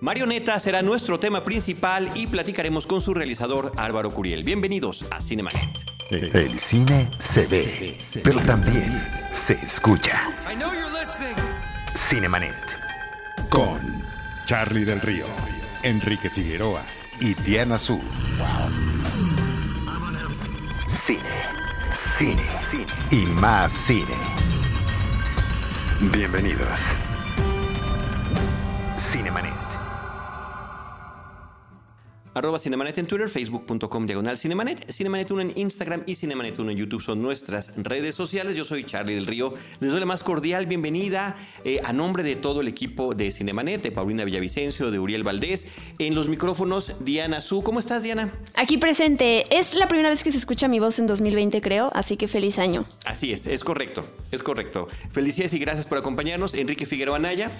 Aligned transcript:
Marioneta 0.00 0.60
será 0.60 0.82
nuestro 0.82 1.18
tema 1.18 1.42
principal 1.42 2.10
y 2.14 2.26
platicaremos 2.26 2.86
con 2.86 3.00
su 3.00 3.14
realizador 3.14 3.72
Álvaro 3.76 4.10
Curiel. 4.10 4.44
Bienvenidos 4.44 5.06
a 5.10 5.22
Cinemanet. 5.22 5.70
El 6.10 6.58
cine 6.58 7.10
se 7.18 7.46
ve, 7.46 7.98
pero 8.22 8.40
también 8.40 8.92
se 9.30 9.54
escucha. 9.54 10.30
Cinemanet. 11.96 12.78
Con 13.48 14.04
Charlie 14.44 14.84
del 14.84 15.00
Río, 15.00 15.26
Enrique 15.82 16.28
Figueroa 16.28 16.82
y 17.20 17.32
Diana 17.34 17.78
Su. 17.78 17.98
Cine, 21.06 21.20
cine, 22.18 22.44
cine 22.70 22.86
y 23.10 23.26
más 23.26 23.72
cine. 23.72 24.14
Bienvenidos. 26.12 26.80
Cinemanet. 28.98 29.65
Arroba 32.36 32.58
Cinemanet 32.58 32.98
en 32.98 33.06
Twitter, 33.06 33.30
facebook.com 33.30 34.04
diagonal 34.04 34.36
Cinemanet, 34.36 34.92
Cinemanet 34.92 35.30
1 35.30 35.40
en 35.40 35.52
Instagram 35.56 36.02
y 36.04 36.16
Cinemanet 36.16 36.58
1 36.58 36.70
en 36.70 36.76
YouTube 36.76 37.00
son 37.00 37.22
nuestras 37.22 37.72
redes 37.78 38.14
sociales. 38.14 38.54
Yo 38.54 38.66
soy 38.66 38.84
Charlie 38.84 39.14
del 39.14 39.24
Río. 39.24 39.54
Les 39.80 39.90
doy 39.90 40.00
la 40.00 40.04
más 40.04 40.22
cordial 40.22 40.66
bienvenida 40.66 41.38
eh, 41.64 41.80
a 41.82 41.94
nombre 41.94 42.22
de 42.22 42.36
todo 42.36 42.60
el 42.60 42.68
equipo 42.68 43.14
de 43.14 43.32
Cinemanet, 43.32 43.80
de 43.80 43.90
Paulina 43.90 44.22
Villavicencio, 44.26 44.90
de 44.90 44.98
Uriel 44.98 45.22
Valdés. 45.22 45.66
En 45.98 46.14
los 46.14 46.28
micrófonos, 46.28 46.92
Diana 47.00 47.40
Su. 47.40 47.62
¿Cómo 47.62 47.80
estás, 47.80 48.02
Diana? 48.02 48.30
Aquí 48.54 48.76
presente. 48.76 49.46
Es 49.56 49.74
la 49.74 49.88
primera 49.88 50.10
vez 50.10 50.22
que 50.22 50.30
se 50.30 50.36
escucha 50.36 50.68
mi 50.68 50.78
voz 50.78 50.98
en 50.98 51.06
2020, 51.06 51.62
creo, 51.62 51.90
así 51.94 52.18
que 52.18 52.28
feliz 52.28 52.58
año. 52.58 52.84
Así 53.06 53.32
es, 53.32 53.46
es 53.46 53.64
correcto, 53.64 54.04
es 54.30 54.42
correcto. 54.42 54.88
Felicidades 55.10 55.54
y 55.54 55.58
gracias 55.58 55.86
por 55.86 55.96
acompañarnos. 55.96 56.52
Enrique 56.52 56.84
Figueroa 56.84 57.18
Naya. 57.18 57.50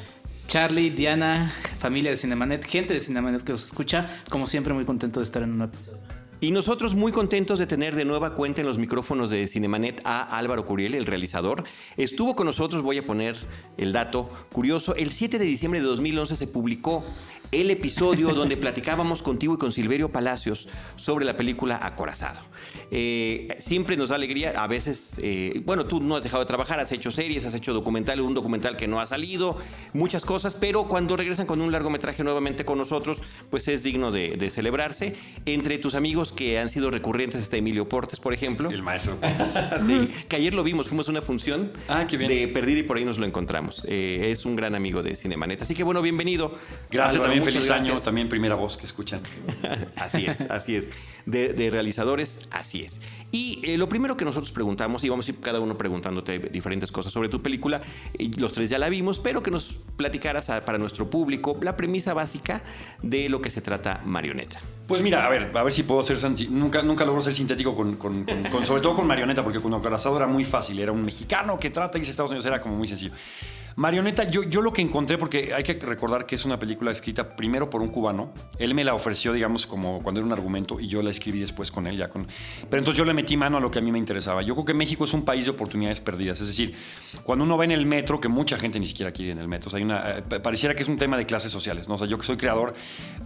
Charlie, 0.47 0.91
Diana, 0.91 1.53
familia 1.79 2.11
de 2.11 2.17
Cinemanet, 2.17 2.65
gente 2.65 2.95
de 2.95 3.01
Cinemanet 3.01 3.43
que 3.43 3.53
nos 3.53 3.65
escucha, 3.65 4.23
como 4.31 4.47
siempre 4.47 4.73
muy 4.75 4.85
contento 4.85 5.21
de 5.21 5.25
estar 5.25 5.43
en 5.43 5.53
un 5.53 5.63
episodio. 5.63 5.99
Y 6.39 6.51
nosotros 6.51 6.95
muy 6.95 7.13
contentos 7.13 7.59
de 7.59 7.67
tener 7.67 7.97
de 7.97 8.05
nueva 8.05 8.35
cuenta 8.35 8.61
en 8.61 8.67
los 8.67 8.77
micrófonos 8.77 9.31
de 9.31 9.49
Cinemanet 9.49 10.03
a 10.05 10.23
Álvaro 10.37 10.67
Curiel, 10.67 10.95
el 10.95 11.07
realizador. 11.07 11.65
Estuvo 11.97 12.37
con 12.37 12.47
nosotros, 12.47 12.83
voy 12.83 12.99
a 12.99 13.07
poner 13.07 13.37
el 13.79 13.93
dato 13.93 14.31
curioso, 14.53 14.95
el 14.95 15.11
7 15.11 15.39
de 15.39 15.45
diciembre 15.47 15.81
de 15.81 15.87
2011 15.87 16.37
se 16.37 16.47
publicó 16.47 17.03
el 17.53 17.71
episodio 17.71 18.33
donde 18.35 18.57
platicábamos 18.57 19.23
contigo 19.23 19.55
y 19.55 19.59
con 19.59 19.73
Silverio 19.73 20.11
Palacios 20.11 20.69
sobre 20.97 21.25
la 21.25 21.37
película 21.37 21.79
Acorazado. 21.83 22.41
Eh, 22.91 23.49
siempre 23.59 23.97
nos 23.97 24.11
da 24.11 24.15
alegría, 24.17 24.53
a 24.63 24.67
veces, 24.67 25.19
eh, 25.23 25.61
bueno, 25.65 25.87
tú 25.87 26.01
no 26.01 26.17
has 26.17 26.23
dejado 26.25 26.43
de 26.43 26.47
trabajar, 26.47 26.79
has 26.81 26.93
hecho 26.93 27.11
series, 27.11 27.45
has 27.45 27.55
hecho 27.55 27.73
documental, 27.73 28.21
un 28.21 28.35
documental 28.35 28.77
que 28.77 28.87
no 28.87 29.01
ha 29.01 29.07
salido, 29.07 29.57
muchas 29.93 30.25
cosas, 30.25 30.55
pero 30.57 30.89
cuando 30.89 31.17
regresan 31.17 31.47
con 31.47 31.61
un 31.61 31.73
largometraje 31.73 32.23
nuevamente 32.25 32.65
con 32.65 32.79
nosotros, 32.79 33.23
pues 33.51 33.67
es 33.69 33.83
digno 33.83 34.13
de, 34.13 34.37
de 34.37 34.51
celebrarse. 34.51 35.17
Entre 35.47 35.79
tus 35.79 35.95
amigos 35.95 36.33
que 36.33 36.59
han 36.59 36.69
sido 36.69 36.91
recurrentes 36.91 37.43
está 37.43 37.57
Emilio 37.57 37.89
Portes, 37.89 38.21
por 38.21 38.33
ejemplo. 38.35 38.71
El 38.71 38.83
maestro 38.83 39.17
Portes. 39.21 39.59
sí, 39.87 40.09
que 40.29 40.37
ayer 40.37 40.55
lo 40.55 40.63
vimos, 40.63 40.87
fuimos 40.89 41.09
a 41.09 41.11
una 41.11 41.23
función 41.23 41.73
Ah, 41.89 42.07
qué 42.09 42.17
bien. 42.17 42.29
de 42.29 42.49
Perdida 42.49 42.81
y 42.81 42.83
por 42.83 42.97
ahí 42.97 43.05
nos 43.05 43.19
lo 43.19 43.27
encontramos. 43.27 43.85
Eh, 43.89 44.31
es 44.33 44.45
un 44.45 44.57
gran 44.57 44.75
amigo 44.75 45.03
de 45.03 45.17
Cinemanet. 45.17 45.63
Así 45.63 45.75
que 45.75 45.83
bueno, 45.83 46.03
bienvenido. 46.03 46.55
Gracias, 46.91 47.17
Álvaro, 47.17 47.36
también 47.41 47.45
feliz 47.45 47.67
gracias. 47.69 47.95
año, 47.95 48.05
también 48.05 48.29
primera 48.29 48.55
voz 48.55 48.77
que 48.77 48.87
escuchan. 48.87 49.21
así 49.97 50.27
es, 50.27 50.41
así 50.43 50.77
es. 50.77 50.89
De, 51.27 51.53
de 51.55 51.71
realizadores, 51.71 52.47
así 52.53 52.83
es. 52.83 53.01
Y 53.33 53.61
eh, 53.65 53.77
lo 53.77 53.89
primero 53.89 54.17
que 54.17 54.25
nosotros 54.25 54.53
preguntamos, 54.53 55.03
y 55.03 55.09
vamos 55.09 55.27
a 55.27 55.31
ir 55.33 55.41
cada 55.41 55.59
uno 55.59 55.77
preguntándote 55.77 56.39
diferentes 56.39 56.93
cosas 56.93 57.13
sobre 57.13 57.29
tu 57.29 57.43
película, 57.43 57.83
los 58.39 58.53
tres 58.53 58.71
ya 58.71 58.79
la 58.79 58.89
vimos, 58.89 59.19
pero 59.19 59.43
que 59.43 59.51
nos 59.51 59.81
platicaras 59.97 60.51
a- 60.51 60.61
para 60.61 60.79
nuestro 60.79 61.11
público 61.11 61.59
la 61.61 61.77
premisa 61.77 62.15
básica 62.15 62.63
de 63.03 63.29
lo 63.29 63.41
que 63.43 63.51
se 63.51 63.61
trata 63.61 64.01
Marioneta. 64.05 64.61
Pues 64.87 65.03
mira, 65.03 65.27
a 65.27 65.29
ver, 65.29 65.51
a 65.53 65.63
ver 65.65 65.73
si 65.73 65.83
puedo 65.83 66.01
ser 66.05 66.19
nunca 66.51 66.81
nunca 66.83 67.05
logro 67.05 67.21
ser 67.21 67.35
sintético 67.35 67.75
con, 67.75 67.97
con- 67.97 68.23
con- 68.23 68.45
con- 68.45 68.65
sobre 68.65 68.81
todo 68.83 68.95
con 68.95 69.07
Marioneta, 69.09 69.43
porque 69.43 69.59
con 69.61 69.75
Acorazado 69.75 70.17
era 70.17 70.29
muy 70.29 70.45
fácil, 70.45 70.79
era 70.79 70.93
un 70.93 71.03
mexicano 71.05 71.59
que 71.59 71.71
trata 71.71 71.99
y 71.99 72.03
dice 72.03 72.13
Estados 72.13 72.31
Unidos, 72.31 72.47
era 72.47 72.61
como 72.61 72.77
muy 72.77 72.87
sencillo. 72.87 73.13
Marioneta, 73.77 74.25
yo, 74.25 74.43
yo 74.43 74.63
lo 74.63 74.73
que 74.73 74.81
encontré, 74.81 75.19
porque 75.19 75.53
hay 75.53 75.63
que 75.63 75.75
recordar 75.75 76.25
que 76.25 76.35
es 76.35 76.47
una 76.47 76.59
película 76.59 76.91
escrita 76.93 77.37
primero 77.37 77.69
por 77.69 77.83
un 77.83 77.89
cubano, 77.89 78.33
él 78.59 78.73
me 78.75 78.83
la 78.85 78.95
ofreció, 78.95 79.35
digamos, 79.35 79.67
como 79.67 80.03
cuando 80.03 80.19
era 80.21 80.27
un 80.27 80.33
argumento 80.33 80.81
y 80.81 80.89
yo 80.89 81.03
la 81.03 81.11
escribí 81.11 81.41
después 81.41 81.71
con 81.71 81.87
él, 81.87 81.99
ya 81.99 82.09
con... 82.09 82.27
Pero 82.71 82.79
entonces 82.79 82.97
yo 82.97 83.05
le 83.05 83.13
metí 83.13 83.37
mano 83.37 83.59
a 83.59 83.61
lo 83.61 83.71
que 83.71 83.79
a 83.79 83.83
mí 83.83 83.93
me 83.93 83.99
interesaba. 83.99 84.41
Yo 84.41 84.55
creo 84.55 84.65
que 84.65 84.73
México 84.73 85.05
es 85.05 85.13
un 85.13 85.27
país 85.27 85.45
de 85.45 85.51
oportunidades 85.51 86.01
perdidas, 86.01 86.41
es 86.41 86.47
decir, 86.47 86.75
cuando 87.23 87.45
uno 87.45 87.59
va 87.59 87.67
en 87.67 87.71
el 87.73 87.85
metro, 87.85 88.19
que 88.19 88.29
mucha 88.29 88.57
gente 88.57 88.81
ni 88.81 88.87
siquiera 88.87 89.13
quiere 89.13 89.33
ir 89.33 89.37
en 89.37 89.43
el 89.43 89.49
metro, 89.49 89.71
hay 89.77 89.83
una, 89.83 90.19
eh, 90.19 90.23
pa- 90.27 90.41
pareciera 90.41 90.75
que 90.75 90.81
es 90.83 90.89
un 90.89 90.97
tema 90.97 91.19
de 91.19 91.27
clases 91.27 91.53
sociales, 91.53 91.87
¿no? 91.87 91.97
O 91.97 92.05
yo 92.07 92.17
que 92.17 92.25
soy 92.25 92.39
creador, 92.39 92.73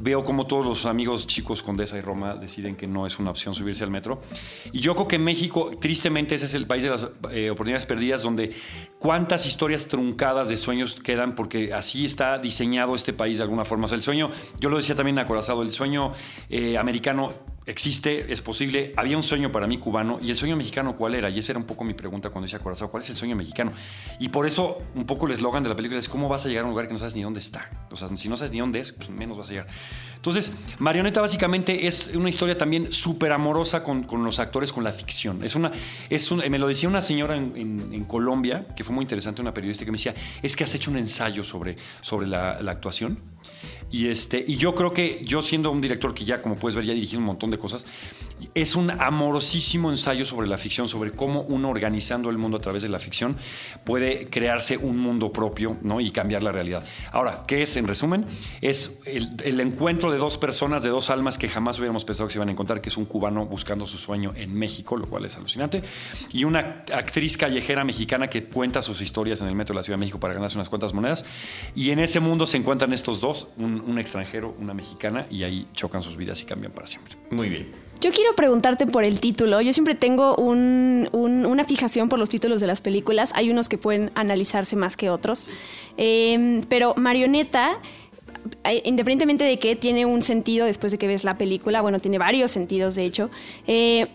veo 0.00 0.24
como 0.24 0.48
todos 0.48 0.66
los 0.66 0.84
amigos 0.84 1.28
chicos 1.28 1.62
Condesa 1.62 1.96
y 1.96 2.00
Roma 2.00 2.34
deciden 2.34 2.74
que 2.74 2.88
no 2.88 3.06
es 3.06 3.20
una 3.20 3.30
opción 3.30 3.54
subirse 3.54 3.84
al 3.84 3.90
metro. 3.92 4.20
Y 4.72 4.80
yo 4.80 4.96
creo 4.96 5.06
que 5.06 5.18
México, 5.20 5.70
tristemente, 5.80 6.34
ese 6.34 6.46
es 6.46 6.54
el 6.54 6.66
país 6.66 6.82
de 6.82 6.90
las 6.90 7.06
eh, 7.30 7.50
oportunidades 7.50 7.86
perdidas, 7.86 8.22
donde 8.22 8.52
cuántas 8.98 9.46
historias 9.46 9.86
truncadas 9.86 10.39
de 10.48 10.56
sueños 10.56 10.96
quedan, 10.96 11.34
porque 11.34 11.72
así 11.72 12.06
está 12.06 12.38
diseñado 12.38 12.94
este 12.94 13.12
país 13.12 13.38
de 13.38 13.44
alguna 13.44 13.64
forma. 13.64 13.86
O 13.86 13.88
sea, 13.88 13.96
el 13.96 14.02
sueño, 14.02 14.30
yo 14.58 14.68
lo 14.68 14.76
decía 14.76 14.94
también 14.94 15.18
Acorazado, 15.18 15.62
el 15.62 15.72
sueño 15.72 16.12
eh, 16.48 16.78
americano 16.78 17.32
existe, 17.66 18.32
es 18.32 18.40
posible. 18.40 18.92
Había 18.96 19.16
un 19.16 19.22
sueño 19.22 19.52
para 19.52 19.66
mí 19.66 19.78
cubano 19.78 20.18
y 20.20 20.30
el 20.30 20.36
sueño 20.36 20.56
mexicano, 20.56 20.96
¿cuál 20.96 21.14
era? 21.14 21.30
Y 21.30 21.38
esa 21.38 21.52
era 21.52 21.58
un 21.58 21.66
poco 21.66 21.84
mi 21.84 21.94
pregunta 21.94 22.30
cuando 22.30 22.46
decía 22.46 22.58
Acorazado, 22.58 22.90
¿cuál 22.90 23.02
es 23.02 23.10
el 23.10 23.16
sueño 23.16 23.36
mexicano? 23.36 23.72
Y 24.18 24.28
por 24.28 24.46
eso, 24.46 24.78
un 24.94 25.04
poco 25.06 25.26
el 25.26 25.32
eslogan 25.32 25.62
de 25.62 25.68
la 25.68 25.76
película 25.76 25.98
es 25.98 26.08
cómo 26.08 26.28
vas 26.28 26.44
a 26.46 26.48
llegar 26.48 26.62
a 26.64 26.66
un 26.66 26.70
lugar 26.72 26.86
que 26.86 26.92
no 26.94 26.98
sabes 26.98 27.14
ni 27.14 27.22
dónde 27.22 27.40
está. 27.40 27.70
O 27.90 27.96
sea, 27.96 28.08
si 28.16 28.28
no 28.28 28.36
sabes 28.36 28.52
ni 28.52 28.60
dónde 28.60 28.80
es, 28.80 28.92
pues 28.92 29.10
menos 29.10 29.36
vas 29.38 29.48
a 29.48 29.52
llegar. 29.52 29.66
Entonces, 30.16 30.52
Marioneta 30.78 31.20
básicamente 31.20 31.86
es 31.86 32.10
una 32.14 32.28
historia 32.28 32.58
también 32.58 32.92
súper 32.92 33.32
amorosa 33.32 33.82
con, 33.82 34.02
con 34.02 34.22
los 34.24 34.38
actores, 34.38 34.72
con 34.72 34.84
la 34.84 34.92
ficción. 34.92 35.42
Es 35.44 35.54
una, 35.54 35.72
es 36.10 36.30
un- 36.30 36.40
me 36.50 36.58
lo 36.58 36.68
decía 36.68 36.88
una 36.88 37.00
señora 37.02 37.36
en, 37.36 38.04
Colombia, 38.04 38.66
que 38.76 38.82
fue 38.84 38.94
muy 38.94 39.04
interesante, 39.04 39.40
una 39.40 39.54
periodista 39.54 39.84
que 39.84 39.90
me 39.92 39.96
decía, 39.96 40.14
es 40.42 40.56
que 40.56 40.64
has 40.64 40.74
hecho 40.74 40.90
un 40.90 40.96
ensayo 40.98 41.44
sobre, 41.44 41.76
sobre 42.02 42.26
la 42.26 42.52
actuación. 42.70 43.18
Y, 43.90 44.08
este, 44.08 44.44
y 44.46 44.56
yo 44.56 44.74
creo 44.74 44.92
que 44.92 45.22
yo 45.24 45.42
siendo 45.42 45.70
un 45.70 45.80
director 45.80 46.14
que 46.14 46.24
ya, 46.24 46.40
como 46.40 46.54
puedes 46.56 46.76
ver, 46.76 46.84
ya 46.84 46.92
he 46.92 47.16
un 47.16 47.24
montón 47.24 47.50
de 47.50 47.58
cosas, 47.58 47.86
es 48.54 48.74
un 48.74 48.90
amorosísimo 48.90 49.90
ensayo 49.90 50.24
sobre 50.24 50.48
la 50.48 50.58
ficción, 50.58 50.88
sobre 50.88 51.12
cómo 51.12 51.42
uno 51.42 51.68
organizando 51.68 52.30
el 52.30 52.38
mundo 52.38 52.58
a 52.58 52.60
través 52.60 52.82
de 52.82 52.88
la 52.88 52.98
ficción 52.98 53.36
puede 53.84 54.28
crearse 54.28 54.76
un 54.76 54.98
mundo 54.98 55.32
propio 55.32 55.76
¿no? 55.82 56.00
y 56.00 56.10
cambiar 56.10 56.42
la 56.42 56.52
realidad. 56.52 56.84
Ahora, 57.12 57.44
¿qué 57.46 57.62
es 57.62 57.76
en 57.76 57.86
resumen? 57.86 58.24
Es 58.60 58.98
el, 59.04 59.30
el 59.44 59.60
encuentro 59.60 60.10
de 60.12 60.18
dos 60.18 60.38
personas, 60.38 60.82
de 60.82 60.90
dos 60.90 61.10
almas 61.10 61.38
que 61.38 61.48
jamás 61.48 61.78
hubiéramos 61.78 62.04
pensado 62.04 62.28
que 62.28 62.32
se 62.32 62.38
iban 62.38 62.48
a 62.48 62.52
encontrar, 62.52 62.80
que 62.80 62.88
es 62.88 62.96
un 62.96 63.04
cubano 63.04 63.46
buscando 63.46 63.86
su 63.86 63.98
sueño 63.98 64.32
en 64.36 64.54
México, 64.54 64.96
lo 64.96 65.06
cual 65.06 65.24
es 65.24 65.36
alucinante, 65.36 65.82
y 66.32 66.44
una 66.44 66.84
actriz 66.92 67.36
callejera 67.36 67.84
mexicana 67.84 68.28
que 68.28 68.44
cuenta 68.44 68.82
sus 68.82 69.00
historias 69.00 69.40
en 69.40 69.48
el 69.48 69.54
metro 69.54 69.74
de 69.74 69.80
la 69.80 69.82
Ciudad 69.82 69.96
de 69.96 70.00
México 70.00 70.20
para 70.20 70.34
ganarse 70.34 70.56
unas 70.56 70.68
cuantas 70.68 70.94
monedas. 70.94 71.24
Y 71.74 71.90
en 71.90 71.98
ese 71.98 72.20
mundo 72.20 72.46
se 72.46 72.56
encuentran 72.56 72.92
estos 72.92 73.20
dos, 73.20 73.48
un, 73.56 73.79
un 73.86 73.98
extranjero, 73.98 74.54
una 74.58 74.74
mexicana, 74.74 75.26
y 75.30 75.42
ahí 75.44 75.66
chocan 75.74 76.02
sus 76.02 76.16
vidas 76.16 76.40
y 76.42 76.44
cambian 76.44 76.72
para 76.72 76.86
siempre. 76.86 77.16
Muy 77.30 77.48
bien. 77.48 77.70
Yo 78.00 78.10
quiero 78.12 78.34
preguntarte 78.34 78.86
por 78.86 79.04
el 79.04 79.20
título. 79.20 79.60
Yo 79.60 79.72
siempre 79.74 79.94
tengo 79.94 80.34
un- 80.36 81.08
un- 81.12 81.44
una 81.44 81.64
fijación 81.64 82.08
por 82.08 82.18
los 82.18 82.28
títulos 82.30 82.60
de 82.60 82.66
las 82.66 82.80
películas. 82.80 83.32
Hay 83.34 83.50
unos 83.50 83.68
que 83.68 83.76
pueden 83.76 84.10
analizarse 84.14 84.74
más 84.76 84.96
que 84.96 85.10
otros. 85.10 85.46
Eh, 85.98 86.62
pero 86.70 86.94
Marioneta, 86.96 87.78
eh, 88.64 88.80
independientemente 88.86 89.44
de 89.44 89.58
que 89.58 89.76
tiene 89.76 90.06
un 90.06 90.22
sentido 90.22 90.64
después 90.64 90.92
de 90.92 90.98
que 90.98 91.06
ves 91.06 91.24
la 91.24 91.36
película, 91.36 91.82
bueno, 91.82 91.98
tiene 91.98 92.16
varios 92.16 92.50
sentidos 92.50 92.94
de 92.94 93.04
hecho. 93.04 93.30
eh, 93.66 94.06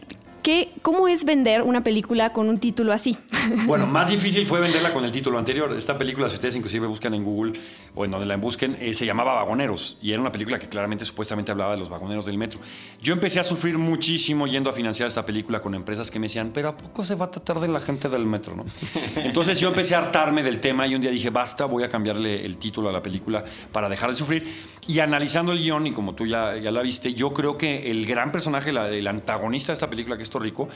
¿qué- 0.46 0.70
¿Cómo 0.84 1.08
es 1.08 1.26
vender 1.26 1.64
una 1.64 1.84
película 1.84 2.32
con 2.32 2.48
un 2.50 2.60
título 2.60 2.94
así? 2.94 3.18
Bueno, 3.68 3.86
más 3.88 4.10
difícil 4.10 4.46
fue 4.48 4.60
venderla 4.60 4.92
con 4.94 5.06
el 5.06 5.12
título 5.12 5.38
anterior. 5.38 5.72
Esta 5.74 5.98
película, 5.98 6.28
si 6.30 6.36
ustedes 6.36 6.56
inclusive 6.56 6.88
buscan 6.88 7.14
en 7.14 7.24
Google 7.24 7.54
o 7.94 8.04
en 8.06 8.10
donde 8.12 8.26
la 8.26 8.38
busquen, 8.38 8.76
eh, 8.80 8.94
se 8.96 9.06
llamaba 9.06 9.34
Vagoneros 9.36 9.98
y 10.02 10.12
era 10.12 10.22
una 10.22 10.32
película 10.32 10.58
que 10.58 10.68
claramente 10.68 11.06
supuestamente 11.06 11.52
hablaba 11.52 11.72
de 11.74 11.78
los 11.78 11.90
vagoneros 11.90 12.26
del 12.26 12.38
metro. 12.40 12.60
Yo 13.02 13.14
empecé 13.14 13.40
a 13.40 13.44
sufrir 13.44 13.78
muchísimo 13.78 14.48
yendo 14.48 14.70
a 14.70 14.74
financiar 14.74 15.08
esta 15.08 15.26
película 15.26 15.62
con 15.62 15.76
empresas 15.76 16.10
que 16.10 16.18
me 16.20 16.26
decían, 16.26 16.52
pero 16.54 16.70
¿a 16.70 16.78
poco 16.78 17.04
se 17.06 17.14
va 17.16 17.26
a 17.26 17.32
tratar 17.32 17.60
de 17.60 17.68
la 17.68 17.80
gente 17.80 18.10
del 18.10 18.26
metro? 18.26 18.56
¿no? 18.56 18.66
Entonces 19.16 19.60
yo 19.60 19.68
empecé 19.70 19.94
a 19.96 20.00
hartarme 20.00 20.42
del 20.44 20.60
tema 20.60 20.88
y 20.88 20.96
un 20.96 21.02
día 21.02 21.12
dije, 21.12 21.30
basta, 21.30 21.66
voy 21.66 21.84
a 21.84 21.90
cambiarle 21.90 22.44
el 22.46 22.58
título 22.58 22.90
a 22.90 22.92
la 22.92 23.02
película 23.04 23.44
para 23.72 23.88
dejar 23.90 24.10
de 24.10 24.16
sufrir. 24.16 24.54
Y 24.88 25.00
analizando 25.00 25.52
el 25.52 25.60
guion, 25.60 25.88
y 25.88 25.92
como 25.92 26.14
tú 26.16 26.26
ya, 26.26 26.58
ya 26.58 26.72
la 26.72 26.82
viste, 26.82 27.14
yo 27.14 27.32
creo 27.34 27.58
que 27.58 27.90
el 27.90 28.06
gran 28.06 28.32
personaje, 28.32 28.72
la- 28.72 28.90
el 28.90 29.08
antagonista 29.08 29.72
de 29.72 29.76
esta 29.76 29.90
película, 29.90 30.18
que 30.18 30.24
es 30.24 30.30
Torrico, 30.36 30.68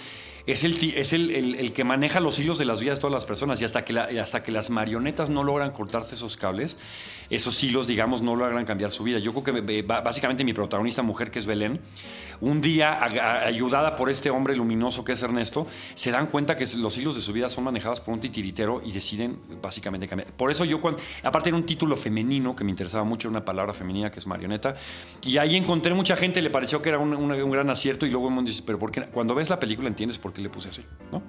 es 0.46 0.64
el, 0.64 1.74
que 1.74 1.84
maneja 1.84 2.22
los 2.22 2.40
hilos 2.40 2.58
de 2.58 2.66
las 2.66 2.80
vidas 2.80 2.98
de 2.98 3.02
todas 3.02 3.14
las 3.14 3.26
personas 3.26 3.62
y 3.62 3.66
hasta 3.66 3.84
que, 3.84 4.00
hasta 4.00 4.42
que 4.42 4.54
las 4.54 4.70
marionetas 4.70 5.30
no 5.30 5.44
logran 5.44 5.72
cortarse 5.72 6.16
esos 6.16 6.38
cables, 6.38 6.78
esos 7.30 7.64
hilos, 7.64 7.88
digamos, 7.88 8.22
no 8.22 8.36
logran 8.36 8.66
cambiar 8.66 8.92
su 8.92 9.04
vida. 9.04 9.20
Yo 9.20 9.34
creo 9.34 9.44
que 9.64 9.82
básicamente 9.84 10.44
mi 10.44 10.54
protagonista 10.54 11.02
mujer, 11.02 11.30
que 11.32 11.40
es 11.40 11.46
Belén, 11.46 11.80
un 12.42 12.62
día, 12.62 13.04
ayudada 13.46 13.96
por 13.96 14.10
este 14.10 14.30
hombre 14.30 14.56
luminoso 14.56 15.04
que 15.04 15.12
es 15.12 15.22
Ernesto, 15.22 15.68
se 15.94 16.10
dan 16.12 16.28
cuenta 16.28 16.56
que 16.56 16.66
los 16.78 16.98
hilos 16.98 17.16
de 17.16 17.22
su 17.22 17.34
vida 17.34 17.50
son 17.50 17.66
manejados 17.66 18.00
por 18.02 18.14
un 18.14 18.20
titiritero 18.22 18.82
y 18.86 18.92
deciden 18.92 19.38
básicamente 19.62 20.08
cambiar. 20.08 20.32
Por 20.34 20.50
eso 20.50 20.64
yo, 20.66 20.80
aparte 21.24 21.50
era 21.50 21.58
un 21.58 21.66
título 21.66 21.96
femenino 21.96 22.56
que 22.56 22.64
me 22.64 22.72
interesaba 22.72 23.04
mucho, 23.04 23.28
una 23.30 23.44
palabra 23.44 23.74
femenina 23.74 24.10
que 24.10 24.20
es 24.20 24.28
marioneta, 24.28 24.76
y 25.22 25.38
ahí 25.38 25.56
encontré 25.58 25.94
mucha 25.94 26.16
gente, 26.16 26.42
le 26.42 26.50
pareció 26.50 26.82
que 26.82 26.90
era 26.90 27.00
un, 27.00 27.14
un- 27.14 27.32
un 27.32 27.52
gran 27.52 27.70
acierto 27.70 28.06
y 28.06 28.10
luego 28.10 28.28
el 28.30 28.34
mundo 28.34 28.50
dice, 28.50 28.64
pero 28.66 28.80
¿por 28.80 28.92
qué? 28.92 29.02
cuando 29.04 29.36
ves 29.36 29.50
la 29.50 29.60
película 29.60 29.88
entiendes 29.88 30.18
por 30.18 30.34
qué 30.34 30.42
le 30.42 30.50
puse 30.50 30.70
así, 30.70 30.84
¿no? 31.12 31.22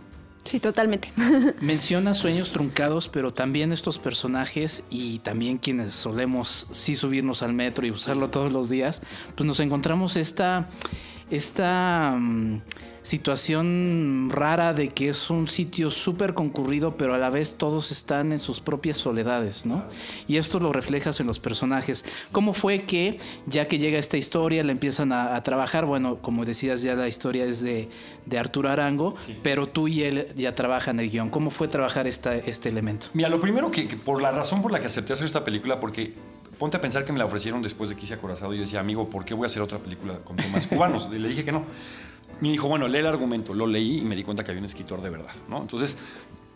Sí, 0.44 0.58
totalmente. 0.58 1.12
Menciona 1.60 2.14
sueños 2.14 2.52
truncados, 2.52 3.08
pero 3.08 3.32
también 3.32 3.72
estos 3.72 3.98
personajes 3.98 4.82
y 4.90 5.18
también 5.20 5.58
quienes 5.58 5.94
solemos 5.94 6.66
sí 6.70 6.94
subirnos 6.94 7.42
al 7.42 7.52
metro 7.52 7.86
y 7.86 7.90
usarlo 7.90 8.30
todos 8.30 8.52
los 8.52 8.70
días, 8.70 9.02
pues 9.36 9.46
nos 9.46 9.60
encontramos 9.60 10.16
esta, 10.16 10.68
esta 11.30 12.16
mm, 12.18 12.62
situación 13.02 14.28
rara 14.30 14.74
de 14.74 14.88
que 14.88 15.08
es 15.08 15.30
un 15.30 15.48
sitio 15.48 15.90
súper 15.90 16.34
concurrido, 16.34 16.96
pero 16.96 17.14
a 17.14 17.18
la 17.18 17.30
vez 17.30 17.54
todos 17.54 17.90
están 17.90 18.32
en 18.32 18.38
sus 18.38 18.60
propias 18.60 18.98
soledades, 18.98 19.66
¿no? 19.66 19.84
Y 20.28 20.36
esto 20.36 20.58
lo 20.58 20.72
reflejas 20.72 21.20
en 21.20 21.26
los 21.26 21.38
personajes. 21.38 22.04
¿Cómo 22.32 22.52
fue 22.52 22.82
que, 22.82 23.18
ya 23.46 23.66
que 23.68 23.78
llega 23.78 23.98
esta 23.98 24.16
historia, 24.16 24.62
la 24.62 24.72
empiezan 24.72 25.12
a, 25.12 25.36
a 25.36 25.42
trabajar? 25.42 25.84
Bueno, 25.84 26.18
como 26.20 26.44
decías, 26.44 26.82
ya 26.82 26.94
la 26.94 27.08
historia 27.08 27.44
es 27.44 27.60
de, 27.62 27.88
de 28.26 28.38
Arturo 28.38 28.68
Arango, 28.68 29.16
pero 29.42 29.68
tú 29.68 29.88
y 29.88 30.02
él 30.02 30.28
ya 30.36 30.54
trabajan 30.54 31.00
el 31.00 31.10
guion. 31.10 31.30
¿Cómo 31.30 31.50
fue 31.50 31.68
trabajar 31.68 32.06
esta, 32.06 32.36
este 32.36 32.68
elemento? 32.68 33.08
Mira, 33.12 33.28
lo 33.28 33.40
primero 33.40 33.70
que, 33.70 33.86
que 33.86 33.96
por 33.96 34.22
la 34.22 34.30
razón 34.30 34.62
por 34.62 34.72
la 34.72 34.80
que 34.80 34.86
acepté 34.86 35.12
hacer 35.12 35.26
esta 35.26 35.44
película, 35.44 35.80
porque 35.80 36.12
ponte 36.58 36.76
a 36.76 36.80
pensar 36.80 37.04
que 37.04 37.12
me 37.12 37.18
la 37.18 37.24
ofrecieron 37.24 37.62
después 37.62 37.90
de 37.90 37.96
que 37.96 38.04
hice 38.04 38.14
Acorazado 38.14 38.52
y 38.52 38.58
yo 38.58 38.62
decía, 38.62 38.80
amigo, 38.80 39.08
¿por 39.08 39.24
qué 39.24 39.34
voy 39.34 39.44
a 39.44 39.46
hacer 39.46 39.62
otra 39.62 39.78
película 39.78 40.18
con 40.18 40.36
temas 40.36 40.66
cubanos? 40.66 41.08
Y 41.12 41.18
le 41.18 41.28
dije 41.28 41.44
que 41.44 41.52
no. 41.52 41.64
Me 42.40 42.50
dijo, 42.50 42.68
bueno, 42.68 42.88
lee 42.88 42.98
el 42.98 43.06
argumento. 43.06 43.54
Lo 43.54 43.66
leí 43.66 43.98
y 43.98 44.02
me 44.02 44.16
di 44.16 44.22
cuenta 44.22 44.44
que 44.44 44.50
había 44.50 44.60
un 44.60 44.66
escritor 44.66 45.02
de 45.02 45.10
verdad, 45.10 45.34
¿no? 45.48 45.60
Entonces, 45.60 45.96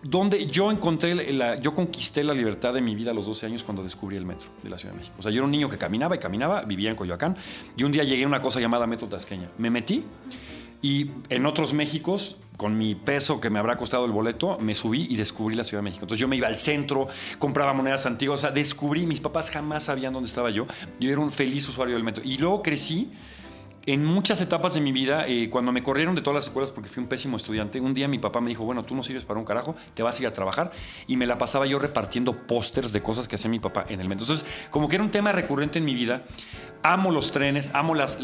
donde 0.04 0.46
yo 0.46 0.70
encontré, 0.70 1.32
la, 1.32 1.56
yo 1.56 1.74
conquisté 1.74 2.22
la 2.22 2.34
libertad 2.34 2.74
de 2.74 2.82
mi 2.82 2.94
vida 2.94 3.10
a 3.10 3.14
los 3.14 3.26
12 3.26 3.46
años 3.46 3.64
cuando 3.64 3.82
descubrí 3.82 4.16
el 4.16 4.26
metro 4.26 4.48
de 4.62 4.68
la 4.68 4.78
Ciudad 4.78 4.92
de 4.92 5.00
México. 5.00 5.16
O 5.18 5.22
sea, 5.22 5.30
yo 5.30 5.38
era 5.38 5.44
un 5.44 5.50
niño 5.50 5.68
que 5.68 5.78
caminaba 5.78 6.14
y 6.14 6.18
caminaba, 6.18 6.62
vivía 6.62 6.90
en 6.90 6.96
Coyoacán, 6.96 7.36
y 7.76 7.84
un 7.84 7.92
día 7.92 8.04
llegué 8.04 8.24
a 8.24 8.26
una 8.26 8.42
cosa 8.42 8.60
llamada 8.60 8.86
Metro 8.86 9.08
Tasqueña. 9.08 9.48
Me 9.56 9.70
metí 9.70 10.04
y 10.82 11.10
en 11.30 11.46
otros 11.46 11.72
Méxicos, 11.72 12.36
con 12.58 12.76
mi 12.76 12.94
peso 12.94 13.40
que 13.40 13.48
me 13.48 13.58
habrá 13.58 13.78
costado 13.78 14.04
el 14.04 14.12
boleto, 14.12 14.58
me 14.58 14.74
subí 14.74 15.06
y 15.08 15.16
descubrí 15.16 15.56
la 15.56 15.64
Ciudad 15.64 15.82
de 15.82 15.84
México. 15.84 16.04
Entonces 16.04 16.20
yo 16.20 16.28
me 16.28 16.36
iba 16.36 16.46
al 16.46 16.58
centro, 16.58 17.08
compraba 17.38 17.72
monedas 17.72 18.04
antiguas, 18.04 18.40
o 18.40 18.42
sea, 18.42 18.50
descubrí, 18.50 19.06
mis 19.06 19.20
papás 19.20 19.50
jamás 19.50 19.84
sabían 19.84 20.12
dónde 20.12 20.28
estaba 20.28 20.50
yo. 20.50 20.66
Yo 21.00 21.10
era 21.10 21.20
un 21.20 21.30
feliz 21.30 21.66
usuario 21.66 21.94
del 21.94 22.04
metro. 22.04 22.22
Y 22.22 22.36
luego 22.36 22.62
crecí 22.62 23.10
en 23.86 24.04
muchas 24.04 24.40
etapas 24.40 24.74
de 24.74 24.80
mi 24.80 24.92
vida, 24.92 25.26
eh, 25.26 25.48
cuando 25.50 25.72
me 25.72 25.82
corrieron 25.82 26.14
de 26.14 26.22
todas 26.22 26.36
las 26.36 26.46
escuelas 26.46 26.70
porque 26.70 26.88
fui 26.88 27.02
un 27.02 27.08
pésimo 27.08 27.36
estudiante, 27.36 27.80
un 27.80 27.92
día 27.92 28.08
mi 28.08 28.18
papá 28.18 28.40
me 28.40 28.48
dijo, 28.48 28.64
bueno, 28.64 28.84
tú 28.84 28.94
no 28.94 29.02
sirves 29.02 29.24
para 29.24 29.38
un 29.38 29.44
carajo, 29.44 29.76
te 29.94 30.02
vas 30.02 30.18
a 30.18 30.22
ir 30.22 30.28
a 30.28 30.32
trabajar. 30.32 30.72
Y 31.06 31.16
me 31.16 31.26
la 31.26 31.36
pasaba 31.36 31.66
yo 31.66 31.78
repartiendo 31.78 32.46
pósters 32.46 32.92
de 32.92 33.02
cosas 33.02 33.28
que 33.28 33.36
hacía 33.36 33.50
mi 33.50 33.58
papá 33.58 33.84
en 33.88 34.00
el 34.00 34.08
metro. 34.08 34.24
Entonces, 34.24 34.46
como 34.70 34.88
que 34.88 34.96
era 34.96 35.04
un 35.04 35.10
tema 35.10 35.32
recurrente 35.32 35.78
en 35.78 35.84
mi 35.84 35.94
vida. 35.94 36.22
Amo 36.82 37.10
los 37.10 37.30
trenes, 37.30 37.74
amo 37.74 37.94
las, 37.94 38.18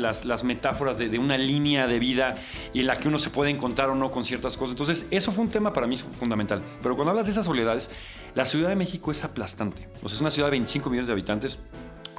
metáforas 0.44 0.98
de, 0.98 1.08
de 1.08 1.18
una 1.18 1.38
línea 1.38 1.86
de 1.86 1.98
vida 1.98 2.34
en 2.74 2.86
la 2.86 2.96
que 2.96 3.08
uno 3.08 3.18
se 3.18 3.30
puede 3.30 3.50
encontrar 3.50 3.88
o 3.88 3.94
no 3.94 4.10
con 4.10 4.24
ciertas 4.24 4.56
cosas. 4.56 4.72
Entonces, 4.72 5.06
eso 5.10 5.32
fue 5.32 5.44
un 5.44 5.50
tema 5.50 5.72
para 5.72 5.86
mí 5.86 5.96
fundamental. 5.96 6.62
Pero 6.82 6.94
cuando 6.94 7.10
hablas 7.10 7.26
de 7.26 7.32
esas 7.32 7.46
soledades, 7.46 7.90
la 8.34 8.44
Ciudad 8.44 8.68
de 8.68 8.76
México 8.76 9.10
es 9.10 9.24
aplastante. 9.24 9.88
O 10.02 10.08
sea, 10.08 10.16
es 10.16 10.20
una 10.20 10.30
ciudad 10.30 10.48
de 10.48 10.52
25 10.52 10.90
millones 10.90 11.06
de 11.06 11.12
habitantes 11.12 11.58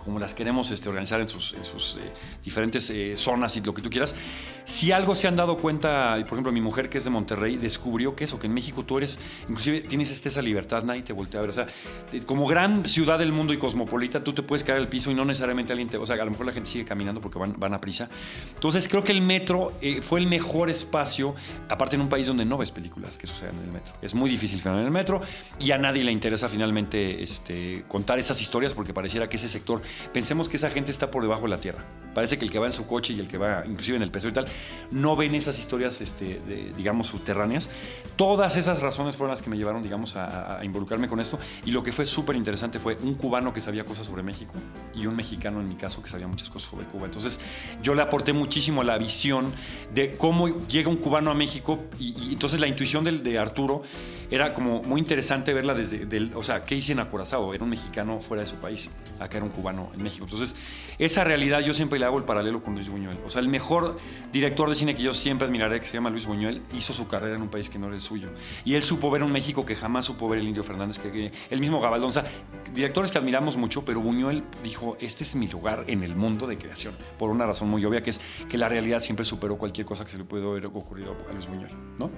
como 0.03 0.19
las 0.19 0.33
queremos 0.33 0.71
este, 0.71 0.89
organizar 0.89 1.21
en 1.21 1.29
sus, 1.29 1.53
en 1.53 1.61
eh, 1.61 2.11
diferentes 2.43 2.89
eh, 2.89 3.15
zonas 3.15 3.55
y 3.57 3.61
lo 3.61 3.73
que 3.73 3.81
tú 3.81 3.89
quieras. 3.89 4.15
Si 4.63 4.91
algo 4.91 5.15
se 5.15 5.27
han 5.27 5.35
dado 5.35 5.57
cuenta, 5.57 6.13
por 6.21 6.33
ejemplo, 6.33 6.51
mi 6.51 6.61
mujer 6.61 6.89
que 6.89 6.99
es 6.99 7.03
de 7.03 7.09
Monterrey 7.09 7.57
descubrió 7.57 8.15
que 8.15 8.25
eso, 8.25 8.39
que 8.39 8.47
en 8.47 8.53
México 8.53 8.83
tú 8.83 8.97
eres, 8.99 9.19
inclusive 9.49 9.81
tienes 9.81 10.11
este, 10.11 10.29
esa 10.29 10.41
libertad, 10.41 10.83
nadie 10.83 11.01
te 11.01 11.13
voltea 11.13 11.39
a 11.39 11.41
ver. 11.41 11.49
O 11.49 11.53
sea, 11.53 11.67
te- 12.11 12.21
como 12.21 12.45
gran 12.47 12.85
ciudad 12.85 13.17
del 13.19 13.31
mundo 13.31 13.53
y 13.53 13.57
cosmopolita, 13.57 14.23
tú 14.23 14.33
te 14.33 14.43
puedes 14.43 14.63
caer 14.63 14.77
al 14.79 14.87
piso 14.87 15.09
y 15.11 15.15
no 15.15 15.25
necesariamente 15.25 15.73
alguien 15.73 15.89
te. 15.89 15.97
O 15.97 16.05
sea, 16.05 16.15
a 16.15 16.25
lo 16.25 16.31
mejor 16.31 16.45
la 16.45 16.51
gente 16.53 16.69
sigue 16.69 16.85
caminando 16.85 17.19
porque 17.21 17.39
van, 17.39 17.55
van 17.57 17.73
a 17.73 17.81
prisa. 17.81 18.09
Entonces, 18.53 18.87
creo 18.87 19.03
que 19.03 19.11
el 19.11 19.21
metro 19.21 19.73
eh, 19.81 20.01
fue 20.01 20.19
el 20.19 20.27
mejor 20.27 20.69
espacio, 20.69 21.35
aparte 21.67 21.95
en 21.95 22.01
un 22.01 22.09
país 22.09 22.27
donde 22.27 22.45
no 22.45 22.57
ves 22.57 22.71
películas 22.71 23.17
que 23.17 23.27
sucedan 23.27 23.55
en 23.57 23.63
el 23.65 23.71
metro. 23.71 23.93
Es 24.01 24.13
muy 24.13 24.29
difícil 24.29 24.59
filmar 24.61 24.79
en 24.79 24.85
el 24.85 24.91
metro 24.91 25.21
y 25.59 25.71
a 25.71 25.77
nadie 25.77 26.03
le 26.03 26.11
interesa 26.11 26.47
finalmente 26.49 27.23
este, 27.23 27.83
contar 27.87 28.19
esas 28.19 28.39
historias 28.41 28.73
porque 28.73 28.93
pareciera 28.93 29.27
que 29.27 29.37
ese 29.37 29.49
sector 29.49 29.81
pensemos 30.13 30.49
que 30.49 30.57
esa 30.57 30.69
gente 30.69 30.91
está 30.91 31.11
por 31.11 31.23
debajo 31.23 31.43
de 31.43 31.49
la 31.49 31.57
tierra. 31.57 31.83
Parece 32.13 32.37
que 32.37 32.45
el 32.45 32.51
que 32.51 32.59
va 32.59 32.67
en 32.67 32.73
su 32.73 32.87
coche 32.87 33.13
y 33.13 33.19
el 33.19 33.27
que 33.27 33.37
va 33.37 33.63
inclusive 33.65 33.97
en 33.97 34.03
el 34.03 34.11
peso 34.11 34.27
y 34.27 34.33
tal, 34.33 34.45
no 34.91 35.15
ven 35.15 35.33
esas 35.35 35.57
historias, 35.59 36.01
este, 36.01 36.41
digamos, 36.75 37.07
subterráneas. 37.07 37.69
Todas 38.15 38.57
esas 38.57 38.81
razones 38.81 39.15
fueron 39.15 39.31
las 39.31 39.41
que 39.41 39.49
me 39.49 39.57
llevaron, 39.57 39.81
digamos, 39.81 40.15
a, 40.15 40.59
involucrarme 40.63 41.07
con 41.07 41.19
esto. 41.19 41.39
Y 41.65 41.71
lo 41.71 41.83
que 41.83 41.91
fue 41.91 42.05
súper 42.05 42.35
interesante 42.35 42.79
fue 42.79 42.97
un 43.03 43.15
cubano 43.15 43.53
que 43.53 43.61
sabía 43.61 43.85
cosas 43.85 44.05
sobre 44.05 44.23
México 44.23 44.53
y 44.93 45.05
un 45.05 45.15
mexicano, 45.15 45.61
en 45.61 45.69
mi 45.69 45.75
caso, 45.75 46.03
que 46.03 46.09
sabía 46.09 46.27
muchas 46.27 46.49
cosas 46.49 46.69
sobre 46.69 46.85
Cuba. 46.85 47.05
Entonces, 47.05 47.39
yo 47.81 47.95
le 47.95 48.01
aporté 48.01 48.33
muchísimo 48.33 48.83
la 48.83 48.97
visión 48.97 49.51
de 49.93 50.11
cómo 50.11 50.49
llega 50.67 50.89
un 50.89 50.97
cubano 50.97 51.31
a 51.31 51.33
México 51.33 51.85
y, 51.99 52.33
entonces 52.33 52.59
la 52.59 52.67
intuición 52.67 53.03
de, 53.03 53.39
Arturo 53.39 53.81
era 54.29 54.53
como 54.53 54.81
muy 54.83 54.99
interesante 54.99 55.53
verla 55.53 55.73
desde, 55.73 56.05
del, 56.05 56.31
o 56.35 56.43
sea, 56.43 56.63
¿qué 56.63 56.75
hice 56.75 56.91
en 56.91 56.99
Acorazado? 56.99 57.53
Era 57.53 57.63
un 57.63 57.69
mexicano 57.69 58.19
fuera 58.19 58.43
de 58.43 58.47
su 58.47 58.55
país, 58.55 58.91
acá 59.19 59.37
era 59.37 59.45
un 59.45 59.51
cubano 59.51 59.80
en 59.93 60.03
México. 60.03 60.25
Entonces, 60.25 60.55
esa 60.99 61.23
realidad 61.23 61.61
yo 61.61 61.73
siempre 61.73 61.99
le 61.99 62.05
hago 62.05 62.17
el 62.17 62.23
paralelo 62.23 62.63
con 62.63 62.75
Luis 62.75 62.89
Buñuel. 62.89 63.17
O 63.25 63.29
sea, 63.29 63.41
el 63.41 63.47
mejor 63.47 63.97
director 64.31 64.69
de 64.69 64.75
cine 64.75 64.95
que 64.95 65.03
yo 65.03 65.13
siempre 65.13 65.47
admiraré, 65.47 65.79
que 65.79 65.85
se 65.85 65.93
llama 65.93 66.09
Luis 66.09 66.25
Buñuel, 66.25 66.61
hizo 66.73 66.93
su 66.93 67.07
carrera 67.07 67.35
en 67.35 67.41
un 67.41 67.49
país 67.49 67.69
que 67.69 67.79
no 67.79 67.87
era 67.87 67.95
el 67.95 68.01
suyo. 68.01 68.29
Y 68.65 68.75
él 68.75 68.83
supo 68.83 69.09
ver 69.09 69.23
un 69.23 69.31
México 69.31 69.65
que 69.65 69.75
jamás 69.75 70.05
supo 70.05 70.29
ver 70.29 70.39
el 70.39 70.47
Indio 70.47 70.63
Fernández, 70.63 70.99
que, 70.99 71.11
que 71.11 71.31
el 71.49 71.59
mismo 71.59 71.79
Gabaldón. 71.79 72.09
O 72.09 72.13
sea, 72.13 72.25
directores 72.73 73.11
que 73.11 73.17
admiramos 73.17 73.57
mucho, 73.57 73.83
pero 73.83 73.99
Buñuel 74.01 74.43
dijo, 74.63 74.97
este 74.99 75.23
es 75.23 75.35
mi 75.35 75.47
lugar 75.47 75.85
en 75.87 76.03
el 76.03 76.15
mundo 76.15 76.47
de 76.47 76.57
creación, 76.57 76.95
por 77.17 77.29
una 77.29 77.45
razón 77.45 77.69
muy 77.69 77.83
obvia, 77.85 78.01
que 78.01 78.11
es 78.11 78.21
que 78.49 78.57
la 78.57 78.69
realidad 78.69 78.99
siempre 78.99 79.25
superó 79.25 79.57
cualquier 79.57 79.85
cosa 79.85 80.05
que 80.05 80.11
se 80.11 80.17
le 80.17 80.23
puede 80.23 80.47
haber 80.47 80.65
ocurrido 80.67 81.15
a 81.29 81.33
Luis 81.33 81.47
Buñuel, 81.47 81.71
¿no? 81.97 82.09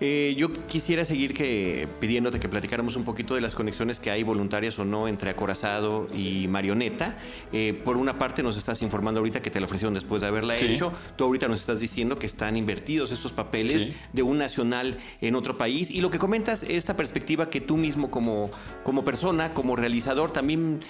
Eh, 0.00 0.34
yo 0.36 0.52
quisiera 0.66 1.04
seguir 1.04 1.34
que, 1.34 1.86
pidiéndote 2.00 2.40
que 2.40 2.48
platicáramos 2.48 2.96
un 2.96 3.04
poquito 3.04 3.36
de 3.36 3.40
las 3.40 3.54
conexiones 3.54 4.00
que 4.00 4.10
hay 4.10 4.22
voluntarias 4.24 4.78
o 4.78 4.84
no 4.84 5.06
entre 5.06 5.30
Acorazado 5.30 6.08
y 6.14 6.48
Marioneta. 6.48 7.16
Eh, 7.52 7.80
por 7.84 7.96
una 7.96 8.18
parte 8.18 8.42
nos 8.42 8.56
estás 8.56 8.82
informando 8.82 9.20
ahorita 9.20 9.40
que 9.40 9.50
te 9.50 9.60
la 9.60 9.66
ofrecieron 9.66 9.94
después 9.94 10.20
de 10.20 10.28
haberla 10.28 10.58
Sí. 10.58 10.66
hecho. 10.66 10.92
Tú 11.16 11.24
ahorita 11.24 11.46
nos 11.48 11.60
estás 11.60 11.80
diciendo 11.80 12.18
que 12.18 12.26
están 12.26 12.56
invertidos 12.56 13.12
estos 13.12 13.32
papeles 13.32 13.84
Sí. 13.84 13.94
de 14.12 14.22
un 14.22 14.38
nacional 14.38 14.98
en 15.20 15.36
otro 15.36 15.56
país. 15.56 15.90
Y 15.90 16.00
lo 16.00 16.10
que 16.10 16.18
comentas, 16.18 16.64
esta 16.64 16.96
perspectiva 16.96 17.48
que 17.48 17.60
tú 17.60 17.76
mismo 17.76 18.10
como, 18.10 18.50
como 18.82 19.04
persona, 19.04 19.54
como 19.54 19.76
realizador, 19.76 20.32
también 20.32 20.80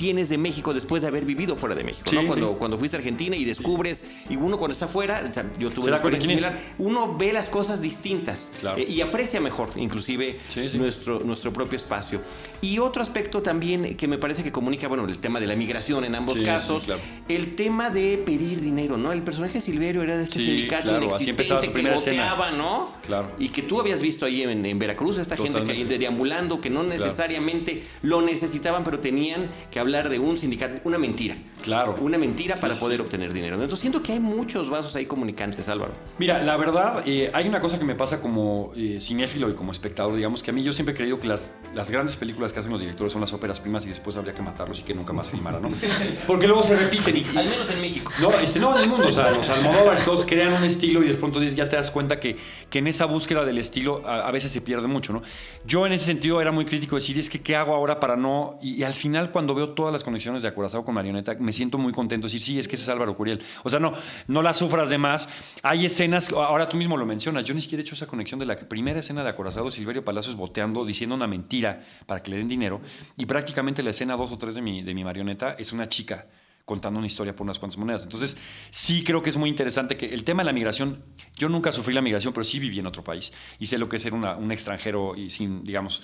tienes 0.00 0.30
de 0.30 0.38
México 0.38 0.72
después 0.72 1.02
de 1.02 1.08
haber 1.08 1.26
vivido 1.26 1.56
fuera 1.56 1.74
de 1.74 1.84
México. 1.84 2.08
Sí, 2.08 2.16
¿no? 2.16 2.26
Cuando, 2.26 2.48
sí. 2.52 2.56
cuando 2.58 2.78
fuiste 2.78 2.96
a 2.96 3.00
Argentina 3.00 3.36
y 3.36 3.44
descubres, 3.44 4.06
y 4.30 4.36
uno 4.36 4.56
cuando 4.56 4.72
está 4.72 4.88
fuera, 4.88 5.30
yo 5.58 5.68
tuve 5.70 5.88
una 5.88 5.96
experiencia 5.96 6.26
similar, 6.38 6.58
uno 6.78 7.18
ve 7.18 7.34
las 7.34 7.50
cosas 7.50 7.82
distintas 7.82 8.48
Claro. 8.60 8.78
eh, 8.78 8.86
y 8.88 9.02
aprecia 9.02 9.40
mejor, 9.42 9.68
inclusive, 9.76 10.40
Sí. 10.48 10.70
Nuestro, 10.72 11.20
nuestro 11.20 11.52
propio 11.52 11.76
espacio. 11.76 12.22
Y 12.62 12.78
otro 12.78 13.02
aspecto 13.02 13.42
también 13.42 13.94
que 13.94 14.08
me 14.08 14.16
parece 14.16 14.42
que 14.42 14.50
comunica, 14.50 14.88
bueno, 14.88 15.04
el 15.04 15.18
tema 15.18 15.38
de 15.38 15.46
la 15.46 15.54
migración 15.54 16.02
en 16.06 16.14
ambos 16.14 16.40
casos, 16.40 16.84
claro. 16.84 17.02
el 17.28 17.54
tema 17.54 17.90
de 17.90 18.22
pedir 18.24 18.62
dinero, 18.62 18.96
¿no? 18.96 19.12
El 19.12 19.22
personaje 19.22 19.60
Silverio 19.60 20.02
era 20.02 20.16
de 20.16 20.22
este 20.22 20.38
sindicato 20.38 20.84
claro, 20.88 20.96
así 21.14 21.24
inexistente 21.28 21.30
empezaba 21.30 21.62
su 21.62 21.72
que 21.72 21.82
goteaba, 21.82 22.52
¿no? 22.52 22.90
Claro. 23.04 23.32
Y 23.38 23.50
que 23.50 23.60
tú 23.60 23.78
habías 23.78 24.00
visto 24.00 24.24
ahí 24.24 24.44
en, 24.44 24.64
en 24.64 24.78
Veracruz, 24.78 25.18
esta 25.18 25.36
gente 25.36 25.50
que 25.58 25.60
Totalmente. 25.60 25.92
ahí 25.94 25.98
deambulando, 25.98 26.62
que 26.62 26.70
no 26.70 26.84
necesariamente 26.84 27.82
lo 28.00 28.22
necesitaban, 28.22 28.82
pero 28.82 28.98
tenían 29.00 29.50
que 29.70 29.78
hablar 29.78 29.89
de 29.90 30.18
un 30.18 30.38
sindicato, 30.38 30.80
una 30.84 30.98
mentira. 30.98 31.36
Claro. 31.62 31.96
Una 32.00 32.16
mentira 32.16 32.56
Sí, 32.56 32.62
para 32.62 32.74
sí, 32.74 32.80
poder 32.80 33.00
obtener 33.00 33.32
dinero. 33.32 33.54
Entonces 33.54 33.80
siento 33.80 34.02
que 34.02 34.12
hay 34.12 34.20
muchos 34.20 34.70
vasos 34.70 34.94
ahí 34.94 35.06
comunicantes, 35.06 35.68
Álvaro. 35.68 35.92
Mira, 36.18 36.42
la 36.42 36.56
verdad, 36.56 37.02
eh, 37.06 37.30
hay 37.34 37.48
una 37.48 37.60
cosa 37.60 37.78
que 37.78 37.84
me 37.84 37.94
pasa 37.94 38.20
como 38.20 38.72
eh, 38.76 38.98
cinéfilo 39.00 39.50
y 39.50 39.54
como 39.54 39.72
espectador, 39.72 40.14
digamos, 40.16 40.42
que 40.42 40.50
a 40.50 40.54
mí 40.54 40.62
yo 40.62 40.72
siempre 40.72 40.94
he 40.94 40.96
creído 40.96 41.20
que 41.20 41.28
las, 41.28 41.52
las 41.74 41.90
grandes 41.90 42.16
películas 42.16 42.52
que 42.52 42.60
hacen 42.60 42.72
los 42.72 42.80
directores 42.80 43.12
son 43.12 43.20
las 43.20 43.32
óperas 43.32 43.60
primas 43.60 43.84
y 43.84 43.88
después 43.88 44.16
habría 44.16 44.32
que 44.32 44.42
matarlos 44.42 44.80
y 44.80 44.82
que 44.84 44.94
nunca 44.94 45.12
más 45.12 45.28
filmaran, 45.28 45.62
¿no? 45.62 45.68
Porque 46.26 46.46
luego 46.46 46.62
se 46.62 46.76
repiten 46.76 47.16
y, 47.16 47.36
Al 47.36 47.46
menos 47.46 47.70
en 47.74 47.80
México. 47.80 48.12
No, 48.20 48.30
este, 48.30 48.58
no, 48.58 48.76
en 48.76 48.84
el 48.84 48.88
mundo, 48.88 49.08
o 49.08 49.12
sea, 49.12 49.30
los 49.32 49.48
Almodóvar 49.50 50.02
todos 50.04 50.24
crean 50.24 50.52
un 50.52 50.64
estilo 50.64 51.02
y 51.02 51.08
de 51.08 51.14
pronto 51.14 51.42
ya 51.42 51.68
te 51.68 51.76
das 51.76 51.90
cuenta 51.90 52.20
que, 52.20 52.36
que 52.70 52.78
en 52.78 52.86
esa 52.86 53.04
búsqueda 53.06 53.44
del 53.44 53.58
estilo 53.58 54.02
a, 54.06 54.26
a 54.26 54.30
veces 54.30 54.52
se 54.52 54.60
pierde 54.60 54.86
mucho, 54.86 55.12
¿no? 55.12 55.22
Yo 55.66 55.86
en 55.86 55.92
ese 55.92 56.06
sentido 56.06 56.40
era 56.40 56.52
muy 56.52 56.64
crítico 56.64 56.96
de 56.96 57.00
decir, 57.00 57.18
es 57.18 57.28
que 57.28 57.40
¿qué 57.40 57.56
hago 57.56 57.74
ahora 57.74 58.00
para 58.00 58.16
no...? 58.16 58.58
Y, 58.62 58.80
y 58.80 58.84
al 58.84 58.94
final 58.94 59.30
cuando 59.30 59.54
veo 59.54 59.70
todas 59.80 59.94
las 59.94 60.04
conexiones 60.04 60.42
de 60.42 60.48
Acorazado 60.48 60.84
con 60.84 60.94
Marioneta, 60.94 61.34
me 61.40 61.52
siento 61.52 61.78
muy 61.78 61.90
contento 61.90 62.26
de 62.26 62.34
decir, 62.34 62.42
sí, 62.42 62.58
es 62.58 62.68
que 62.68 62.76
ese 62.76 62.82
es 62.82 62.88
Álvaro 62.90 63.16
Curiel. 63.16 63.40
O 63.62 63.70
sea, 63.70 63.80
no, 63.80 63.94
no 64.26 64.42
la 64.42 64.52
sufras 64.52 64.90
de 64.90 64.98
más. 64.98 65.26
Hay 65.62 65.86
escenas, 65.86 66.30
ahora 66.32 66.68
tú 66.68 66.76
mismo 66.76 66.98
lo 66.98 67.06
mencionas, 67.06 67.44
yo 67.44 67.54
ni 67.54 67.62
siquiera 67.62 67.80
he 67.80 67.84
hecho 67.84 67.94
esa 67.94 68.06
conexión 68.06 68.38
de 68.38 68.44
la 68.44 68.56
primera 68.56 69.00
escena 69.00 69.24
de 69.24 69.30
Acorazado, 69.30 69.70
Silverio 69.70 70.04
Palacios 70.04 70.36
boteando, 70.36 70.84
diciendo 70.84 71.14
una 71.14 71.26
mentira 71.26 71.80
para 72.04 72.22
que 72.22 72.30
le 72.30 72.36
den 72.36 72.48
dinero, 72.48 72.82
y 73.16 73.24
prácticamente 73.24 73.82
la 73.82 73.88
escena 73.88 74.18
dos 74.18 74.32
o 74.32 74.36
tres 74.36 74.54
de 74.54 74.60
mi, 74.60 74.82
de 74.82 74.92
mi 74.92 75.02
marioneta 75.02 75.52
es 75.52 75.72
una 75.72 75.88
chica 75.88 76.26
contando 76.66 76.98
una 76.98 77.06
historia 77.06 77.34
por 77.34 77.44
unas 77.44 77.58
cuantas 77.58 77.78
monedas. 77.78 78.02
Entonces, 78.04 78.36
sí 78.68 79.02
creo 79.02 79.22
que 79.22 79.30
es 79.30 79.38
muy 79.38 79.48
interesante 79.48 79.96
que 79.96 80.06
el 80.06 80.24
tema 80.24 80.42
de 80.42 80.46
la 80.46 80.52
migración, 80.52 81.02
yo 81.36 81.48
nunca 81.48 81.72
sufrí 81.72 81.94
la 81.94 82.02
migración, 82.02 82.34
pero 82.34 82.44
sí 82.44 82.58
viví 82.58 82.78
en 82.78 82.86
otro 82.86 83.02
país 83.02 83.32
y 83.58 83.66
sé 83.66 83.78
lo 83.78 83.88
que 83.88 83.96
es 83.96 84.02
ser 84.02 84.12
un 84.12 84.52
extranjero 84.52 85.16
y 85.16 85.30
sin, 85.30 85.64
digamos... 85.64 86.02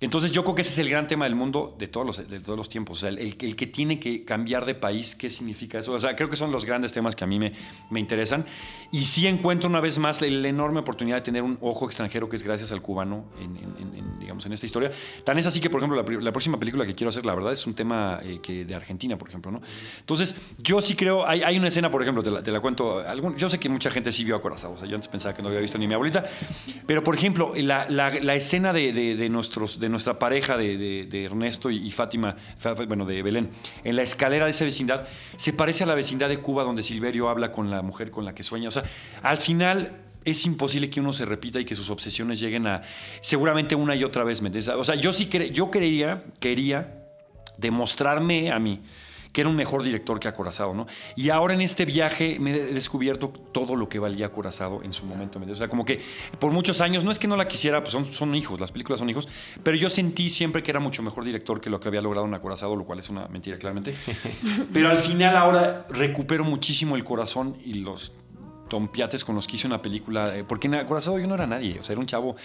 Entonces 0.00 0.32
yo 0.32 0.42
creo 0.42 0.54
que 0.54 0.62
ese 0.62 0.72
es 0.72 0.78
el 0.80 0.90
gran 0.90 1.06
tema 1.06 1.24
del 1.24 1.34
mundo 1.34 1.74
de 1.78 1.88
todos 1.88 2.04
los, 2.06 2.28
de 2.28 2.40
todos 2.40 2.58
los 2.58 2.68
tiempos. 2.68 2.98
O 2.98 3.00
sea, 3.02 3.08
el, 3.10 3.18
el- 3.18 3.36
el 3.40 3.56
que 3.56 3.66
tiene 3.66 3.98
que 3.98 4.24
cambiar 4.24 4.66
de 4.66 4.74
país, 4.74 5.14
¿qué 5.14 5.30
significa 5.30 5.78
eso? 5.78 5.92
O 5.92 6.00
sea, 6.00 6.14
creo 6.14 6.28
que 6.28 6.36
son 6.36 6.50
los 6.52 6.64
grandes 6.66 6.92
temas 6.92 7.16
que 7.16 7.24
a 7.24 7.26
mí 7.26 7.38
me, 7.38 7.52
me 7.90 8.00
interesan. 8.00 8.44
Y 8.92 9.04
sí 9.04 9.26
encuentro 9.26 9.70
una 9.70 9.80
vez 9.80 9.98
más 9.98 10.20
la, 10.20 10.26
enorme 10.48 10.80
oportunidad 10.80 11.16
de 11.18 11.22
tener 11.22 11.42
un 11.42 11.56
ojo 11.62 11.86
extranjero 11.86 12.28
que 12.28 12.36
es 12.36 12.42
gracias 12.42 12.70
al 12.72 12.82
cubano 12.82 13.24
en, 13.40 13.56
en- 13.56 13.94
en- 13.96 14.18
digamos, 14.18 14.44
en 14.44 14.52
esta 14.52 14.66
historia. 14.66 14.90
Tan 15.24 15.38
es 15.38 15.46
así 15.46 15.60
que, 15.60 15.70
por 15.70 15.80
ejemplo, 15.80 16.02
la, 16.02 16.20
la 16.20 16.32
próxima 16.32 16.58
película 16.58 16.84
que 16.84 16.94
quiero 16.94 17.08
hacer, 17.08 17.24
la 17.24 17.34
verdad, 17.34 17.52
es 17.52 17.66
un 17.66 17.74
tema 17.74 18.20
eh, 18.22 18.40
que 18.42 18.64
de 18.66 18.74
Argentina, 18.74 19.16
por 19.16 19.28
ejemplo. 19.28 19.52
¿no? 19.52 19.62
Entonces, 20.00 20.34
yo 20.58 20.80
sí 20.82 20.96
creo, 20.96 21.26
hay, 21.26 21.42
hay 21.42 21.56
una 21.56 21.68
escena, 21.68 21.90
por 21.90 22.02
ejemplo, 22.02 22.22
te 22.22 22.30
la, 22.30 22.42
te 22.42 22.50
la 22.50 22.60
cuento, 22.60 22.98
algún- 22.98 23.36
yo 23.36 23.48
sé 23.48 23.58
que 23.58 23.68
mucha 23.70 23.90
gente 23.90 24.12
sí 24.12 24.24
vio 24.24 24.36
Acorazado, 24.36 24.74
o 24.74 24.76
sea, 24.76 24.86
yo 24.88 24.96
antes 24.96 25.08
pensaba 25.08 25.34
que 25.34 25.40
no 25.42 25.48
había 25.48 25.60
visto 25.60 25.78
ni 25.78 25.86
mi 25.86 25.94
abuelita, 25.94 26.24
pero 26.86 27.02
por 27.02 27.14
ejemplo, 27.14 27.54
la 27.56 28.34
escena 28.34 28.72
de, 28.72 28.92
de- 28.92 29.14
de 29.16 29.28
nuestros, 29.28 29.80
de 29.84 29.90
nuestra 29.90 30.18
pareja, 30.18 30.56
de, 30.56 31.24
Ernesto 31.24 31.70
y, 31.70 31.90
Fátima, 31.90 32.36
bueno, 32.86 33.06
de 33.06 33.22
Belén, 33.22 33.50
en 33.84 33.96
la 33.96 34.02
escalera 34.02 34.44
de 34.46 34.50
esa 34.50 34.64
vecindad, 34.64 35.06
se 35.36 35.52
parece 35.52 35.84
a 35.84 35.86
la 35.86 35.94
vecindad 35.94 36.28
de 36.28 36.38
Cuba 36.38 36.64
donde 36.64 36.82
Silverio 36.82 37.28
habla 37.28 37.52
con 37.52 37.70
la 37.70 37.82
mujer 37.82 38.10
con 38.10 38.24
la 38.24 38.34
que 38.34 38.42
sueña, 38.42 38.68
o 38.68 38.72
sea, 38.72 38.84
al 39.22 39.36
final... 39.38 40.00
Es 40.26 40.46
imposible 40.46 40.88
que 40.88 41.00
uno 41.00 41.12
se 41.12 41.26
repita 41.26 41.60
y 41.60 41.66
que 41.66 41.74
sus 41.74 41.90
obsesiones 41.90 42.40
lleguen 42.40 42.66
a 42.66 42.80
seguramente 43.20 43.74
una 43.74 43.94
y 43.94 44.04
otra 44.04 44.24
vez. 44.24 44.40
¿me? 44.40 44.48
O 44.74 44.82
sea, 44.82 44.94
yo 44.94 45.12
sí 45.12 45.28
cre- 45.30 45.52
yo 45.52 45.70
creía, 45.70 46.24
quería 46.40 47.04
demostrarme 47.58 48.50
a 48.50 48.58
mí 48.58 48.80
que 49.34 49.40
era 49.40 49.50
un 49.50 49.56
mejor 49.56 49.82
director 49.82 50.20
que 50.20 50.28
Acorazado, 50.28 50.74
¿no? 50.74 50.86
Y 51.16 51.30
ahora 51.30 51.54
en 51.54 51.60
este 51.60 51.84
viaje 51.84 52.38
me 52.38 52.52
he 52.52 52.66
descubierto 52.72 53.30
todo 53.30 53.74
lo 53.74 53.88
que 53.88 53.98
valía 53.98 54.26
Acorazado 54.26 54.80
en 54.84 54.92
su 54.92 55.04
momento. 55.04 55.40
O 55.40 55.54
sea, 55.56 55.66
como 55.66 55.84
que 55.84 56.00
por 56.38 56.52
muchos 56.52 56.80
años, 56.80 57.02
no 57.02 57.10
es 57.10 57.18
que 57.18 57.26
no 57.26 57.36
la 57.36 57.48
quisiera, 57.48 57.80
pues 57.80 57.92
son, 57.92 58.12
son 58.12 58.32
hijos, 58.36 58.60
las 58.60 58.70
películas 58.70 59.00
son 59.00 59.10
hijos, 59.10 59.28
pero 59.64 59.76
yo 59.76 59.90
sentí 59.90 60.30
siempre 60.30 60.62
que 60.62 60.70
era 60.70 60.78
mucho 60.78 61.02
mejor 61.02 61.24
director 61.24 61.60
que 61.60 61.68
lo 61.68 61.80
que 61.80 61.88
había 61.88 62.00
logrado 62.00 62.28
en 62.28 62.34
Acorazado, 62.34 62.76
lo 62.76 62.84
cual 62.84 63.00
es 63.00 63.10
una 63.10 63.26
mentira, 63.26 63.58
claramente. 63.58 63.96
Pero 64.72 64.88
al 64.88 64.98
final 64.98 65.36
ahora 65.36 65.86
recupero 65.90 66.44
muchísimo 66.44 66.94
el 66.94 67.02
corazón 67.02 67.56
y 67.64 67.74
los 67.74 68.12
tompiates 68.68 69.24
con 69.24 69.34
los 69.34 69.48
que 69.48 69.56
hice 69.56 69.66
una 69.66 69.82
película, 69.82 70.36
eh, 70.36 70.44
porque 70.44 70.68
en 70.68 70.76
Acorazado 70.76 71.18
yo 71.18 71.26
no 71.26 71.34
era 71.34 71.46
nadie, 71.48 71.80
o 71.80 71.82
sea, 71.82 71.94
era 71.94 72.00
un 72.00 72.06
chavo. 72.06 72.36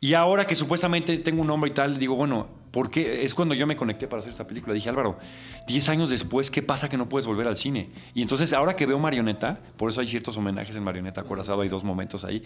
Y 0.00 0.12
ahora 0.12 0.46
que 0.46 0.54
supuestamente 0.54 1.18
tengo 1.18 1.40
un 1.40 1.46
nombre 1.46 1.70
y 1.70 1.74
tal, 1.74 1.98
digo, 1.98 2.14
bueno, 2.14 2.48
¿por 2.78 2.90
qué? 2.90 3.24
Es 3.24 3.34
cuando 3.34 3.56
yo 3.56 3.66
me 3.66 3.74
conecté 3.74 4.06
para 4.06 4.20
hacer 4.20 4.30
esta 4.30 4.46
película. 4.46 4.72
Dije, 4.72 4.88
Álvaro, 4.88 5.18
10 5.66 5.88
años 5.88 6.10
después, 6.10 6.48
¿qué 6.48 6.62
pasa 6.62 6.88
que 6.88 6.96
no 6.96 7.08
puedes 7.08 7.26
volver 7.26 7.48
al 7.48 7.56
cine? 7.56 7.90
Y 8.14 8.22
entonces, 8.22 8.52
ahora 8.52 8.76
que 8.76 8.86
veo 8.86 9.00
Marioneta, 9.00 9.58
por 9.76 9.90
eso 9.90 10.00
hay 10.00 10.06
ciertos 10.06 10.36
homenajes 10.36 10.76
en 10.76 10.84
Marioneta 10.84 11.22
Acorazado, 11.22 11.62
hay 11.62 11.68
dos 11.68 11.82
momentos 11.82 12.24
ahí 12.24 12.44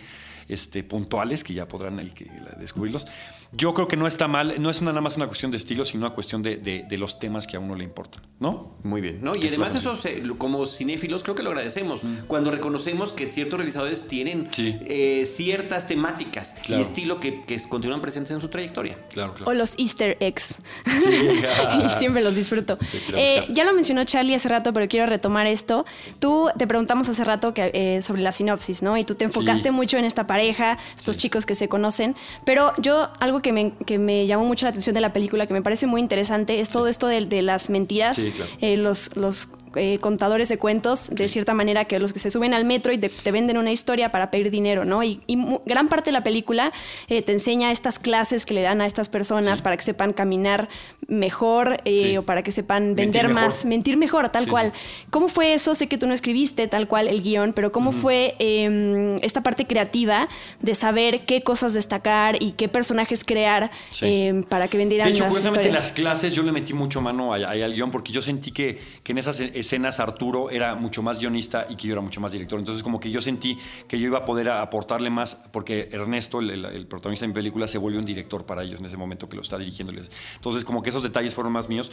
este, 0.48 0.82
puntuales 0.84 1.44
que 1.44 1.52
ya 1.52 1.68
podrán 1.68 1.98
el 1.98 2.14
que- 2.14 2.24
la- 2.24 2.56
descubrirlos. 2.58 3.06
Yo 3.52 3.74
creo 3.74 3.86
que 3.86 3.98
no 3.98 4.06
está 4.06 4.26
mal, 4.26 4.54
no 4.62 4.70
es 4.70 4.80
nada 4.80 5.02
más 5.02 5.16
una 5.18 5.26
cuestión 5.26 5.50
de 5.50 5.58
estilo, 5.58 5.84
sino 5.84 6.06
una 6.06 6.14
cuestión 6.14 6.42
de, 6.42 6.56
de- 6.56 6.84
de 6.88 6.96
los 6.96 7.18
temas 7.18 7.46
que 7.46 7.58
a 7.58 7.60
uno 7.60 7.74
le 7.74 7.84
importan, 7.84 8.22
¿no? 8.40 8.78
Muy 8.84 9.02
bien. 9.02 9.18
¿no? 9.22 9.32
Y 9.36 9.42
Es 9.42 9.48
además 9.48 9.74
eso, 9.74 9.96
se- 9.98 10.22
como 10.38 10.64
cinéfilos, 10.64 11.22
creo 11.22 11.34
que 11.34 11.42
lo 11.42 11.50
agradecemos. 11.50 12.00
Cuando 12.26 12.50
reconocemos 12.50 13.12
que 13.12 13.26
ciertos 13.28 13.58
realizadores 13.58 14.08
tienen 14.08 14.48
Sí. 14.52 14.78
eh, 14.86 15.26
ciertas 15.26 15.86
temáticas 15.86 16.54
Claro. 16.64 16.80
y 16.82 16.86
estilo 16.86 17.20
que, 17.20 17.44
que 17.44 17.60
continúan 17.68 18.00
presentes 18.00 18.30
en 18.32 18.40
su 18.40 18.48
trayectoria. 18.48 18.96
Claro, 19.10 19.34
O 19.44 19.52
los 19.52 19.78
Easter 19.78 20.16
Sí. 20.26 20.84
y 21.84 21.88
siempre 21.88 22.22
los 22.22 22.34
disfruto. 22.34 22.78
Eh, 23.14 23.44
ya 23.50 23.64
lo 23.64 23.72
mencionó 23.72 24.04
Charlie 24.04 24.34
hace 24.34 24.48
rato, 24.48 24.72
pero 24.72 24.86
quiero 24.88 25.06
retomar 25.06 25.46
esto. 25.46 25.84
Tú 26.18 26.48
te 26.56 26.66
preguntamos 26.66 27.08
hace 27.08 27.24
rato 27.24 27.52
que, 27.54 27.70
eh, 27.74 28.02
sobre 28.02 28.22
la 28.22 28.32
sinopsis, 28.32 28.82
¿no? 28.82 28.96
Y 28.96 29.04
tú 29.04 29.14
te 29.14 29.24
enfocaste 29.24 29.68
Sí. 29.68 29.70
mucho 29.70 29.96
en 29.98 30.04
esta 30.04 30.26
pareja, 30.26 30.78
estos 30.96 31.16
Sí. 31.16 31.22
chicos 31.22 31.46
que 31.46 31.54
se 31.54 31.68
conocen. 31.68 32.14
Pero 32.44 32.72
yo, 32.78 33.10
algo 33.20 33.40
que 33.40 33.52
me, 33.52 33.72
que 33.86 33.98
me 33.98 34.26
llamó 34.26 34.44
mucho 34.44 34.66
la 34.66 34.70
atención 34.70 34.94
de 34.94 35.00
la 35.00 35.12
película, 35.12 35.46
que 35.46 35.54
me 35.54 35.62
parece 35.62 35.86
muy 35.86 36.00
interesante, 36.00 36.60
es 36.60 36.70
todo 36.70 36.86
esto 36.88 37.06
de, 37.06 37.22
de 37.26 37.42
las 37.42 37.70
mentiras, 37.70 38.16
Sí, 38.16 38.30
claro. 38.30 38.50
eh, 38.60 38.76
los, 38.76 39.16
los 39.16 39.48
eh, 39.76 39.98
contadores 40.00 40.48
de 40.48 40.58
cuentos, 40.58 41.08
de 41.10 41.28
cierta 41.28 41.54
manera, 41.54 41.84
que 41.86 41.98
los 41.98 42.12
que 42.12 42.18
se 42.18 42.30
suben 42.30 42.54
al 42.54 42.64
metro 42.64 42.92
y 42.92 42.98
te, 42.98 43.08
te 43.08 43.32
venden 43.32 43.56
una 43.58 43.72
historia 43.72 44.10
para 44.12 44.30
pedir 44.30 44.50
dinero, 44.50 44.84
¿no? 44.84 45.02
Y, 45.02 45.20
gran 45.66 45.88
parte 45.88 46.06
de 46.10 46.12
la 46.12 46.22
película 46.22 46.72
eh, 47.08 47.22
te 47.22 47.32
enseña 47.32 47.70
estas 47.72 47.98
clases 47.98 48.46
que 48.46 48.54
le 48.54 48.62
dan 48.62 48.80
a 48.80 48.86
estas 48.86 49.08
personas 49.08 49.58
Sí. 49.58 49.62
para 49.64 49.76
que 49.76 49.82
sepan 49.82 50.12
caminar 50.12 50.68
mejor 51.08 51.80
eh, 51.84 52.02
Sí. 52.10 52.16
o 52.16 52.22
para 52.24 52.42
que 52.42 52.52
sepan 52.52 52.88
Mentir 52.88 53.04
vender 53.06 53.28
mejor. 53.28 53.42
más, 53.42 53.64
mentir 53.64 53.96
mejor, 53.96 54.28
tal 54.30 54.48
cual. 54.48 54.72
¿Cómo 55.10 55.28
fue 55.28 55.54
eso? 55.54 55.74
Sé 55.74 55.86
que 55.88 55.98
tú 55.98 56.06
no 56.06 56.14
escribiste 56.14 56.68
tal 56.68 56.88
cual 56.88 57.08
el 57.08 57.22
guion, 57.22 57.52
pero 57.52 57.72
¿cómo 57.72 57.92
fue 57.92 58.34
eh, 58.38 59.16
esta 59.22 59.42
parte 59.42 59.66
creativa 59.66 60.28
de 60.60 60.74
saber 60.74 61.24
qué 61.24 61.42
cosas 61.42 61.74
destacar 61.74 62.36
y 62.40 62.52
qué 62.52 62.68
personajes 62.68 63.24
crear 63.24 63.70
eh, 64.00 64.44
para 64.48 64.68
que 64.68 64.78
vendieran 64.78 65.08
De 65.08 65.14
hecho, 65.14 65.24
las 65.24 65.32
historias? 65.44 65.72
las 65.72 65.92
clases 65.92 66.32
yo 66.32 66.42
le 66.42 66.52
metí 66.52 66.72
mucho 66.72 67.00
mano 67.00 67.32
ahí 67.32 67.62
al 67.62 67.72
guion 67.74 67.90
porque 67.90 68.12
yo 68.12 68.22
sentí 68.22 68.50
que, 68.52 68.78
que 69.02 69.12
en 69.12 69.18
esas 69.18 69.40
escenas 69.62 69.98
Arturo 69.98 70.50
era 70.50 70.74
mucho 70.74 71.02
más 71.02 71.18
guionista 71.18 71.66
y 71.68 71.76
que 71.76 71.88
yo 71.88 71.94
era 71.94 72.02
mucho 72.02 72.20
más 72.20 72.30
director. 72.30 72.58
Entonces 72.58 72.82
como 72.82 73.00
que 73.00 73.10
yo 73.10 73.20
sentí 73.20 73.58
que 73.88 73.98
yo 73.98 74.06
iba 74.06 74.18
a 74.18 74.24
poder 74.24 74.50
aportarle 74.50 75.10
más 75.10 75.34
porque 75.52 75.88
Ernesto, 75.90 76.40
el 76.40 76.86
protagonista 76.86 77.24
de 77.24 77.28
mi 77.28 77.34
película, 77.34 77.66
se 77.66 77.78
vuelve 77.78 77.98
un 77.98 78.04
director 78.04 78.44
para 78.44 78.62
ellos 78.62 78.80
en 78.80 78.86
ese 78.86 78.96
momento 78.96 79.28
que 79.28 79.36
lo 79.36 79.42
está 79.42 79.58
dirigiéndoles. 79.58 80.10
Entonces 80.36 80.64
como 80.64 80.82
que 80.82 80.90
esos 80.90 81.02
detalles 81.02 81.34
fueron 81.34 81.52
más 81.52 81.68
míos. 81.68 81.90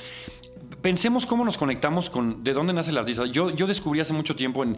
Pensemos 0.81 1.25
cómo 1.25 1.45
nos 1.45 1.57
conectamos 1.57 2.09
con 2.09 2.43
de 2.43 2.53
dónde 2.53 2.73
nace 2.73 2.91
el 2.91 2.97
artista. 2.97 3.25
Yo, 3.25 3.49
yo 3.49 3.67
descubrí 3.67 3.99
hace 3.99 4.13
mucho 4.13 4.35
tiempo 4.35 4.63
en 4.63 4.77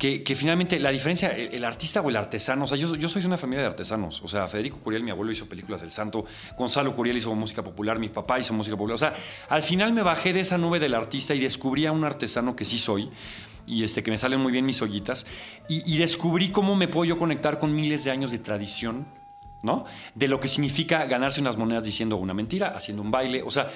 que, 0.00 0.34
finalmente 0.34 0.80
la 0.80 0.90
diferencia, 0.90 1.28
el, 1.28 1.52
el 1.54 1.62
artista 1.62 2.00
o 2.00 2.08
el 2.08 2.16
artesano, 2.16 2.64
o 2.64 2.66
sea, 2.66 2.78
yo, 2.78 2.96
yo 2.96 3.06
soy 3.06 3.20
de 3.20 3.28
una 3.28 3.36
familia 3.36 3.60
de 3.60 3.68
artesanos, 3.68 4.22
o 4.22 4.28
sea, 4.28 4.48
Federico 4.48 4.78
Curiel, 4.78 5.04
mi 5.04 5.10
abuelo, 5.10 5.30
hizo 5.30 5.46
películas 5.46 5.82
del 5.82 5.90
santo, 5.90 6.24
Gonzalo 6.56 6.96
Curiel 6.96 7.18
hizo 7.18 7.34
música 7.34 7.62
popular, 7.62 7.98
mi 7.98 8.08
papá 8.08 8.38
hizo 8.40 8.54
música 8.54 8.76
popular, 8.78 8.94
o 8.94 8.98
sea, 8.98 9.12
al 9.50 9.60
final 9.60 9.92
me 9.92 10.00
bajé 10.00 10.32
de 10.32 10.40
esa 10.40 10.56
nube 10.56 10.80
del 10.80 10.94
artista 10.94 11.34
y 11.34 11.38
descubrí 11.38 11.84
a 11.84 11.92
un 11.92 12.02
artesano 12.04 12.56
que 12.56 12.64
sí 12.64 12.78
soy, 12.78 13.10
y 13.66 13.84
este, 13.84 14.02
que 14.02 14.10
me 14.10 14.16
salen 14.16 14.40
muy 14.40 14.52
bien 14.52 14.64
mis 14.64 14.80
ollitas, 14.80 15.26
y, 15.68 15.82
y 15.92 15.98
descubrí 15.98 16.48
cómo 16.48 16.76
me 16.76 16.88
puedo 16.88 17.04
yo 17.04 17.18
conectar 17.18 17.58
con 17.58 17.74
miles 17.74 18.02
de 18.02 18.10
años 18.10 18.30
de 18.30 18.38
tradición, 18.38 19.06
¿no? 19.62 19.84
De 20.14 20.28
lo 20.28 20.40
que 20.40 20.48
significa 20.48 21.04
ganarse 21.04 21.42
unas 21.42 21.58
monedas 21.58 21.84
diciendo 21.84 22.16
una 22.16 22.32
mentira, 22.32 22.68
haciendo 22.68 23.02
un 23.02 23.10
baile. 23.10 23.42
O 23.42 23.50
sea, 23.50 23.68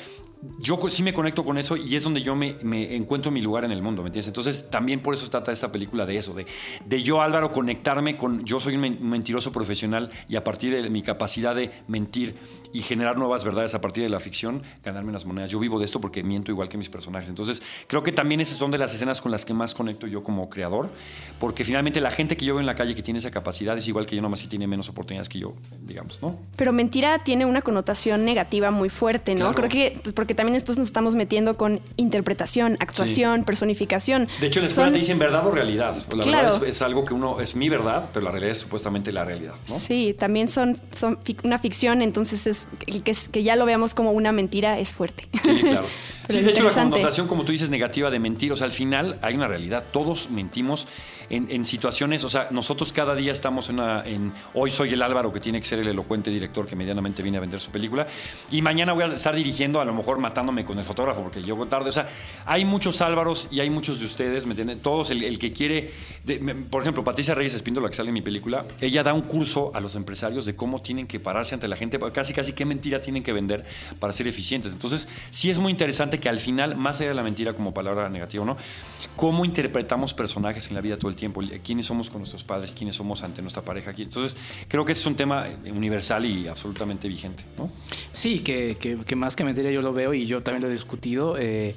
yo 0.58 0.78
sí 0.88 1.02
me 1.02 1.12
conecto 1.12 1.44
con 1.44 1.58
eso 1.58 1.76
y 1.76 1.96
es 1.96 2.04
donde 2.04 2.22
yo 2.22 2.34
me, 2.34 2.56
encuentro 2.94 3.30
mi 3.30 3.40
lugar 3.40 3.64
en 3.64 3.72
el 3.72 3.82
mundo, 3.82 4.02
¿me 4.02 4.08
entiendes? 4.08 4.28
Entonces, 4.28 4.70
también 4.70 5.00
por 5.00 5.14
eso 5.14 5.28
trata 5.28 5.52
esta 5.52 5.70
película 5.72 6.06
de 6.06 6.16
eso, 6.16 6.34
de, 6.34 6.46
de 6.84 7.02
yo, 7.02 7.22
Álvaro, 7.22 7.50
conectarme 7.50 8.16
con. 8.16 8.44
Yo 8.44 8.60
soy 8.60 8.76
un 8.76 9.08
mentiroso 9.08 9.52
profesional 9.52 10.10
y 10.28 10.36
a 10.36 10.44
partir 10.44 10.74
de 10.74 10.88
mi 10.90 11.02
capacidad 11.02 11.54
de 11.54 11.70
mentir 11.88 12.36
y 12.74 12.82
generar 12.82 13.16
nuevas 13.16 13.44
verdades 13.44 13.72
a 13.74 13.80
partir 13.80 14.02
de 14.02 14.10
la 14.10 14.18
ficción, 14.18 14.62
ganarme 14.82 15.12
las 15.12 15.24
monedas. 15.24 15.48
Yo 15.48 15.60
vivo 15.60 15.78
de 15.78 15.84
esto 15.84 16.00
porque 16.00 16.24
miento 16.24 16.50
igual 16.50 16.68
que 16.68 16.76
mis 16.76 16.88
personajes. 16.90 17.28
Entonces, 17.30 17.62
creo 17.86 18.02
que 18.02 18.10
también 18.10 18.40
esas 18.40 18.58
son 18.58 18.72
de 18.72 18.78
las 18.78 18.92
escenas 18.92 19.20
con 19.20 19.30
las 19.30 19.44
que 19.44 19.54
más 19.54 19.74
conecto 19.74 20.08
yo 20.08 20.24
como 20.24 20.50
creador, 20.50 20.90
porque 21.38 21.62
finalmente 21.64 22.00
la 22.00 22.10
gente 22.10 22.36
que 22.36 22.44
yo 22.44 22.54
veo 22.54 22.60
en 22.60 22.66
la 22.66 22.74
calle 22.74 22.96
que 22.96 23.02
tiene 23.02 23.20
esa 23.20 23.30
capacidad 23.30 23.78
es 23.78 23.86
igual 23.86 24.06
que 24.06 24.16
yo, 24.16 24.22
nomás 24.22 24.42
que 24.42 24.48
tiene 24.48 24.66
menos 24.66 24.88
oportunidades 24.88 25.28
que 25.28 25.38
yo, 25.38 25.54
digamos, 25.86 26.20
¿no? 26.20 26.36
Pero 26.56 26.72
mentira 26.72 27.22
tiene 27.22 27.46
una 27.46 27.62
connotación 27.62 28.24
negativa 28.24 28.72
muy 28.72 28.88
fuerte, 28.88 29.34
¿no? 29.36 29.52
Claro. 29.52 29.54
Creo 29.54 29.68
que 29.68 30.00
pues, 30.02 30.12
porque 30.12 30.34
también 30.34 30.56
estos 30.56 30.76
nos 30.76 30.88
estamos 30.88 31.14
metiendo 31.14 31.56
con 31.56 31.80
interpretación, 31.96 32.76
actuación, 32.80 33.44
personificación. 33.44 34.26
De 34.40 34.48
hecho, 34.48 34.58
en 34.58 34.64
la 34.64 34.68
escuela 34.68 34.86
Son- 34.88 34.92
te 34.94 34.98
dicen 34.98 35.18
verdad 35.20 35.46
o 35.46 35.50
realidad. 35.52 35.96
La 36.12 36.22
Claro. 36.24 36.42
verdad 36.48 36.62
es, 36.64 36.76
es 36.76 36.82
algo 36.82 37.04
que 37.04 37.14
uno, 37.14 37.40
es 37.40 37.54
mi 37.54 37.68
verdad, 37.68 38.10
pero 38.12 38.24
la 38.24 38.32
realidad 38.32 38.52
es 38.52 38.58
supuestamente 38.58 39.12
la 39.12 39.24
realidad, 39.24 39.54
¿no? 39.68 39.74
Sí, 39.78 40.14
también 40.18 40.48
son, 40.48 40.76
son 40.92 41.18
fic- 41.22 41.38
una 41.44 41.58
ficción, 41.60 42.02
entonces 42.02 42.46
es 42.48 42.63
que, 42.66 43.02
que 43.32 43.42
ya 43.42 43.56
lo 43.56 43.64
veamos 43.66 43.94
como 43.94 44.12
una 44.12 44.32
mentira 44.32 44.78
es 44.78 44.92
fuerte. 44.92 45.28
Sí, 45.42 45.60
claro. 45.62 45.86
Sí, 46.26 46.40
de 46.40 46.52
hecho, 46.52 46.62
la 46.64 46.72
connotación, 46.72 47.28
como 47.28 47.44
tú 47.44 47.52
dices, 47.52 47.68
negativa 47.68 48.10
de 48.10 48.18
mentir, 48.18 48.50
o 48.50 48.56
sea, 48.56 48.64
al 48.64 48.72
final 48.72 49.18
hay 49.20 49.34
una 49.34 49.46
realidad. 49.46 49.84
Todos 49.92 50.30
mentimos 50.30 50.88
en, 51.28 51.50
en 51.50 51.66
situaciones, 51.66 52.24
o 52.24 52.30
sea, 52.30 52.48
nosotros 52.50 52.94
cada 52.94 53.14
día 53.14 53.30
estamos 53.30 53.68
en, 53.68 53.74
una, 53.78 54.02
en. 54.06 54.32
Hoy 54.54 54.70
soy 54.70 54.94
el 54.94 55.02
Álvaro 55.02 55.30
que 55.34 55.40
tiene 55.40 55.60
que 55.60 55.66
ser 55.66 55.80
el 55.80 55.88
elocuente 55.88 56.30
director 56.30 56.66
que 56.66 56.76
medianamente 56.76 57.22
viene 57.22 57.36
a 57.36 57.42
vender 57.42 57.60
su 57.60 57.70
película, 57.70 58.06
y 58.50 58.62
mañana 58.62 58.94
voy 58.94 59.02
a 59.04 59.08
estar 59.08 59.36
dirigiendo, 59.36 59.82
a 59.82 59.84
lo 59.84 59.92
mejor 59.92 60.04
mejor 60.04 60.18
matándome 60.18 60.64
con 60.64 60.78
el 60.78 60.84
fotógrafo 60.86 61.22
porque 61.22 61.42
llego 61.42 61.66
tarde. 61.66 61.90
O 61.90 61.92
sea, 61.92 62.08
hay 62.46 62.64
muchos 62.64 63.02
Álvaros 63.02 63.48
y 63.50 63.60
hay 63.60 63.68
muchos 63.68 64.00
de 64.00 64.06
ustedes, 64.06 64.46
¿me 64.46 64.52
entienden? 64.52 64.78
Todos, 64.80 65.10
el, 65.10 65.22
el 65.24 65.38
que 65.38 65.52
quiere, 65.52 65.90
de- 66.24 66.38
me- 66.40 66.54
por 66.54 66.80
ejemplo, 66.80 67.04
Patricia 67.04 67.34
Reyes 67.34 67.52
Espíndola, 67.52 67.90
que 67.90 67.96
sale 67.96 68.08
en 68.08 68.14
mi 68.14 68.22
película, 68.22 68.64
ella 68.80 69.02
da 69.02 69.12
un 69.12 69.22
curso 69.22 69.72
a 69.74 69.80
los 69.80 69.94
empresarios 69.94 70.46
de 70.46 70.56
cómo 70.56 70.80
tienen 70.80 71.06
que 71.06 71.20
pararse 71.20 71.54
ante 71.54 71.68
la 71.68 71.76
gente, 71.76 71.98
casi 72.14 72.32
casi 72.32 72.53
qué 72.54 72.64
mentira 72.64 73.00
tienen 73.00 73.22
que 73.22 73.32
vender 73.32 73.64
para 74.00 74.12
ser 74.12 74.26
eficientes. 74.28 74.72
Entonces, 74.72 75.08
sí 75.30 75.50
es 75.50 75.58
muy 75.58 75.70
interesante 75.70 76.18
que 76.20 76.28
al 76.28 76.38
final, 76.38 76.76
más 76.76 77.00
allá 77.00 77.10
de 77.10 77.14
la 77.14 77.22
mentira 77.22 77.52
como 77.52 77.74
palabra 77.74 78.08
negativa, 78.08 78.44
¿no? 78.44 78.56
Cómo 79.16 79.44
interpretamos 79.44 80.12
personajes 80.12 80.66
en 80.68 80.74
la 80.74 80.80
vida 80.80 80.96
todo 80.96 81.08
el 81.08 81.14
tiempo, 81.16 81.40
quiénes 81.62 81.86
somos 81.86 82.10
con 82.10 82.18
nuestros 82.20 82.42
padres, 82.42 82.72
quiénes 82.72 82.96
somos 82.96 83.22
ante 83.22 83.42
nuestra 83.42 83.62
pareja. 83.62 83.92
Entonces, 83.96 84.36
creo 84.66 84.84
que 84.84 84.92
ese 84.92 85.02
es 85.02 85.06
un 85.06 85.14
tema 85.14 85.46
eh, 85.46 85.70
universal 85.70 86.26
y 86.26 86.48
absolutamente 86.48 87.06
vigente, 87.06 87.44
¿no? 87.56 87.70
Sí, 88.10 88.40
que, 88.40 88.76
que- 88.80 88.98
que 89.06 89.14
más 89.16 89.36
que 89.36 89.44
mentira 89.44 89.70
yo 89.70 89.82
lo 89.82 89.92
veo 89.92 90.14
y 90.14 90.26
yo 90.26 90.42
también 90.42 90.62
lo 90.62 90.68
he 90.68 90.72
discutido. 90.72 91.36
eh, 91.38 91.74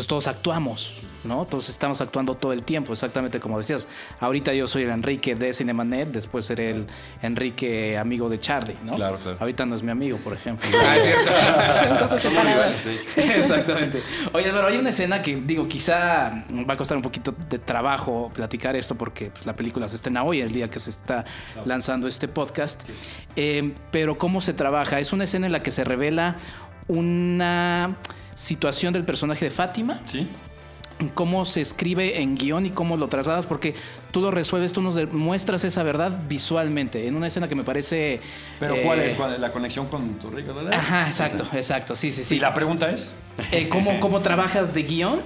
pues 0.00 0.06
todos 0.06 0.28
actuamos, 0.28 0.94
¿no? 1.24 1.44
Todos 1.44 1.68
estamos 1.68 2.00
actuando 2.00 2.34
todo 2.34 2.54
el 2.54 2.62
tiempo, 2.62 2.94
exactamente 2.94 3.38
como 3.38 3.58
decías. 3.58 3.86
Ahorita 4.18 4.54
yo 4.54 4.66
soy 4.66 4.84
el 4.84 4.88
Enrique 4.88 5.34
de 5.34 5.52
Cinemanet, 5.52 6.10
después 6.10 6.46
seré 6.46 6.70
el 6.70 6.86
Enrique 7.20 7.98
amigo 7.98 8.30
de 8.30 8.40
Charlie, 8.40 8.78
¿no? 8.82 8.94
Claro, 8.94 9.18
claro. 9.18 9.36
Ahorita 9.38 9.66
no 9.66 9.74
es 9.74 9.82
mi 9.82 9.90
amigo, 9.90 10.16
por 10.16 10.32
ejemplo. 10.32 10.66
Ah, 10.80 10.96
es 10.96 11.02
cierto. 11.02 11.30
Son 11.80 11.98
cosas 11.98 12.22
separadas. 12.22 12.82
Exactamente. 13.16 14.02
Oye, 14.32 14.50
pero 14.50 14.68
hay 14.68 14.78
una 14.78 14.88
escena 14.88 15.20
que, 15.20 15.36
digo, 15.36 15.68
quizá 15.68 16.46
va 16.50 16.72
a 16.72 16.76
costar 16.78 16.96
un 16.96 17.02
poquito 17.02 17.34
de 17.50 17.58
trabajo 17.58 18.30
platicar 18.32 18.74
esto 18.76 18.94
porque 18.94 19.26
pues, 19.26 19.44
la 19.44 19.54
película 19.54 19.86
se 19.86 19.96
estrena 19.96 20.24
hoy, 20.24 20.40
el 20.40 20.50
día 20.50 20.70
que 20.70 20.78
se 20.78 20.88
está 20.88 21.26
lanzando 21.66 22.08
este 22.08 22.26
podcast. 22.26 22.80
Eh, 23.36 23.74
pero 23.90 24.16
¿cómo 24.16 24.40
se 24.40 24.54
trabaja? 24.54 24.98
Es 24.98 25.12
una 25.12 25.24
escena 25.24 25.44
en 25.44 25.52
la 25.52 25.62
que 25.62 25.70
se 25.70 25.84
revela 25.84 26.36
una 26.88 27.98
situación 28.34 28.92
del 28.92 29.04
personaje 29.04 29.44
de 29.46 29.50
Fátima. 29.50 29.98
¿Sí? 30.04 30.26
cómo 31.14 31.46
se 31.46 31.62
escribe 31.62 32.20
en 32.20 32.36
guion 32.36 32.66
y 32.66 32.70
cómo 32.70 32.98
lo 32.98 33.08
trasladas, 33.08 33.46
porque 33.46 33.74
tú 34.10 34.20
lo 34.20 34.30
resuelves, 34.30 34.74
tú 34.74 34.82
nos 34.82 35.10
muestras 35.10 35.64
esa 35.64 35.82
verdad 35.82 36.18
visualmente, 36.28 37.06
en 37.06 37.16
una 37.16 37.28
escena 37.28 37.48
que 37.48 37.54
me 37.54 37.62
parece... 37.64 38.20
Pero 38.58 38.74
eh, 38.74 38.82
¿cuál 38.84 39.00
es? 39.00 39.14
¿Cuál- 39.14 39.40
La 39.40 39.50
conexión 39.50 39.86
con 39.86 40.18
tu 40.18 40.28
rico, 40.30 40.52
¿verdad? 40.52 40.74
Ajá, 40.74 41.06
exacto, 41.06 41.46
exacto, 41.54 41.96
sí, 41.96 42.12
sí, 42.12 42.22
sí. 42.22 42.36
Y 42.36 42.40
la 42.40 42.52
pregunta 42.52 42.90
es... 42.90 43.14
Eh, 43.50 43.70
¿cómo, 43.70 43.98
¿Cómo 43.98 44.20
trabajas 44.20 44.74
de 44.74 44.82
guion 44.82 45.20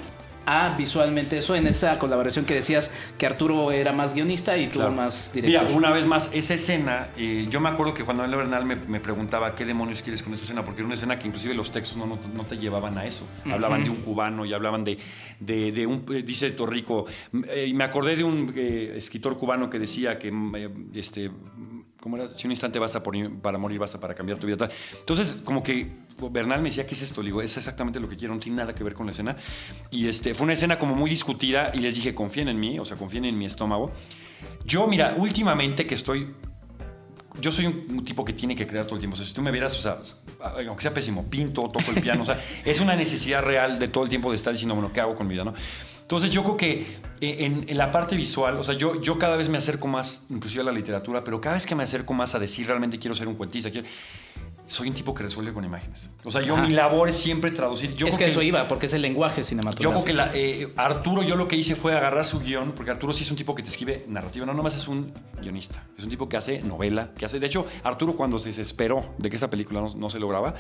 a 0.47 0.75
visualmente 0.77 1.39
eso 1.39 1.55
en 1.55 1.67
esa 1.67 1.99
colaboración 1.99 2.45
que 2.45 2.55
decías 2.55 2.91
que 3.19 3.27
Arturo 3.27 3.73
era 3.73 3.93
más 3.93 4.15
guionista 4.15 4.57
y 4.59 4.67
tú 4.69 4.75
Claro. 4.81 4.93
más 4.93 5.31
director? 5.33 5.63
Mira, 5.65 5.77
una 5.77 5.91
vez 5.91 6.07
más, 6.07 6.31
esa 6.33 6.55
escena, 6.55 7.09
eh, 7.17 7.47
yo 7.51 7.61
me 7.61 7.69
acuerdo 7.71 7.95
que 7.95 8.03
Juan 8.03 8.17
Manuel 8.19 8.39
Bernal 8.41 8.65
me, 8.65 8.77
me 8.77 9.01
preguntaba 9.01 9.55
qué 9.55 9.65
demonios 9.65 10.03
quieres 10.03 10.23
con 10.23 10.33
esa 10.35 10.43
escena, 10.45 10.65
porque 10.65 10.81
era 10.81 10.87
una 10.87 10.95
escena 10.95 11.19
que 11.19 11.27
inclusive 11.29 11.55
los 11.55 11.71
textos 11.71 11.97
no, 11.97 12.07
no, 12.07 12.19
no 12.35 12.45
te 12.45 12.57
llevaban 12.59 12.97
a 12.99 13.07
eso. 13.07 13.29
Hablaban 13.51 13.85
de 13.85 13.91
un 13.91 13.97
cubano 13.97 14.45
y 14.45 14.53
hablaban 14.53 14.85
de, 14.85 14.99
de, 15.41 15.73
de 15.73 15.87
un, 15.87 16.05
eh, 16.13 16.23
dice 16.23 16.51
Torrico, 16.51 17.07
eh, 17.49 17.67
y 17.69 17.75
me 17.75 17.85
acordé 17.85 18.17
de 18.17 18.25
un 18.25 18.53
eh, 18.57 18.95
escritor 18.97 19.39
cubano 19.39 19.71
que 19.71 19.79
decía 19.79 20.19
que, 20.19 20.31
mm, 20.31 20.91
este, 20.95 21.31
¿cómo 22.01 22.17
era? 22.17 22.29
Si 22.29 22.47
un 22.47 22.53
instante 22.53 22.79
basta 22.79 23.03
por- 23.03 23.15
para 23.41 23.57
morir, 23.59 23.79
basta 23.79 23.99
para 23.99 24.15
cambiar 24.15 24.39
tu 24.39 24.47
vida. 24.47 24.57
tal. 24.59 24.71
Entonces, 24.99 25.41
como 25.45 25.63
que 25.63 25.87
Bernal 26.31 26.61
me 26.61 26.69
decía, 26.69 26.87
¿qué 26.87 26.95
es 26.95 27.03
esto? 27.03 27.23
Le 27.23 27.27
digo, 27.27 27.43
es 27.43 27.57
exactamente 27.57 28.01
lo 28.01 28.09
que 28.09 28.17
quiero, 28.17 28.35
no 28.35 28.41
tiene 28.41 28.59
nada 28.59 28.75
que 28.75 28.85
ver 28.85 28.95
con 28.95 29.07
la 29.07 29.13
escena. 29.13 29.37
Y 29.91 30.09
este, 30.09 30.35
fue 30.35 30.45
una 30.45 30.55
escena 30.55 30.79
como 30.79 30.95
muy 30.95 31.11
discutida 31.11 31.71
y 31.75 31.79
les 31.79 31.95
dije, 31.97 32.15
confíen 32.15 32.49
en 32.49 32.59
mí, 32.59 32.79
o 32.79 32.85
sea, 32.85 32.97
confíen 32.97 33.25
en 33.25 33.39
mi 33.39 33.47
estómago. 33.47 33.93
Yo, 34.65 34.87
mira, 34.87 35.15
últimamente 35.19 35.87
que 35.87 35.95
estoy 35.95 36.35
yo 37.41 37.51
soy 37.51 37.67
un, 37.67 38.05
tipo 38.05 38.25
que 38.25 38.33
tiene 38.33 38.55
que 38.55 38.67
crear 38.67 38.85
todo 38.85 38.95
el 38.95 39.01
tiempo. 39.01 39.15
O 39.15 39.17
sea, 39.17 39.27
si 39.27 39.35
tú 39.35 39.43
me 39.43 39.51
vieras, 39.51 39.77
o 39.79 39.83
sea, 39.83 39.99
aunque 40.67 40.83
sea 40.83 40.95
pésimo, 40.95 41.29
pinto, 41.29 41.63
toco 41.63 41.91
el 41.95 42.01
piano, 42.01 42.23
o 42.23 42.25
sea, 42.25 42.41
es 42.65 42.81
una 42.81 42.95
necesidad 42.95 43.43
real 43.43 43.79
de 43.79 43.89
todo 43.89 44.05
el 44.05 44.11
tiempo 44.11 44.31
de 44.31 44.37
estar 44.37 44.53
diciendo, 44.53 44.75
bueno, 44.75 44.93
¿qué 44.93 45.01
hago 45.01 45.15
con 45.15 45.27
mi 45.27 45.35
vida, 45.35 45.45
no? 45.45 45.55
Entonces 46.03 46.31
yo 46.31 46.45
creo 46.45 46.57
que 46.57 46.99
en, 47.21 47.65
en 47.67 47.79
la 47.79 47.91
parte 47.91 48.15
visual, 48.15 48.59
o 48.59 48.63
sea, 48.63 48.75
yo, 48.75 49.01
yo 49.01 49.19
cada 49.19 49.37
vez 49.37 49.49
me 49.49 49.57
acerco 49.57 49.89
más, 49.89 50.27
inclusive 50.29 50.61
a 50.61 50.65
la 50.65 50.73
literatura, 50.73 51.25
pero 51.25 51.41
cada 51.41 51.55
vez 51.55 51.65
que 51.65 51.75
me 51.75 51.83
acerco 51.83 52.13
más 52.13 52.35
a 52.35 52.39
decir 52.39 52.67
realmente 52.67 52.99
quiero 52.99 53.15
ser 53.15 53.27
un 53.27 53.35
cuentista, 53.35 53.71
quiero- 53.71 53.89
soy 54.75 54.89
un 54.89 54.95
tipo 54.95 55.15
que 55.15 55.23
resuelve 55.23 55.53
con 55.53 55.65
imágenes. 55.65 56.11
O 56.25 56.31
sea, 56.31 56.41
yo 56.43 56.55
Ajá. 56.57 56.67
mi 56.67 56.75
labor 56.75 57.09
es 57.09 57.17
siempre 57.17 57.51
traducir. 57.51 57.95
Yo 57.95 58.07
es 58.07 58.17
creo 58.17 58.27
que 58.27 58.33
eso 58.33 58.43
iba, 58.43 58.67
porque 58.69 58.87
es 58.87 58.93
el 58.93 59.03
lenguaje 59.03 59.43
yo 59.43 59.45
cinematográfico. 59.49 60.05
creo 60.05 60.05
que 60.05 60.13
la- 60.13 60.31
eh, 60.35 60.73
Arturo, 60.77 61.23
yo 61.23 61.37
lo 61.37 61.49
que 61.49 61.57
hice 61.57 61.77
fue 61.77 61.97
agarrar 61.97 62.25
su 62.27 62.41
guion, 62.41 62.73
porque 62.73 62.91
Arturo 62.91 63.13
sí 63.13 63.23
es 63.23 63.31
un 63.31 63.37
tipo 63.37 63.55
que 63.55 63.63
te 63.63 63.69
escribe 63.71 64.05
narrativa, 64.09 64.45
no 64.47 64.53
nomás 64.55 64.75
es 64.75 64.87
un 64.89 65.13
guionista, 65.41 65.85
es 65.97 66.05
un 66.05 66.11
tipo 66.11 66.29
que 66.29 66.37
hace 66.37 66.61
novela, 66.63 67.11
que 67.17 67.25
hace... 67.25 67.39
De 67.41 67.47
hecho, 67.47 67.67
Arturo 67.83 68.15
cuando 68.15 68.39
se 68.39 68.49
desesperó 68.49 69.15
de 69.19 69.31
que 69.31 69.37
esa 69.37 69.49
película 69.49 69.81
no, 69.81 69.89
no 69.97 70.11
se 70.11 70.19
lograba, 70.19 70.55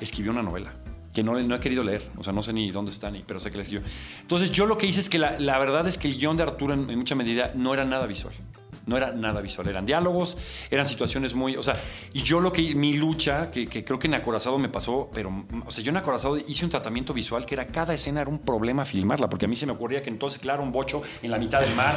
escribió 0.00 0.32
una 0.32 0.42
novela 0.42 0.72
que 1.14 1.22
no, 1.22 1.32
no 1.40 1.54
he 1.56 1.60
querido 1.60 1.82
leer, 1.82 2.02
o 2.16 2.22
sea, 2.22 2.32
no 2.32 2.42
sé 2.42 2.52
ni 2.52 2.70
dónde 2.70 2.92
está, 2.92 3.10
ni, 3.10 3.22
pero 3.26 3.40
sé 3.40 3.50
que 3.50 3.56
la 3.56 3.62
escribió. 3.64 3.84
Entonces, 4.20 4.52
yo 4.52 4.66
lo 4.66 4.78
que 4.78 4.86
hice 4.86 5.00
es 5.00 5.08
que 5.08 5.18
la, 5.18 5.38
la 5.40 5.58
verdad 5.58 5.86
es 5.88 5.98
que 5.98 6.06
el 6.06 6.16
guion 6.16 6.36
de 6.36 6.44
Arturo 6.44 6.74
en, 6.74 6.88
en 6.90 6.98
mucha 6.98 7.14
medida 7.16 7.50
no 7.56 7.74
era 7.74 7.84
nada 7.84 8.06
visual. 8.06 8.34
No 8.88 8.96
era 8.96 9.12
nada 9.12 9.40
visual, 9.40 9.68
eran 9.68 9.86
diálogos, 9.86 10.36
eran 10.70 10.86
situaciones 10.86 11.34
muy, 11.34 11.56
o 11.56 11.62
sea, 11.62 11.80
y 12.12 12.22
yo 12.22 12.40
lo 12.40 12.52
que, 12.52 12.74
mi 12.74 12.94
lucha, 12.94 13.50
que, 13.50 13.66
que 13.66 13.84
creo 13.84 13.98
que 13.98 14.06
en 14.06 14.14
Acorazado 14.14 14.58
me 14.58 14.68
pasó, 14.68 15.10
pero, 15.12 15.44
o 15.66 15.70
sea, 15.70 15.84
yo 15.84 15.90
en 15.90 15.98
Acorazado 15.98 16.38
hice 16.38 16.64
un 16.64 16.70
tratamiento 16.70 17.12
visual 17.12 17.44
que 17.44 17.54
era 17.54 17.66
cada 17.66 17.94
escena 17.94 18.22
era 18.22 18.30
un 18.30 18.38
problema 18.38 18.84
filmarla, 18.84 19.28
porque 19.28 19.44
a 19.44 19.48
mí 19.48 19.56
se 19.56 19.66
me 19.66 19.72
ocurría 19.72 20.02
que 20.02 20.10
entonces, 20.10 20.38
claro, 20.38 20.62
un 20.62 20.72
bocho 20.72 21.02
en 21.22 21.30
la 21.30 21.38
mitad 21.38 21.60
del 21.60 21.74
mar, 21.74 21.96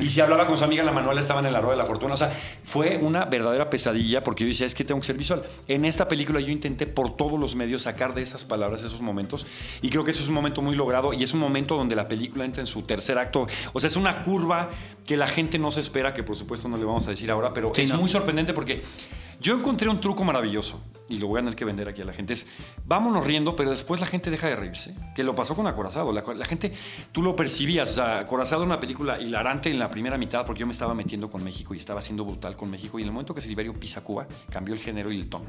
y, 0.00 0.04
y 0.04 0.08
si 0.08 0.20
hablaba 0.20 0.46
con 0.46 0.56
su 0.56 0.64
amiga 0.64 0.82
la 0.82 0.92
Manuela 0.92 1.20
estaban 1.20 1.44
en 1.46 1.52
la 1.52 1.60
rueda 1.60 1.76
de 1.76 1.82
la 1.82 1.86
fortuna, 1.86 2.14
o 2.14 2.16
sea, 2.16 2.32
fue 2.64 2.96
una 2.96 3.26
verdadera 3.26 3.68
pesadilla, 3.68 4.24
porque 4.24 4.44
yo 4.44 4.48
decía, 4.48 4.66
es 4.66 4.74
que 4.74 4.84
tengo 4.84 5.00
que 5.00 5.06
ser 5.06 5.16
visual. 5.16 5.42
En 5.68 5.84
esta 5.84 6.08
película 6.08 6.40
yo 6.40 6.50
intenté 6.50 6.86
por 6.86 7.16
todos 7.16 7.38
los 7.38 7.54
medios 7.54 7.82
sacar 7.82 8.14
de 8.14 8.22
esas 8.22 8.44
palabras 8.44 8.82
esos 8.82 9.02
momentos, 9.02 9.46
y 9.82 9.90
creo 9.90 10.04
que 10.04 10.12
eso 10.12 10.22
es 10.22 10.28
un 10.28 10.34
momento 10.34 10.62
muy 10.62 10.74
logrado, 10.74 11.12
y 11.12 11.22
es 11.22 11.34
un 11.34 11.40
momento 11.40 11.76
donde 11.76 11.94
la 11.94 12.08
película 12.08 12.44
entra 12.44 12.62
en 12.62 12.66
su 12.66 12.82
tercer 12.82 13.18
acto, 13.18 13.46
o 13.72 13.80
sea, 13.80 13.88
es 13.88 13.96
una 13.96 14.22
curva 14.22 14.70
que 15.06 15.16
la 15.16 15.26
gente 15.26 15.58
no 15.58 15.70
se 15.70 15.80
espera, 15.80 16.05
que 16.14 16.22
por 16.22 16.36
supuesto 16.36 16.68
no 16.68 16.76
le 16.76 16.84
vamos 16.84 17.06
a 17.06 17.10
decir 17.10 17.30
ahora, 17.30 17.52
pero 17.52 17.72
Sí, 17.74 17.82
es 17.82 17.90
no. 17.92 17.98
muy 17.98 18.08
sorprendente 18.08 18.52
porque 18.52 18.82
yo 19.40 19.54
encontré 19.54 19.88
un 19.88 20.00
truco 20.00 20.24
maravilloso 20.24 20.80
y 21.08 21.18
lo 21.18 21.26
voy 21.28 21.38
a 21.38 21.42
tener 21.42 21.54
que 21.56 21.64
vender 21.64 21.88
aquí 21.88 22.02
a 22.02 22.04
la 22.06 22.12
gente. 22.12 22.32
Es 22.32 22.46
vámonos 22.86 23.24
riendo, 23.26 23.54
pero 23.54 23.70
después 23.70 24.00
la 24.00 24.06
gente 24.06 24.30
deja 24.30 24.46
de 24.48 24.56
reírse. 24.56 24.94
Que 25.14 25.22
lo 25.22 25.34
pasó 25.34 25.54
con 25.54 25.66
Acorazado. 25.66 26.10
La, 26.12 26.22
la 26.34 26.44
gente, 26.46 26.72
tú 27.12 27.22
lo 27.22 27.36
percibías. 27.36 27.90
O 27.90 27.94
sea, 27.94 28.20
Acorazado 28.20 28.62
era 28.62 28.66
una 28.72 28.80
película 28.80 29.20
hilarante 29.20 29.70
en 29.70 29.78
la 29.78 29.88
primera 29.90 30.16
mitad 30.18 30.44
porque 30.46 30.60
yo 30.60 30.66
me 30.66 30.72
estaba 30.72 30.94
metiendo 30.94 31.30
con 31.30 31.44
México 31.44 31.74
y 31.74 31.78
estaba 31.78 32.00
siendo 32.00 32.24
brutal 32.24 32.56
con 32.56 32.70
México. 32.70 32.98
Y 32.98 33.02
en 33.02 33.08
el 33.08 33.12
momento 33.12 33.34
que 33.34 33.42
Silverio 33.42 33.74
pisa 33.74 34.02
Cuba, 34.02 34.26
cambió 34.50 34.74
el 34.74 34.80
género 34.80 35.12
y 35.12 35.20
el 35.20 35.28
tono. 35.28 35.44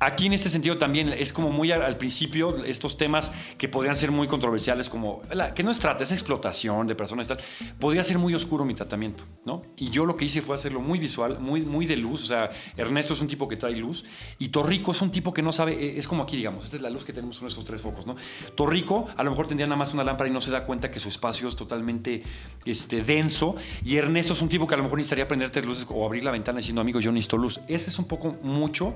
Aquí 0.00 0.26
en 0.26 0.32
este 0.32 0.48
sentido 0.48 0.78
también 0.78 1.08
es 1.08 1.32
como 1.32 1.50
muy 1.50 1.72
al, 1.72 1.96
principio 1.96 2.64
estos 2.64 2.96
temas 2.96 3.32
que 3.56 3.68
podrían 3.68 3.96
ser 3.96 4.12
muy 4.12 4.28
controversiales 4.28 4.88
como 4.88 5.22
la- 5.32 5.52
que 5.54 5.62
no 5.62 5.70
es 5.70 5.78
trata, 5.80 6.04
es 6.04 6.12
explotación 6.12 6.86
de 6.86 6.94
personas 6.94 7.26
y 7.26 7.28
tal, 7.30 7.38
podría 7.80 8.04
ser 8.04 8.18
muy 8.18 8.34
oscuro 8.34 8.64
mi 8.64 8.74
tratamiento, 8.74 9.24
¿no? 9.44 9.62
Y 9.76 9.90
yo 9.90 10.06
lo 10.06 10.16
que 10.16 10.26
hice 10.26 10.40
fue 10.40 10.54
hacerlo 10.54 10.80
muy 10.80 10.98
visual, 10.98 11.40
muy, 11.40 11.62
muy 11.62 11.86
de 11.86 11.96
luz, 11.96 12.24
o 12.24 12.26
sea, 12.26 12.50
Ernesto 12.76 13.14
es 13.14 13.20
un 13.20 13.26
tipo 13.26 13.48
que 13.48 13.56
trae 13.56 13.74
luz 13.74 14.04
y 14.38 14.48
Torrico 14.48 14.92
es 14.92 15.02
un 15.02 15.10
tipo 15.10 15.32
que 15.34 15.42
no 15.42 15.50
sabe, 15.50 15.72
eh, 15.72 15.98
es 15.98 16.06
como 16.06 16.22
aquí 16.22 16.36
digamos, 16.36 16.64
esta 16.64 16.76
es 16.76 16.82
la 16.82 16.90
luz 16.90 17.04
que 17.04 17.12
tenemos 17.12 17.38
con 17.40 17.48
esos 17.48 17.64
tres 17.64 17.82
focos, 17.82 18.06
¿no? 18.06 18.14
Torrico 18.54 19.08
a 19.16 19.22
lo 19.24 19.30
mejor 19.30 19.48
tendría 19.48 19.66
nada 19.66 19.76
más 19.76 19.92
una 19.94 20.04
lámpara 20.04 20.30
y 20.30 20.32
no 20.32 20.40
se 20.40 20.50
da 20.52 20.64
cuenta 20.64 20.90
que 20.90 21.00
su 21.00 21.08
espacio 21.08 21.48
es 21.48 21.56
totalmente 21.56 22.22
este, 22.64 23.02
denso 23.02 23.56
y 23.84 23.96
Ernesto 23.96 24.32
es 24.32 24.42
un 24.42 24.48
tipo 24.48 24.66
que 24.66 24.74
a 24.74 24.76
lo 24.76 24.84
mejor 24.84 24.98
necesitaría 24.98 25.26
prenderte 25.26 25.60
luces 25.62 25.86
o 25.88 26.04
abrir 26.06 26.24
la 26.24 26.30
ventana 26.30 26.58
diciendo, 26.58 26.80
amigo, 26.80 27.00
yo 27.00 27.10
necesito 27.10 27.36
luz. 27.36 27.60
Ese 27.66 27.90
es 27.90 27.98
un 27.98 28.06
poco 28.06 28.36
mucho 28.42 28.94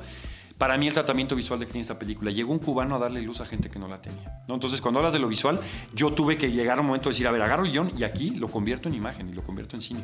para 0.63 0.79
mí 0.79 0.87
el 0.87 0.95
tratamiento 0.95 1.35
visual 1.35 1.59
de 1.59 1.67
que 1.67 1.73
tiene 1.73 1.83
esta 1.83 1.99
película. 1.99 2.31
Llegó 2.31 2.53
un 2.53 2.61
cubano 2.61 2.95
a 2.95 2.99
darle 3.01 3.21
luz 3.21 3.41
a 3.41 3.47
gente 3.47 3.69
que 3.69 3.81
no 3.81 3.89
la 3.89 4.01
tenía. 4.01 4.45
¿no? 4.47 4.55
Entonces, 4.55 4.81
cuando 4.81 5.01
hablas 5.01 5.13
de 5.13 5.19
lo 5.19 5.27
visual, 5.27 5.59
yo 5.93 6.13
tuve 6.13 6.39
que 6.39 6.53
llegar 6.53 6.79
a 6.79 6.83
un 6.83 6.87
momento 6.87 7.09
de 7.09 7.15
decir, 7.15 7.27
a 7.27 7.33
ver, 7.33 7.43
agarro 7.43 7.65
el 7.65 7.73
guion 7.73 7.91
y 7.99 8.05
aquí 8.05 8.31
lo 8.31 8.47
convierto 8.47 8.89
en 8.89 8.95
imagen 8.95 9.29
y 9.29 9.33
lo 9.33 9.43
convierto 9.43 9.75
en 9.75 9.83
cine. 9.83 10.03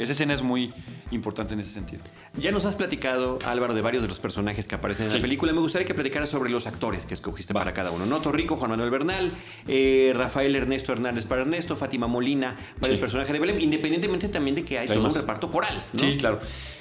Esa 0.00 0.10
escena 0.10 0.34
es 0.34 0.42
muy 0.42 0.72
importante 1.12 1.54
en 1.54 1.60
ese 1.60 1.70
sentido. 1.70 2.02
Ya 2.40 2.50
nos 2.50 2.64
has 2.64 2.74
platicado, 2.74 3.38
Álvaro, 3.44 3.72
de 3.72 3.82
varios 3.82 4.02
de 4.02 4.08
los 4.08 4.18
personajes 4.18 4.66
que 4.66 4.74
aparecen 4.74 5.04
en 5.04 5.10
Sí. 5.12 5.18
la 5.18 5.22
película. 5.22 5.52
Me 5.52 5.60
gustaría 5.60 5.86
que 5.86 5.94
platicaras 5.94 6.28
sobre 6.28 6.50
los 6.50 6.66
actores 6.66 7.06
que 7.06 7.14
escogiste 7.14 7.54
para 7.54 7.72
cada 7.72 7.92
uno. 7.92 8.04
¿no? 8.04 8.20
Torrico, 8.20 8.56
Juan 8.56 8.72
Manuel 8.72 8.90
Bernal, 8.90 9.30
eh, 9.68 10.12
Rafael 10.16 10.56
Ernesto 10.56 10.90
Hernández 10.90 11.26
para 11.26 11.42
Ernesto, 11.42 11.76
Fátima 11.76 12.08
Molina 12.08 12.56
para 12.80 12.88
Sí. 12.88 12.94
el 12.94 12.98
personaje 13.00 13.32
de 13.32 13.38
Belén, 13.38 13.60
independientemente 13.60 14.28
también 14.28 14.56
de 14.56 14.64
que 14.64 14.76
hay 14.76 14.88
Hay 14.88 14.94
todo 14.94 15.04
más. 15.04 15.14
un 15.14 15.20
reparto 15.20 15.48
coral. 15.52 15.80
¿no? 15.92 16.00
Sí, 16.00 16.16
claro. 16.16 16.40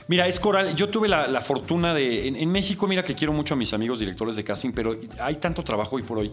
Mira, 0.10 0.26
es 0.28 0.40
coral. 0.40 0.76
Yo 0.76 0.88
tuve 0.90 1.08
la, 1.08 1.28
la 1.28 1.40
fortuna 1.40 1.94
de. 1.94 2.28
En, 2.28 2.36
en 2.36 2.52
México, 2.52 2.88
mira 2.88 3.04
que 3.04 3.14
quiero 3.14 3.32
mucho 3.32 3.54
a 3.54 3.58
mis 3.58 3.72
amigos 3.74 4.00
directores 4.00 4.36
de 4.36 4.44
casting, 4.44 4.72
pero 4.72 4.96
hay 5.22 5.36
tanto 5.36 5.64
trabajo 5.64 5.98
hoy 5.98 6.02
por 6.02 6.18
hoy 6.18 6.32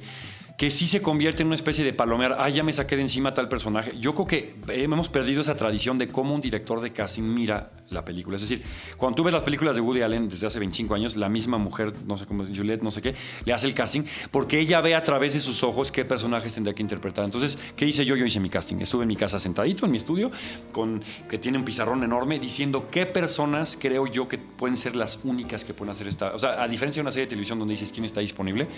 que 0.57 0.71
sí 0.71 0.87
se 0.87 1.03
convierte 1.03 1.43
en 1.43 1.49
una 1.49 1.55
especie 1.55 1.85
de 1.85 1.93
palomear. 1.93 2.37
Ah, 2.39 2.49
ya 2.49 2.63
me 2.63 2.73
saqué 2.73 2.97
de 2.97 3.03
encima 3.03 3.35
tal 3.35 3.49
personaje. 3.49 3.93
Yo 4.01 4.15
creo 4.15 4.27
que 4.27 4.39
eh, 4.69 4.85
hemos 4.85 5.09
perdido 5.09 5.43
esa 5.43 5.55
tradición 5.55 5.99
de 5.99 6.09
cómo 6.09 6.35
un 6.35 6.41
director 6.41 6.81
de 6.81 6.93
casting 6.93 7.23
mira 7.23 7.71
la 7.91 8.05
película. 8.05 8.37
Es 8.37 8.43
decir, 8.43 8.63
cuando 8.97 9.17
tú 9.17 9.25
ves 9.25 9.35
las 9.35 9.43
películas 9.43 9.77
de 9.77 9.83
Woody 9.83 10.01
Allen 10.01 10.29
desde 10.29 10.47
hace 10.47 10.59
25 10.59 10.95
años, 10.95 11.17
la 11.17 11.29
misma 11.29 11.59
mujer, 11.59 11.93
no 12.07 12.17
sé 12.17 12.27
cómo, 12.27 12.45
Juliette, 12.45 12.83
no 12.83 12.91
sé 12.91 13.03
qué, 13.03 13.15
le 13.45 13.53
hace 13.53 13.67
el 13.67 13.75
casting 13.75 14.03
porque 14.31 14.59
ella 14.59 14.81
ve 14.81 14.95
a 14.95 15.05
través 15.05 15.35
de 15.35 15.41
sus 15.41 15.63
ojos 15.63 15.93
qué 15.93 16.05
personajes 16.05 16.55
tendría 16.55 16.75
que 16.75 16.83
interpretar. 16.83 17.25
Entonces, 17.25 17.59
¿qué 17.77 17.87
hice 17.87 18.05
yo? 18.05 18.17
Yo 18.17 18.25
hice 18.25 18.41
mi 18.41 18.49
casting. 18.49 18.77
Estuve 18.81 19.03
en 19.03 19.09
mi 19.09 19.17
casa 19.17 19.39
sentadito 19.39 19.85
en 19.85 19.93
mi 19.93 19.99
estudio, 19.99 20.31
con, 20.73 21.03
que 21.29 21.39
tiene 21.39 21.59
un 21.59 21.65
pizarrón 21.65 22.03
enorme, 22.03 22.39
diciendo 22.39 22.89
qué 22.91 23.05
personas 23.05 23.77
creo 23.79 24.07
yo 24.07 24.27
que 24.27 24.39
pueden 24.39 24.77
ser 24.77 24.97
las 24.97 25.21
únicas 25.25 25.65
que 25.65 25.75
pueden 25.75 25.93
hacer 25.93 26.09
esta. 26.09 26.35
O 26.35 26.39
sea, 26.39 26.63
a 26.63 26.67
diferencia 26.67 27.01
de 27.01 27.05
una 27.05 27.11
serie 27.11 27.27
de 27.27 27.31
televisión 27.31 27.59
donde 27.59 27.73
dices 27.73 27.93
quién 27.93 28.07
está 28.07 28.21
disponible, 28.21 28.69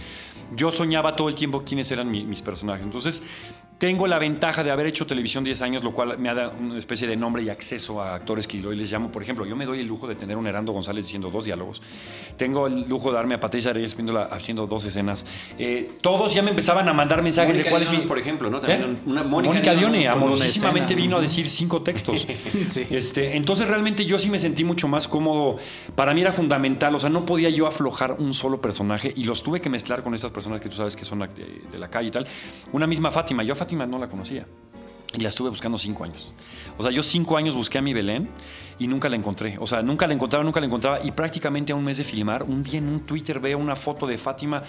yo 0.57 0.73
soñaba 0.73 1.15
todo 1.15 1.29
el 1.29 1.35
tiempo 1.35 1.65
quiénes 1.69 1.91
eran 1.91 2.11
mi- 2.11 2.25
mis 2.25 2.41
personajes. 2.43 2.85
Entonces, 2.85 3.23
tengo 3.79 4.09
la 4.09 4.19
ventaja 4.19 4.65
de 4.65 4.73
haber 4.73 4.87
hecho 4.87 5.07
televisión 5.07 5.45
10 5.45 5.63
años, 5.63 5.85
lo 5.85 5.93
cual 5.93 6.19
me 6.19 6.29
ha 6.29 6.35
dado 6.35 6.53
una 6.59 6.77
especie 6.79 7.07
de 7.07 7.15
nombre 7.17 7.45
y 7.45 7.49
acceso 7.49 8.03
a 8.03 8.17
actores 8.17 8.49
que 8.49 8.67
hoy 8.67 8.75
les 8.77 8.91
llamo. 8.91 9.13
Por 9.13 9.23
ejemplo, 9.23 9.47
yo 9.47 9.55
me 9.55 9.67
doy 9.67 9.79
el 9.79 9.87
lujo 9.87 10.09
de 10.09 10.17
tener 10.17 10.37
un 10.37 10.49
Herando 10.49 10.73
González 10.73 11.05
diciendo 11.05 11.31
dos 11.31 11.45
diálogos. 11.45 11.81
Tengo 12.37 12.67
el 12.67 12.89
lujo 12.89 13.11
de 13.11 13.17
darme 13.17 13.37
a 13.37 13.41
Patricia 13.41 13.73
Reyes 13.73 13.97
haciendo 14.33 14.67
dos 14.67 14.85
escenas. 14.85 15.25
Eh, 15.61 15.93
todos 16.01 16.35
ya 16.35 16.43
me 16.43 16.51
empezaban 16.51 16.89
a 16.89 16.93
mandar 16.93 17.23
mensajes 17.23 17.51
Mónica 17.53 17.65
de 17.67 17.71
cuál 17.71 17.83
es 17.83 17.91
Dion, 17.91 18.03
mi... 18.03 18.09
por 18.09 18.19
ejemplo, 18.19 18.51
¿no? 18.51 18.59
También 18.59 18.83
¿Eh? 18.83 18.97
una- 19.07 19.23
Mónica 19.23 19.55
Mónica 19.55 19.75
Dion 19.75 19.93
Dione, 19.93 20.09
amorosísimamente 20.09 20.97
vino 20.97 21.17
a 21.17 21.21
decir 21.21 21.49
cinco 21.49 21.83
textos. 21.83 22.27
Sí. 22.69 22.85
este, 22.91 23.37
entonces 23.37 23.69
realmente 23.69 24.05
yo 24.05 24.19
sí 24.19 24.29
me 24.29 24.39
sentí 24.41 24.65
mucho 24.65 24.89
más 24.89 25.07
cómodo. 25.07 25.57
Para 25.95 26.15
mí 26.15 26.21
era 26.21 26.33
fundamental, 26.33 26.95
o 26.95 26.99
sea, 26.99 27.09
no 27.11 27.25
podía 27.25 27.49
yo 27.51 27.67
aflojar 27.69 28.17
un 28.19 28.35
solo 28.35 28.61
personaje 28.61 29.13
y 29.15 29.23
los 29.25 29.43
tuve 29.43 29.61
que 29.61 29.71
mezclar 29.71 30.03
con 30.03 30.15
estas 30.15 30.33
personas 30.33 30.61
que 30.61 30.69
tú 30.69 30.75
sabes 30.77 30.97
que 30.97 31.05
son 31.05 31.23
de, 31.63 31.71
de 31.71 31.79
la 31.79 31.89
calle 31.91 32.09
y 32.09 32.11
tal. 32.13 32.27
Una 32.73 32.87
misma 32.87 33.11
Fátima, 33.11 33.43
yo 33.43 33.53
a 33.53 33.57
Fátima 33.57 33.87
no 33.87 33.99
la 33.99 34.09
conocía. 34.09 34.47
Y 35.15 35.21
la 35.21 35.31
estuve 35.31 35.49
buscando 35.49 35.79
cinco 35.79 36.05
años. 36.05 36.35
O 36.77 36.83
sea, 36.83 36.93
yo 36.93 37.03
cinco 37.03 37.39
años 37.39 37.55
busqué 37.55 37.79
a 37.79 37.83
mi 37.83 37.95
Belén 37.95 38.29
y 38.79 38.87
nunca 38.87 39.09
la 39.09 39.17
encontré. 39.17 39.57
O 39.59 39.67
sea, 39.67 39.81
nunca 39.83 40.07
la 40.07 40.13
encontraba, 40.13 40.45
nunca 40.45 40.61
la 40.61 40.67
encontraba. 40.67 41.01
Y 41.03 41.13
prácticamente 41.13 41.73
a 41.73 41.77
un 41.77 41.83
mes 41.83 41.97
de 41.97 42.05
filmar, 42.05 42.43
un 42.43 42.63
día 42.63 42.77
en 42.79 42.89
un 42.91 43.01
Twitter 43.07 43.41
veo 43.41 43.57
una 43.57 43.75
foto 43.75 44.07
de 44.07 44.19
Fátima 44.19 44.63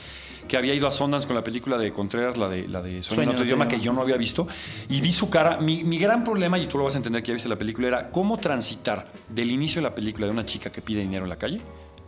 que 0.48 0.56
había 0.56 0.74
ido 0.74 0.88
a 0.88 0.92
Sundance 0.92 1.28
con 1.28 1.36
la 1.36 1.44
película 1.44 1.78
de 1.78 1.92
Contreras, 1.92 2.38
la 2.38 2.48
de, 2.48 2.70
la 2.70 2.82
de 2.82 3.04
Sueño, 3.04 3.24
en 3.24 3.30
otro 3.32 3.44
idioma, 3.44 3.68
que 3.68 3.82
yo 3.82 3.92
no 3.92 4.02
había 4.02 4.16
visto. 4.16 4.48
Y 4.88 5.02
vi 5.02 5.12
su 5.12 5.30
cara. 5.30 5.58
Mi, 5.60 5.84
mi 5.84 5.98
gran 6.00 6.24
problema, 6.24 6.58
y 6.58 6.68
tú 6.68 6.78
lo 6.78 6.86
vas 6.86 6.94
a 6.96 6.98
entender 7.00 7.22
que 7.22 7.28
ya 7.28 7.34
viste 7.34 7.50
la 7.50 7.58
película, 7.58 7.88
era 7.90 8.10
cómo 8.10 8.38
transitar 8.38 9.12
del 9.28 9.52
inicio 9.52 9.82
de 9.82 9.90
la 9.90 9.94
película 9.94 10.26
de 10.26 10.32
una 10.32 10.46
chica 10.46 10.72
que 10.72 10.82
pide 10.82 11.02
dinero 11.02 11.26
en 11.26 11.30
la 11.32 11.38
calle 11.38 11.60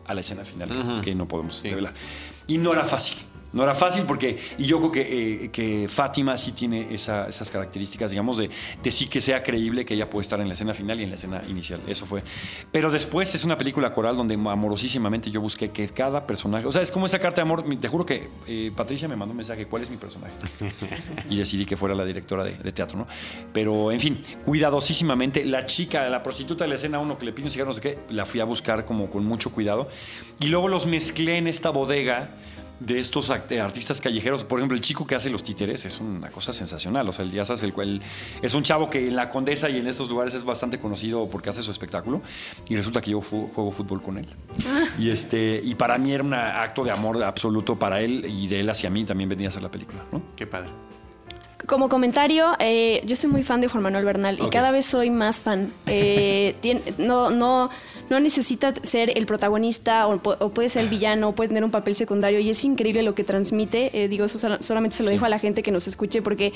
a 0.07 0.13
la 0.13 0.21
escena 0.21 0.45
final, 0.45 1.01
que 1.03 1.13
no 1.13 1.27
podemos 1.27 1.57
Sí. 1.57 1.69
revelar. 1.69 1.93
Y 2.47 2.57
no 2.57 2.71
era 2.71 2.85
fácil. 2.85 3.17
No 3.53 3.63
era 3.63 3.73
fácil 3.73 4.03
porque, 4.07 4.37
y 4.57 4.63
yo 4.63 4.77
creo 4.79 4.91
que, 4.91 5.43
eh, 5.45 5.49
que 5.51 5.87
Fátima 5.89 6.37
sí 6.37 6.53
tiene 6.53 6.93
esa- 6.93 7.27
esas 7.27 7.49
características, 7.51 8.11
digamos, 8.11 8.37
de, 8.37 8.49
de 8.81 8.91
sí 8.91 9.07
que 9.07 9.19
sea 9.21 9.43
creíble 9.43 9.83
que 9.85 9.93
ella 9.93 10.09
puede 10.09 10.23
estar 10.23 10.39
en 10.39 10.47
la 10.47 10.53
escena 10.53 10.73
final 10.73 10.99
y 10.99 11.03
en 11.03 11.09
la 11.09 11.15
escena 11.15 11.41
inicial. 11.49 11.81
Eso 11.87 12.05
fue. 12.05 12.23
Pero 12.71 12.89
después 12.91 13.33
es 13.35 13.43
una 13.43 13.57
película 13.57 13.93
coral 13.93 14.15
donde 14.15 14.35
amorosísimamente 14.35 15.29
yo 15.31 15.41
busqué 15.41 15.69
que 15.71 15.87
cada 15.89 16.25
personaje, 16.25 16.65
o 16.65 16.71
sea, 16.71 16.81
es 16.81 16.91
como 16.91 17.05
esa 17.05 17.19
carta 17.19 17.37
de 17.37 17.41
amor. 17.43 17.63
Te 17.79 17.87
juro 17.87 18.05
que 18.05 18.29
eh, 18.47 18.71
Patricia 18.75 19.07
me 19.07 19.15
mandó 19.15 19.31
un 19.31 19.37
mensaje, 19.37 19.65
¿cuál 19.67 19.83
es 19.83 19.89
mi 19.89 19.97
personaje? 19.97 20.33
y 21.29 21.37
decidí 21.37 21.65
que 21.65 21.75
fuera 21.75 21.93
la 21.95 22.05
directora 22.05 22.43
de, 22.43 22.53
de 22.53 22.71
teatro, 22.71 22.97
¿no? 22.99 23.07
Pero, 23.53 23.91
en 23.91 23.99
fin, 23.99 24.21
cuidadosísimamente, 24.45 25.43
la 25.45 25.65
chica, 25.65 26.07
la 26.09 26.23
prostituta 26.23 26.63
de 26.63 26.69
la 26.69 26.75
escena 26.75 26.99
uno 26.99 27.17
que 27.17 27.25
le 27.25 27.33
pide 27.33 27.45
un 27.47 27.51
cigarro, 27.51 27.69
no 27.71 27.73
sé 27.73 27.81
qué, 27.81 27.97
la 28.09 28.25
fui 28.25 28.39
a 28.39 28.45
buscar 28.45 28.85
como 28.85 29.09
con 29.09 29.25
mucho 29.25 29.51
cuidado. 29.51 29.89
Y 30.39 30.47
luego 30.47 30.67
los 30.67 30.85
mezclé 30.85 31.37
en 31.37 31.47
esta 31.47 31.69
bodega 31.71 32.29
de 32.81 32.99
estos 32.99 33.29
artistas 33.29 34.01
callejeros. 34.01 34.43
Por 34.43 34.59
ejemplo, 34.59 34.75
el 34.75 34.81
chico 34.81 35.05
que 35.05 35.15
hace 35.15 35.29
los 35.29 35.43
títeres 35.43 35.85
es 35.85 36.01
una 36.01 36.29
cosa 36.29 36.51
sensacional. 36.51 37.07
O 37.07 37.11
sea, 37.11 37.23
el 37.23 37.31
Díaz 37.31 37.51
el 37.61 37.73
cual 37.73 38.01
es 38.41 38.53
un 38.53 38.63
chavo 38.63 38.89
que 38.89 39.07
en 39.07 39.15
la 39.15 39.29
Condesa 39.29 39.69
y 39.69 39.77
en 39.77 39.87
estos 39.87 40.09
lugares 40.09 40.33
es 40.33 40.43
bastante 40.43 40.79
conocido 40.79 41.29
porque 41.29 41.49
hace 41.49 41.61
su 41.61 41.71
espectáculo. 41.71 42.21
Y 42.67 42.75
resulta 42.75 42.99
que 42.99 43.11
yo 43.11 43.21
juego 43.21 43.71
fútbol 43.71 44.01
con 44.01 44.17
él. 44.17 44.27
Y, 44.97 45.11
este, 45.11 45.61
y 45.63 45.75
para 45.75 45.97
mí 45.97 46.11
era 46.11 46.23
un 46.23 46.33
acto 46.33 46.83
de 46.83 46.91
amor 46.91 47.23
absoluto 47.23 47.77
para 47.77 48.01
él 48.01 48.25
y 48.27 48.47
de 48.47 48.61
él 48.61 48.69
hacia 48.69 48.89
mí 48.89 49.05
también 49.05 49.29
venía 49.29 49.47
a 49.47 49.49
hacer 49.49 49.61
la 49.61 49.69
película. 49.69 50.03
¿no? 50.11 50.21
Qué 50.35 50.47
padre. 50.47 50.71
Como 51.67 51.89
comentario, 51.89 52.53
eh, 52.59 53.01
yo 53.05 53.15
soy 53.15 53.29
muy 53.29 53.43
fan 53.43 53.61
de 53.61 53.67
Juan 53.67 53.83
Manuel 53.83 54.03
Bernal 54.03 54.39
y 54.43 54.49
cada 54.49 54.71
vez 54.71 54.87
soy 54.87 55.11
más 55.11 55.39
fan. 55.39 55.71
Eh, 55.85 56.55
no, 56.97 57.29
no, 57.29 57.69
no 58.11 58.19
necesita 58.19 58.73
ser 58.83 59.17
el 59.17 59.25
protagonista 59.25 60.05
o, 60.05 60.21
pu- 60.21 60.35
o 60.39 60.49
puede 60.49 60.69
ser 60.69 60.83
el 60.83 60.89
villano, 60.89 61.29
o 61.29 61.31
puede 61.33 61.47
tener 61.47 61.63
un 61.63 61.71
papel 61.71 61.95
secundario 61.95 62.39
y 62.39 62.49
es 62.51 62.63
increíble 62.63 63.01
lo 63.01 63.15
que 63.15 63.23
transmite. 63.23 63.89
Eh, 64.03 64.07
digo, 64.07 64.25
eso 64.25 64.37
sol- 64.37 64.57
solamente 64.61 64.97
se 64.97 65.01
lo 65.03 65.09
dejo 65.09 65.25
a 65.25 65.29
la 65.29 65.39
gente 65.39 65.63
que 65.63 65.71
nos 65.71 65.87
escuche 65.87 66.21
porque 66.21 66.53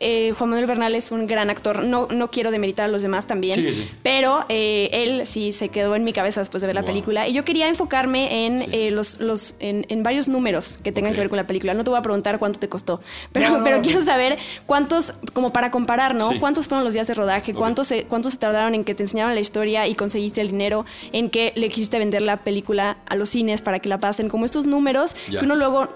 eh, 0.00 0.32
Juan 0.36 0.50
Manuel 0.50 0.66
Bernal 0.66 0.94
es 0.96 1.12
un 1.12 1.26
gran 1.28 1.50
actor. 1.50 1.84
No, 1.84 2.08
no 2.10 2.30
quiero 2.30 2.50
demeritar 2.50 2.86
a 2.86 2.88
los 2.88 3.02
demás 3.02 3.26
también, 3.26 3.54
Sí, 3.54 3.74
sí. 3.74 3.88
pero 4.02 4.44
eh, 4.48 4.88
él 4.92 5.26
sí 5.26 5.52
se 5.52 5.68
quedó 5.68 5.94
en 5.94 6.02
mi 6.02 6.12
cabeza 6.12 6.40
después 6.40 6.60
de 6.62 6.66
ver 6.66 6.74
la 6.74 6.80
Wow. 6.80 6.86
película 6.88 7.28
y 7.28 7.32
yo 7.34 7.44
quería 7.44 7.68
enfocarme 7.68 8.46
en 8.46 8.60
Sí. 8.60 8.66
eh, 8.72 8.90
los, 8.90 9.20
los 9.20 9.54
en, 9.60 9.84
en 9.90 10.02
varios 10.02 10.28
números 10.28 10.78
que 10.82 10.92
tengan 10.92 11.12
que 11.12 11.20
ver 11.20 11.28
con 11.28 11.36
la 11.36 11.46
película. 11.46 11.74
No 11.74 11.84
te 11.84 11.90
voy 11.90 11.98
a 11.98 12.02
preguntar 12.02 12.38
cuánto 12.38 12.58
te 12.58 12.68
costó, 12.70 13.00
pero, 13.32 13.50
No, 13.50 13.58
no, 13.58 13.64
pero 13.64 13.76
no. 13.76 13.82
quiero 13.82 14.00
saber 14.00 14.38
cuántos, 14.64 15.12
como 15.34 15.52
para 15.52 15.70
comparar, 15.70 16.14
¿no? 16.14 16.30
Sí. 16.32 16.38
¿Cuántos 16.38 16.68
fueron 16.68 16.84
los 16.84 16.94
días 16.94 17.06
de 17.06 17.12
rodaje? 17.12 17.52
¿Cuántos, 17.52 17.88
se, 17.88 18.04
¿Cuántos 18.04 18.32
se 18.32 18.38
tardaron 18.38 18.74
en 18.74 18.84
que 18.84 18.94
te 18.94 19.02
enseñaron 19.02 19.34
la 19.34 19.40
historia 19.40 19.86
y 19.86 19.94
conseguiste 19.94 20.40
el 20.40 20.48
dinero? 20.48 20.85
¿En 21.12 21.30
que 21.30 21.52
le 21.56 21.68
quisiste 21.68 21.98
vender 21.98 22.22
la 22.22 22.38
película 22.38 22.98
a 23.06 23.16
los 23.16 23.30
cines 23.30 23.62
para 23.62 23.78
que 23.80 23.88
la 23.88 23.98
pasen? 23.98 24.28
Como 24.28 24.44
estos 24.44 24.66
números 24.66 25.14
Ya. 25.30 25.40
que 25.40 25.44
uno 25.46 25.56
luego 25.56 25.88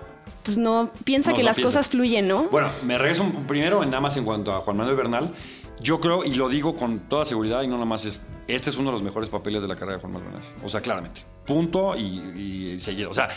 pues 0.42 0.56
no 0.58 0.90
piensa 1.04 1.30
No, 1.30 1.36
que 1.36 1.42
no 1.42 1.46
las 1.46 1.56
piensa. 1.56 1.68
cosas 1.78 1.88
fluyen, 1.90 2.26
¿no? 2.28 2.44
Bueno, 2.44 2.70
me 2.82 2.96
regreso 2.96 3.22
un- 3.24 3.46
primero 3.46 3.82
en 3.82 3.90
nada 3.90 4.00
más 4.00 4.16
en 4.16 4.24
cuanto 4.24 4.52
a 4.52 4.60
Juan 4.60 4.76
Manuel 4.76 4.96
Bernal. 4.96 5.34
Yo 5.82 5.98
creo, 6.00 6.24
y 6.24 6.34
lo 6.34 6.48
digo 6.48 6.74
con 6.76 6.98
toda 7.08 7.24
seguridad, 7.24 7.62
y 7.62 7.66
no 7.66 7.74
nada 7.74 7.86
más 7.86 8.04
es, 8.04 8.20
este 8.48 8.70
es 8.70 8.76
uno 8.76 8.90
de 8.90 8.92
los 8.92 9.02
mejores 9.02 9.28
papeles 9.30 9.62
de 9.62 9.68
la 9.68 9.74
carrera 9.76 9.96
de 9.96 10.00
Juan 10.00 10.12
Manuel 10.12 10.32
Bernal. 10.32 10.48
O 10.64 10.68
sea, 10.68 10.80
claramente. 10.80 11.22
Punto 11.46 11.96
y, 11.96 12.74
y 12.74 12.78
seguido. 12.80 13.10
O 13.10 13.14
sea, 13.14 13.28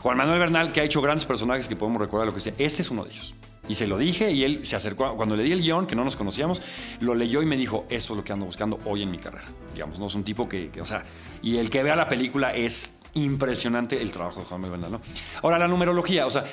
Juan 0.00 0.16
Manuel 0.16 0.38
Bernal, 0.38 0.72
que 0.72 0.80
ha 0.80 0.84
hecho 0.84 1.00
grandes 1.00 1.24
personajes 1.24 1.66
que 1.68 1.76
podemos 1.76 2.00
recordar 2.00 2.26
lo 2.26 2.34
que 2.34 2.40
sea, 2.40 2.52
este 2.58 2.82
es 2.82 2.90
uno 2.90 3.04
de 3.04 3.10
ellos. 3.10 3.34
Y 3.68 3.74
se 3.74 3.86
lo 3.86 3.96
dije 3.96 4.30
y 4.30 4.44
él 4.44 4.64
se 4.64 4.76
acercó, 4.76 5.16
cuando 5.16 5.36
le 5.36 5.42
di 5.42 5.52
el 5.52 5.60
guion, 5.60 5.86
que 5.86 5.96
no 5.96 6.04
nos 6.04 6.16
conocíamos, 6.16 6.60
lo 7.00 7.14
leyó 7.14 7.42
y 7.42 7.46
me 7.46 7.56
dijo, 7.56 7.86
eso 7.88 8.12
es 8.12 8.16
lo 8.16 8.24
que 8.24 8.32
ando 8.32 8.46
buscando 8.46 8.78
hoy 8.84 9.02
en 9.02 9.10
mi 9.10 9.18
carrera. 9.18 9.46
Digamos, 9.72 9.98
no 9.98 10.06
es 10.06 10.14
un 10.14 10.24
tipo 10.24 10.48
que, 10.48 10.70
o 10.80 10.86
sea, 10.86 11.02
y 11.42 11.56
el 11.56 11.70
que 11.70 11.82
vea 11.82 11.96
la 11.96 12.08
película 12.08 12.54
es 12.54 12.94
impresionante 13.14 14.00
el 14.00 14.10
trabajo 14.10 14.40
de 14.40 14.46
Juan 14.46 14.60
Manuel. 14.60 14.98
Ahora, 15.42 15.58
la 15.58 15.68
numerología, 15.68 16.26
o 16.26 16.30
sea, 16.30 16.44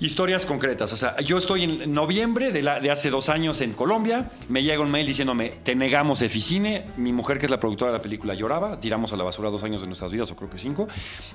Historias 0.00 0.46
concretas. 0.46 0.92
O 0.92 0.96
sea, 0.96 1.20
yo 1.20 1.38
estoy 1.38 1.64
en 1.64 1.92
noviembre 1.92 2.52
de, 2.52 2.90
hace 2.90 3.10
dos 3.10 3.28
años 3.28 3.60
en 3.60 3.72
Colombia. 3.72 4.30
Me 4.48 4.62
llega 4.62 4.80
un 4.80 4.90
mail 4.90 5.06
diciéndome, 5.06 5.50
te 5.64 5.74
negamos 5.74 6.22
Eficine. 6.22 6.84
Mi 6.96 7.12
mujer, 7.12 7.38
que 7.38 7.46
es 7.46 7.50
la 7.50 7.58
productora 7.58 7.90
de 7.90 7.98
la 7.98 8.02
película, 8.02 8.34
lloraba. 8.34 8.78
Tiramos 8.78 9.12
a 9.12 9.16
la 9.16 9.24
basura 9.24 9.50
dos 9.50 9.64
años 9.64 9.80
de 9.80 9.88
nuestras 9.88 10.12
vidas, 10.12 10.30
o 10.30 10.36
creo 10.36 10.48
que 10.48 10.58
cinco. 10.58 10.86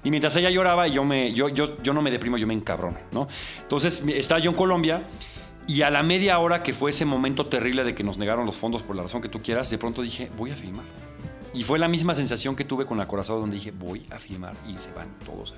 Y 0.03 0.09
mientras 0.11 0.33
ella 0.37 0.49
lloraba, 0.49 0.87
yo, 0.87 1.03
me, 1.03 1.33
yo, 1.33 1.49
yo, 1.49 1.81
yo 1.83 1.93
no 1.93 2.01
me 2.01 2.09
deprimo, 2.09 2.37
yo 2.37 2.47
me 2.47 2.53
encabrono, 2.53 2.97
¿no? 3.11 3.27
Entonces, 3.61 4.01
estaba 4.07 4.39
yo 4.39 4.51
en 4.51 4.55
Colombia. 4.55 5.03
Y 5.67 5.81
a 5.81 5.89
la 5.89 6.03
media 6.03 6.39
hora 6.39 6.63
que 6.63 6.73
fue 6.73 6.91
ese 6.91 7.05
momento 7.05 7.45
terrible 7.45 7.83
de 7.83 7.95
que 7.95 8.03
nos 8.03 8.17
negaron 8.17 8.45
los 8.45 8.55
fondos 8.55 8.83
por 8.83 8.95
la 8.95 9.03
razón 9.03 9.21
que 9.21 9.29
tú 9.29 9.39
quieras, 9.41 9.69
de 9.69 9.77
pronto 9.77 10.01
dije, 10.01 10.29
voy 10.37 10.51
a 10.51 10.55
filmar. 10.55 10.85
Y 11.53 11.63
fue 11.63 11.77
la 11.77 11.87
misma 11.87 12.15
sensación 12.15 12.55
que 12.55 12.65
tuve 12.65 12.85
con 12.85 12.99
Acorazado, 12.99 13.39
donde 13.39 13.55
dije, 13.57 13.71
voy 13.71 14.05
a 14.09 14.17
filmar 14.17 14.53
y 14.67 14.77
se 14.77 14.91
van 14.93 15.07
todos. 15.25 15.53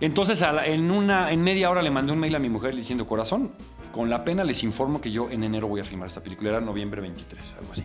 Entonces, 0.00 0.42
a 0.42 0.52
la- 0.52 0.66
en, 0.66 0.90
una, 0.90 1.30
en 1.30 1.40
media 1.42 1.70
hora 1.70 1.82
le 1.82 1.90
mandé 1.90 2.12
un 2.12 2.18
mail 2.18 2.34
a 2.34 2.38
mi 2.38 2.48
mujer 2.48 2.74
diciendo, 2.74 3.06
corazón, 3.06 3.52
con 3.92 4.10
la 4.10 4.24
pena 4.24 4.44
les 4.44 4.62
informo 4.64 5.00
que 5.00 5.10
yo 5.10 5.30
en 5.30 5.44
enero 5.44 5.68
voy 5.68 5.80
a 5.80 5.84
filmar 5.84 6.08
esta 6.08 6.22
película. 6.22 6.50
Era 6.50 6.60
noviembre 6.60 7.00
23, 7.00 7.56
algo 7.60 7.72
así. 7.72 7.84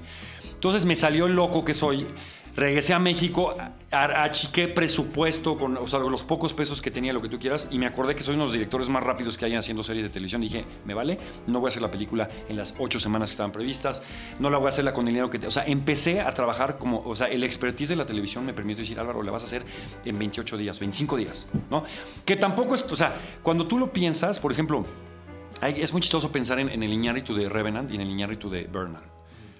Entonces 0.52 0.86
me 0.86 0.95
salió 0.95 1.26
el 1.28 1.34
loco 1.34 1.63
que 1.63 1.73
soy. 1.73 2.08
Regresé 2.56 2.94
a 2.94 3.00
México, 3.00 3.54
achiqué 3.92 4.68
presupuesto 4.68 5.58
con 5.58 5.76
o 5.78 5.88
sea, 5.88 5.98
los 6.00 6.24
pocos 6.24 6.54
pesos 6.54 6.84
que 6.84 6.92
tenía, 6.92 7.12
lo 7.12 7.20
que 7.22 7.28
tú 7.30 7.39
quieras, 7.39 7.68
y 7.72 7.80
me 7.80 7.88
acordé 7.88 8.16
que 8.16 8.22
soy 8.22 8.36
uno 8.36 8.44
de 8.44 8.46
los 8.48 8.54
directores 8.54 8.89
más 8.89 9.04
rápidos 9.04 9.38
que 9.39 9.46
hay 9.46 9.56
haciendo 9.56 9.82
series 9.82 10.06
de 10.06 10.10
televisión. 10.12 10.39
Dije, 10.42 10.63
me 10.86 10.94
vale, 10.94 11.18
no 11.48 11.60
voy 11.60 11.68
a 11.68 11.70
hacer 11.70 11.82
la 11.82 11.89
película 11.89 12.28
en 12.48 12.56
las 12.56 12.76
ocho 12.78 13.00
semanas 13.00 13.30
que 13.30 13.34
estaban 13.34 13.52
previstas, 13.52 14.04
no 14.39 14.52
la 14.52 14.60
voy 14.60 14.68
a 14.68 14.70
hacerla 14.70 14.94
con 14.94 15.08
el 15.08 15.13
dinero 15.13 15.32
que... 15.32 15.39
te-". 15.39 15.48
O 15.48 15.52
sea, 15.52 15.66
empecé 15.66 16.22
a 16.22 16.32
trabajar 16.32 16.78
como, 16.78 17.02
o 17.04 17.16
sea, 17.16 17.26
el 17.28 17.44
expertise 17.44 17.89
de 17.89 17.96
la 17.96 18.06
televisión 18.06 18.46
me 18.46 18.54
permite 18.54 18.82
decir, 18.82 19.00
Álvaro, 19.00 19.24
la 19.24 19.32
vas 19.32 19.42
a 19.44 19.46
hacer 19.48 19.66
en 20.06 20.20
28 20.20 20.56
días, 20.56 20.80
25 20.80 21.18
días, 21.18 21.48
¿no? 21.72 21.84
Que 22.24 22.36
tampoco 22.36 22.76
es, 22.76 22.84
o 22.84 22.96
sea, 22.96 23.16
cuando 23.42 23.66
tú 23.66 23.80
lo 23.80 23.92
piensas, 23.92 24.38
por 24.38 24.52
ejemplo, 24.52 24.84
hay- 25.60 25.82
es 25.82 25.92
muy 25.92 26.02
chistoso 26.04 26.32
pensar 26.32 26.60
en, 26.60 26.70
en 26.70 26.84
el 26.84 26.94
Iñárritu 26.94 27.34
de 27.34 27.50
Revenant 27.50 27.89
y 27.92 27.96
en 27.96 28.02
el 28.02 28.10
Iñárritu 28.12 28.48
de 28.50 28.66
Birdman. 28.66 29.12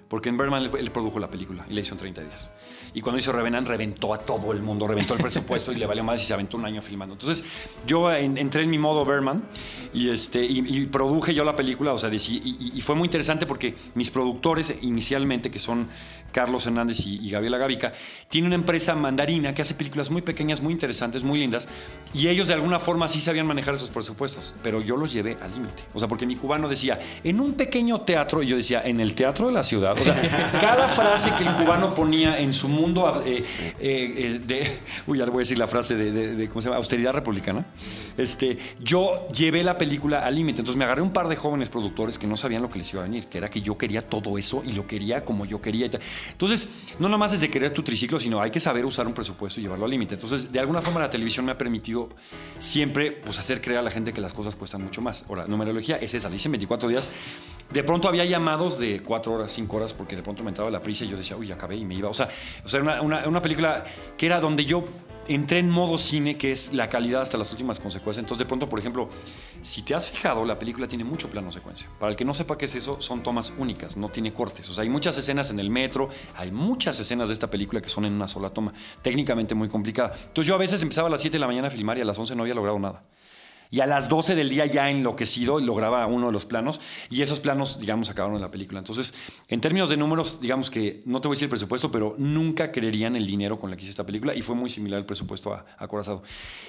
Porque 0.10 0.30
en 0.30 0.38
Birdman 0.38 0.62
él, 0.62 0.72
él 0.78 0.92
produjo 0.92 1.18
la 1.18 1.28
película 1.28 1.66
y 1.68 1.74
la 1.74 1.82
hizo 1.82 1.96
en 1.96 2.00
30 2.00 2.22
días. 2.22 2.52
Y 2.94 3.02
cuando 3.02 3.20
hizo 3.20 3.32
Revenant 3.32 3.68
reventó 3.68 4.14
a 4.14 4.20
todo 4.20 4.52
el 4.52 4.62
mundo, 4.62 4.88
reventó 4.88 5.16
el 5.16 5.20
presupuesto 5.22 5.72
y 5.72 5.76
le 5.76 5.86
valió 5.86 6.04
más 6.04 6.22
y 6.22 6.26
se 6.26 6.34
aventó 6.34 6.58
un 6.58 6.66
año 6.66 6.82
filmando. 6.82 7.14
Entonces 7.16 7.44
yo 7.88 8.12
en- 8.14 8.38
entré 8.38 8.64
en 8.64 8.70
mi 8.70 8.78
modo 8.78 9.04
Birdman 9.06 9.44
y, 9.94 10.10
este, 10.10 10.44
y, 10.46 10.86
produje 10.86 11.34
yo 11.34 11.44
la 11.44 11.56
película. 11.56 11.94
O 11.94 11.98
sea, 11.98 12.12
y 12.14 12.82
fue 12.82 12.96
muy 12.96 13.08
interesante 13.08 13.46
porque 13.46 13.74
mis 13.96 14.12
productores 14.12 14.76
inicialmente, 14.82 15.50
que 15.50 15.60
son 15.60 15.88
Carlos 16.34 16.66
Hernández 16.66 17.00
y, 17.06 17.26
y 17.26 17.30
Gabriela 17.30 17.58
Gavica, 17.58 17.94
tienen 18.28 18.48
una 18.48 18.56
empresa 18.56 18.94
mandarina 18.96 19.54
que 19.54 19.62
hace 19.62 19.76
películas 19.76 20.10
muy 20.12 20.22
pequeñas, 20.22 20.62
muy 20.62 20.74
interesantes, 20.74 21.24
muy 21.24 21.40
lindas. 21.40 21.70
Y 22.14 22.28
ellos 22.28 22.48
de 22.50 22.56
alguna 22.56 22.80
forma 22.80 23.08
sí 23.08 23.22
sabían 23.22 23.48
manejar 23.48 23.76
esos 23.76 23.90
presupuestos, 23.90 24.56
pero 24.62 24.82
yo 24.82 24.98
los 24.98 25.14
llevé 25.14 25.38
al 25.42 25.52
límite. 25.54 25.84
O 25.94 26.00
sea, 26.00 26.10
porque 26.10 26.26
mi 26.26 26.36
cubano 26.36 26.68
decía, 26.68 27.00
en 27.24 27.40
un 27.40 27.54
pequeño 27.54 28.02
teatro, 28.02 28.44
y 28.44 28.48
yo 28.48 28.58
decía, 28.58 28.82
en 28.84 29.00
el 29.00 29.16
teatro 29.16 29.48
de 29.48 29.54
la 29.54 29.64
ciudad 29.64 29.94
O 29.94 29.98
sea, 29.98 30.16
cada 30.60 30.88
frase 30.90 31.32
que 31.38 31.44
el 31.46 31.54
cubano 31.54 31.94
ponía 31.94 32.40
en 32.40 32.52
su 32.52 32.68
mundo 32.68 33.24
eh, 33.26 33.44
eh, 33.80 34.14
eh, 34.18 34.42
de, 34.46 34.80
uy, 35.08 35.20
ya 35.20 35.26
le 35.26 35.32
voy 35.32 35.40
a 35.40 35.44
decir 35.44 35.58
la 35.58 35.68
frase 35.68 35.96
de, 35.96 36.12
de- 36.12 36.36
de, 36.36 36.48
¿cómo 36.50 36.62
se 36.62 36.68
llama? 36.68 36.78
Austeridad 36.78 37.14
republicana. 37.14 37.66
Este, 38.18 38.58
yo 38.82 39.28
llevé 39.30 39.64
la 39.64 39.78
película 39.78 40.26
al 40.26 40.36
límite. 40.36 40.62
Entonces 40.62 40.78
me 40.78 40.86
agarré 40.86 41.02
un 41.02 41.12
par 41.14 41.28
de 41.28 41.36
jóvenes 41.36 41.70
productores 41.70 42.18
que 42.18 42.26
no 42.28 42.36
sabían 42.38 42.62
lo 42.62 42.70
que 42.70 42.80
les 42.80 42.92
iba 42.94 43.02
a 43.02 43.06
venir, 43.06 43.26
que 43.26 43.38
era 43.38 43.50
que 43.50 43.62
yo 43.62 43.78
quería 43.78 44.02
todo 44.08 44.38
eso 44.38 44.64
y 44.66 44.72
lo 44.74 44.88
quería 44.88 45.24
como 45.24 45.46
yo 45.46 45.62
quería. 45.62 45.86
y 45.86 45.90
tal. 45.90 46.02
Entonces, 46.32 46.68
no 47.00 47.10
nomás 47.10 47.34
es 47.34 47.42
de 47.42 47.50
querer 47.50 47.72
tu 47.72 47.84
triciclo, 47.84 48.20
sino 48.20 48.42
hay 48.42 48.52
que 48.52 48.60
saber 48.60 48.86
usar 48.86 49.08
un 49.08 49.14
presupuesto 49.14 49.60
y 49.60 49.64
llevarlo 49.64 49.86
al 49.86 49.92
límite. 49.92 50.16
Entonces, 50.16 50.52
de 50.52 50.60
alguna 50.60 50.82
forma 50.82 51.00
la 51.00 51.10
televisión 51.10 51.46
me 51.46 51.52
ha 51.52 51.58
permitido 51.58 52.10
siempre 52.60 53.12
pues, 53.12 53.40
hacer 53.40 53.62
creer 53.62 53.80
a 53.80 53.82
la 53.82 53.92
gente 53.92 54.14
que 54.14 54.22
las 54.22 54.34
cosas 54.34 54.56
cuestan 54.56 54.84
mucho 54.84 55.02
más. 55.02 55.24
Ahora, 55.28 55.46
numerología 55.48 55.98
es 55.98 56.14
esa, 56.14 56.30
le 56.30 56.38
hice 56.38 56.48
en 56.48 56.54
24 56.54 56.90
días. 56.90 57.10
De 57.72 57.84
pronto 57.84 58.08
había 58.08 58.26
llamados 58.26 58.78
de 58.78 59.02
4 59.02 59.34
horas, 59.34 59.52
5 59.52 59.78
horas, 59.78 59.94
porque 59.94 60.16
de 60.16 60.24
pronto 60.24 60.44
me 60.44 60.50
entraba 60.50 60.70
la 60.70 60.82
prisa 60.82 61.06
y 61.06 61.10
yo 61.10 61.18
decía, 61.18 61.36
uy, 61.36 61.52
acabé 61.52 61.78
y 61.78 61.86
me 61.86 61.96
iba. 61.96 62.10
O 62.10 62.14
sea, 62.14 62.30
o 62.64 62.70
sea 62.70 62.82
una 63.02 63.42
película 63.42 63.84
que 64.18 64.26
era 64.26 64.40
donde 64.40 64.66
yo 64.66 64.86
entré 65.28 65.60
en 65.60 65.70
modo 65.70 65.98
cine, 65.98 66.38
que 66.38 66.52
es 66.52 66.74
la 66.74 66.90
calidad 66.90 67.22
hasta 67.22 67.38
las 67.38 67.52
últimas 67.52 67.80
consecuencias. 67.80 68.24
Entonces, 68.24 68.40
de 68.40 68.46
pronto, 68.46 68.70
por 68.70 68.80
ejemplo, 68.80 69.10
si 69.62 69.82
te 69.82 69.96
has 69.96 70.10
fijado, 70.10 70.46
la 70.46 70.58
película 70.60 70.88
tiene 70.88 71.04
mucho 71.04 71.30
plano 71.30 71.52
secuencia. 71.52 71.88
Para 72.00 72.12
el 72.12 72.16
que 72.16 72.26
no 72.26 72.34
sepa 72.34 72.58
qué 72.58 72.66
es 72.66 72.76
eso, 72.76 73.02
son 73.02 73.24
tomas 73.24 73.54
únicas, 73.58 73.98
no 73.98 74.10
tiene 74.10 74.34
cortes. 74.34 74.70
O 74.70 74.74
sea, 74.74 74.84
hay 74.84 74.90
muchas 74.90 75.18
escenas 75.18 75.50
en 75.50 75.60
el 75.60 75.70
metro, 75.70 76.10
hay 76.36 76.52
muchas 76.52 77.00
escenas 77.00 77.30
de 77.30 77.34
esta 77.34 77.50
película 77.50 77.82
que 77.82 77.90
son 77.90 78.06
en 78.06 78.14
una 78.14 78.28
sola 78.28 78.50
toma, 78.50 78.74
técnicamente 79.02 79.56
muy 79.56 79.70
complicada. 79.70 80.14
Entonces, 80.16 80.48
yo 80.48 80.56
a 80.56 80.60
veces 80.60 80.82
empezaba 80.82 81.08
a 81.08 81.12
las 81.12 81.22
7 81.22 81.36
de 81.36 81.40
la 81.40 81.48
mañana 81.48 81.68
a 81.68 81.72
filmar 81.72 81.98
y 81.98 82.02
a 82.02 82.06
las 82.06 82.18
11 82.18 82.36
no 82.36 82.44
había 82.44 82.56
logrado 82.56 82.80
nada. 82.80 83.04
Y 83.74 83.80
a 83.82 83.88
las 83.88 84.08
12 84.08 84.36
del 84.36 84.50
día 84.50 84.68
ya 84.68 84.92
enloquecido 84.92 85.60
lograba 85.60 86.06
uno 86.06 86.28
de 86.28 86.32
los 86.32 86.46
planos 86.46 86.80
y 87.10 87.24
esos 87.24 87.40
planos, 87.40 87.80
digamos, 87.80 88.08
acabaron 88.08 88.36
en 88.36 88.44
la 88.44 88.52
película. 88.52 88.78
Entonces, 88.78 89.16
en 89.48 89.62
términos 89.62 89.90
de 89.90 89.98
números, 89.98 90.40
digamos 90.40 90.70
que 90.70 91.02
no 91.06 91.22
te 91.22 91.28
voy 91.28 91.34
a 91.34 91.36
decir 91.38 91.46
el 91.48 91.50
presupuesto, 91.50 91.90
pero 91.90 92.14
nunca 92.20 92.72
creerían 92.72 93.16
el 93.16 93.26
dinero 93.26 93.60
con 93.60 93.72
el 93.72 93.76
que 93.76 93.82
hice 93.82 93.90
esta 93.90 94.06
película 94.06 94.36
y 94.36 94.44
fue 94.44 94.54
muy 94.56 94.70
similar 94.70 95.00
el 95.00 95.08
presupuesto 95.08 95.56
a, 95.56 95.66
a 95.76 95.88
Corazado. 95.88 96.22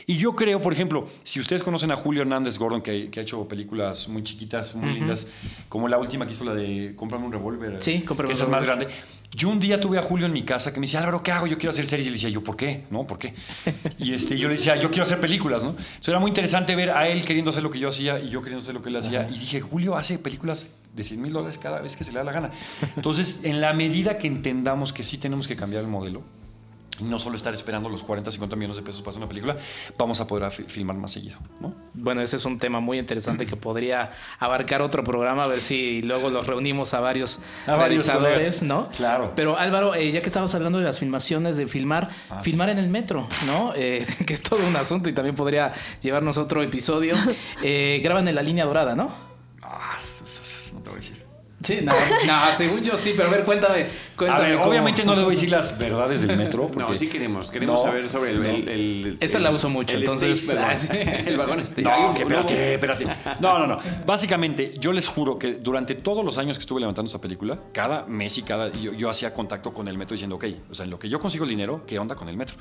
Y 0.06 0.16
yo 0.16 0.34
creo, 0.34 0.62
por 0.62 0.72
ejemplo, 0.72 1.06
si 1.24 1.40
ustedes 1.40 1.62
conocen 1.62 1.90
a 1.92 1.96
Julio 1.96 2.22
Hernández 2.22 2.56
Gordon, 2.56 2.80
que, 2.80 3.10
que 3.10 3.20
ha 3.20 3.22
hecho 3.22 3.46
películas 3.46 4.08
muy 4.08 4.22
chiquitas, 4.24 4.74
muy 4.74 4.94
lindas, 4.94 5.26
como 5.68 5.88
la 5.88 5.98
última 5.98 6.24
que 6.24 6.32
hizo 6.32 6.44
la 6.44 6.54
de 6.54 6.94
Cómprame 6.96 7.26
un 7.26 7.32
revólver. 7.32 7.82
Sí, 7.82 8.00
Cómprame 8.00 8.28
un 8.28 8.32
esa 8.32 8.44
es 8.44 8.48
más 8.48 8.64
revólver. 8.64 8.86
grande. 8.88 9.04
Yo 9.34 9.48
un 9.48 9.58
día 9.58 9.80
tuve 9.80 9.98
a 9.98 10.02
Julio 10.02 10.26
en 10.26 10.32
mi 10.32 10.44
casa 10.44 10.72
que 10.72 10.78
me 10.78 10.86
decía, 10.86 11.00
Álvaro, 11.00 11.22
¿qué 11.22 11.32
hago? 11.32 11.48
Yo 11.48 11.58
quiero 11.58 11.70
hacer 11.70 11.86
series. 11.86 12.06
Y 12.06 12.10
le 12.10 12.14
decía, 12.14 12.28
¿yo 12.28 12.44
por 12.44 12.56
qué? 12.56 12.84
¿No? 12.90 13.04
¿Por 13.04 13.18
qué? 13.18 13.34
Y 13.98 14.14
este, 14.14 14.38
yo 14.38 14.48
le 14.48 14.54
decía, 14.54 14.76
yo 14.76 14.90
quiero 14.90 15.02
hacer 15.02 15.20
películas, 15.20 15.64
¿no? 15.64 15.70
Entonces 15.70 16.08
era 16.08 16.20
muy 16.20 16.30
interesante 16.30 16.76
ver 16.76 16.90
a 16.90 17.08
él 17.08 17.24
queriendo 17.24 17.50
hacer 17.50 17.62
lo 17.62 17.70
que 17.70 17.80
yo 17.80 17.88
hacía 17.88 18.20
y 18.20 18.30
yo 18.30 18.40
queriendo 18.40 18.62
hacer 18.62 18.74
lo 18.74 18.82
que 18.82 18.90
él 18.90 18.96
hacía. 18.96 19.28
Y 19.28 19.38
dije, 19.38 19.60
Julio 19.60 19.96
hace 19.96 20.18
películas 20.18 20.68
de 20.94 21.02
100 21.02 21.20
mil 21.20 21.32
dólares 21.32 21.58
cada 21.58 21.80
vez 21.80 21.96
que 21.96 22.04
se 22.04 22.12
le 22.12 22.18
da 22.18 22.24
la 22.24 22.32
gana. 22.32 22.50
Entonces, 22.96 23.40
en 23.42 23.60
la 23.60 23.72
medida 23.72 24.18
que 24.18 24.28
entendamos 24.28 24.92
que 24.92 25.02
sí 25.02 25.18
tenemos 25.18 25.48
que 25.48 25.56
cambiar 25.56 25.82
el 25.82 25.88
modelo, 25.88 26.22
no 27.00 27.18
solo 27.18 27.36
estar 27.36 27.52
esperando 27.54 27.88
los 27.88 28.02
40, 28.02 28.30
50 28.30 28.56
millones 28.56 28.76
de 28.76 28.82
pesos 28.82 29.00
para 29.02 29.10
hacer 29.10 29.20
una 29.22 29.28
película, 29.28 29.56
vamos 29.98 30.20
a 30.20 30.26
poder 30.26 30.50
fi- 30.50 30.62
filmar 30.64 30.96
más 30.96 31.12
seguido, 31.12 31.38
¿no? 31.60 31.74
Bueno, 31.94 32.20
ese 32.20 32.36
es 32.36 32.44
un 32.44 32.58
tema 32.58 32.80
muy 32.80 32.98
interesante 32.98 33.46
que 33.46 33.56
podría 33.56 34.12
abarcar 34.38 34.82
otro 34.82 35.02
programa, 35.04 35.44
a 35.44 35.48
ver 35.48 35.60
si 35.60 36.02
luego 36.02 36.30
los 36.30 36.46
reunimos 36.46 36.94
a 36.94 37.00
varios 37.00 37.38
A 37.66 37.72
varios 37.76 38.06
realizadores, 38.06 38.34
colegas. 38.34 38.62
¿no? 38.62 38.88
Claro. 38.96 39.32
Pero 39.34 39.58
Álvaro, 39.58 39.94
eh, 39.94 40.10
ya 40.12 40.20
que 40.20 40.26
estabas 40.28 40.54
hablando 40.54 40.78
de 40.78 40.84
las 40.84 40.98
filmaciones, 41.00 41.56
de 41.56 41.66
filmar, 41.66 42.10
Ah, 42.30 42.40
filmar 42.42 42.68
en 42.70 42.78
el 42.78 42.88
metro, 42.88 43.28
¿no? 43.46 43.72
Eh, 43.76 44.04
que 44.26 44.34
es 44.34 44.42
todo 44.42 44.66
un 44.66 44.76
asunto 44.76 45.08
y 45.10 45.12
también 45.12 45.34
podría 45.34 45.72
llevarnos 46.02 46.38
otro 46.38 46.62
episodio. 46.62 47.14
Eh, 47.62 48.00
graban 48.04 48.26
en 48.28 48.34
la 48.34 48.42
línea 48.42 48.64
dorada, 48.64 48.94
¿no? 48.94 49.10
Ah, 49.62 49.98
eso- 50.02 50.24
eso- 50.24 50.42
eso 50.44 50.74
no 50.74 50.80
te 50.80 50.88
voy 50.90 50.94
a 50.94 51.00
decir. 51.00 51.24
Sí, 51.62 51.78
no, 51.82 51.92
no, 52.26 52.52
según 52.52 52.82
yo 52.82 52.96
sí, 52.98 53.14
pero 53.16 53.28
a 53.28 53.32
ver, 53.32 53.44
cuéntame. 53.44 53.86
A 54.14 54.16
cuéntame 54.16 54.48
ver, 54.48 54.58
cómo- 54.58 54.70
obviamente 54.70 55.04
no 55.04 55.14
les 55.14 55.24
voy 55.24 55.32
a 55.32 55.36
decir 55.36 55.50
las 55.50 55.78
verdades 55.78 56.26
del 56.26 56.36
metro. 56.36 56.70
No, 56.76 56.94
sí 56.96 57.08
queremos. 57.08 57.50
Queremos 57.50 57.80
No, 57.80 57.86
saber 57.86 58.08
sobre 58.08 58.30
el. 58.30 58.38
no. 58.40 58.44
el- 58.48 58.68
el- 58.68 59.16
Esa 59.20 59.38
la 59.38 59.50
uso 59.50 59.68
mucho, 59.68 59.96
entonces- 59.96 60.48
stage, 60.48 61.04
ah, 61.08 61.22
el 61.26 61.36
vagón 61.36 61.60
este. 61.60 61.82
No, 61.82 62.14
que 62.14 62.22
espérate, 62.22 62.74
espérate. 62.74 63.06
No, 63.40 63.58
no, 63.58 63.66
no. 63.66 63.78
Básicamente, 64.06 64.74
yo 64.78 64.92
les 64.92 65.08
juro 65.08 65.38
que 65.38 65.54
durante 65.54 65.94
todos 65.96 66.24
los 66.24 66.38
años 66.38 66.56
que 66.58 66.60
estuve 66.62 66.80
levantando 66.80 67.06
esta 67.08 67.20
película, 67.20 67.58
cada 67.72 68.04
mes 68.06 68.38
y 68.38 68.42
cada. 68.42 68.68
Yo, 68.70 68.92
yo 68.92 69.10
hacía 69.10 69.34
contacto 69.34 69.72
con 69.74 69.88
el 69.88 69.98
metro 69.98 70.14
diciendo, 70.14 70.36
ok, 70.36 70.44
o 70.70 70.74
sea, 70.74 70.84
en 70.84 70.90
lo 70.90 70.98
que 70.98 71.08
yo 71.08 71.18
consigo 71.18 71.44
el 71.44 71.50
dinero, 71.50 71.82
¿qué 71.86 71.98
onda 71.98 72.14
con 72.14 72.28
el 72.28 72.36
metro? 72.36 72.56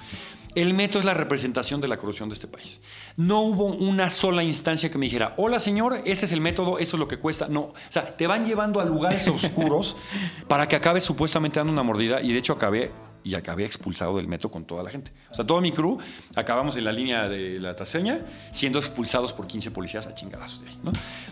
El 0.55 0.73
metro 0.73 0.99
es 0.99 1.05
la 1.05 1.13
representación 1.13 1.81
de 1.81 1.87
la 1.87 1.97
corrupción 1.97 2.29
de 2.29 2.33
este 2.33 2.47
país. 2.47 2.81
No 3.17 3.41
hubo 3.41 3.65
una 3.65 4.09
sola 4.09 4.43
instancia 4.43 4.89
que 4.91 4.97
me 4.97 5.05
dijera, 5.05 5.33
hola 5.37 5.59
señor, 5.59 6.01
ese 6.05 6.25
es 6.25 6.31
el 6.31 6.41
método, 6.41 6.79
eso 6.79 6.95
es 6.95 6.99
lo 6.99 7.07
que 7.07 7.17
cuesta. 7.17 7.47
No. 7.47 7.59
O 7.61 7.73
sea, 7.89 8.15
te 8.17 8.25
van 8.27 8.45
llevando 8.45 8.79
a 8.79 8.85
lugares 8.85 9.27
oscuros 9.27 9.97
para 10.47 10.67
que 10.67 10.75
acabes 10.75 11.03
supuestamente 11.03 11.42
dando 11.51 11.73
una 11.73 11.83
mordida 11.83 12.21
y 12.21 12.31
de 12.31 12.39
hecho 12.39 12.53
acabé 12.53 12.91
y 13.23 13.35
acabé 13.35 13.65
expulsado 13.65 14.17
del 14.17 14.27
metro 14.27 14.51
con 14.51 14.65
toda 14.65 14.83
la 14.83 14.89
gente. 14.89 15.11
O 15.31 15.33
sea, 15.33 15.45
todo 15.45 15.61
mi 15.61 15.71
crew 15.71 15.97
acabamos 16.35 16.75
en 16.75 16.83
la 16.83 16.91
línea 16.91 17.29
de 17.29 17.59
la 17.59 17.75
taseña 17.75 18.21
siendo 18.51 18.79
expulsados 18.79 19.33
por 19.33 19.47
15 19.47 19.71
policías 19.71 20.05
a 20.07 20.13
chingadazos 20.13 20.61
de 20.61 20.69
ahí, 20.69 20.79
¿no? 20.83 20.91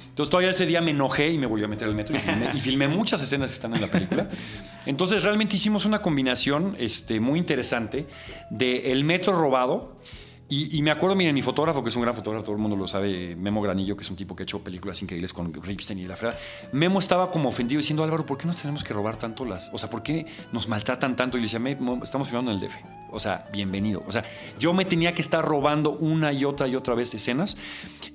Entonces 0.10 0.30
todavía 0.30 0.52
ese 0.52 0.66
día 0.66 0.82
me 0.82 0.92
enojé 0.92 1.30
y 1.30 1.38
me 1.38 1.46
volví 1.46 1.64
a 1.64 1.68
meter 1.68 1.88
al 1.88 1.96
metro 1.96 2.16
y 2.16 2.20
filmé, 2.20 2.50
y 2.54 2.60
filmé 2.60 2.88
muchas 2.88 3.22
escenas 3.22 3.52
que 3.52 3.56
están 3.56 3.74
en 3.76 3.82
la 3.82 3.88
película. 3.88 4.30
Entonces 4.86 5.24
realmente 5.24 5.56
hicimos 5.56 5.86
una 5.86 6.02
combinación 6.02 6.76
este, 6.80 7.20
muy 7.20 7.40
interesante 7.40 8.08
de 8.50 8.92
el 8.92 9.04
metro 9.04 9.34
robado 9.34 9.98
y, 10.52 10.78
y 10.78 10.82
me 10.82 10.92
acuerdo, 10.92 11.16
miren, 11.16 11.34
mi 11.34 11.42
fotógrafo, 11.42 11.82
que 11.82 11.88
es 11.88 11.96
un 11.96 12.02
gran 12.02 12.14
fotógrafo, 12.14 12.44
todo 12.44 12.56
el 12.58 12.62
mundo 12.62 12.76
lo 12.76 12.86
sabe, 12.86 13.38
Memo 13.38 13.62
Granillo, 13.62 13.96
que 13.96 14.04
es 14.04 14.10
un 14.10 14.18
tipo 14.18 14.36
que 14.36 14.44
ha 14.44 14.46
hecho 14.46 14.62
películas 14.62 15.02
increíbles 15.02 15.32
con 15.32 15.54
Ripstein 15.54 16.00
y 16.00 16.04
la 16.04 16.18
fregada. 16.18 16.38
Memo 16.74 17.00
estaba 17.00 17.32
como 17.32 17.48
ofendido 17.48 17.80
diciendo, 17.80 18.04
Álvaro, 18.04 18.26
¿por 18.26 18.38
qué 18.38 18.48
nos 18.48 18.58
tenemos 18.58 18.84
que 18.84 18.94
robar 18.94 19.16
tanto 19.16 19.46
las... 19.46 19.72
O 19.74 19.78
sea, 19.78 19.90
¿por 19.90 20.04
qué 20.04 20.26
nos 20.52 20.68
maltratan 20.68 21.16
tanto? 21.16 21.38
Y 21.38 21.40
le 21.40 21.46
decía, 21.46 21.60
Memo, 21.60 22.02
estamos 22.04 22.28
filmando 22.28 22.52
en 22.52 22.58
el 22.58 22.68
DF. 22.68 22.76
O 23.12 23.20
sea, 23.20 23.48
bienvenido. 23.54 24.04
O 24.06 24.12
sea, 24.12 24.26
yo 24.60 24.74
me 24.74 24.84
tenía 24.84 25.14
que 25.14 25.22
estar 25.22 25.42
robando 25.42 25.92
una 25.92 26.34
y 26.34 26.44
otra 26.44 26.68
y 26.68 26.76
otra 26.76 26.96
vez 26.96 27.14
escenas 27.14 27.58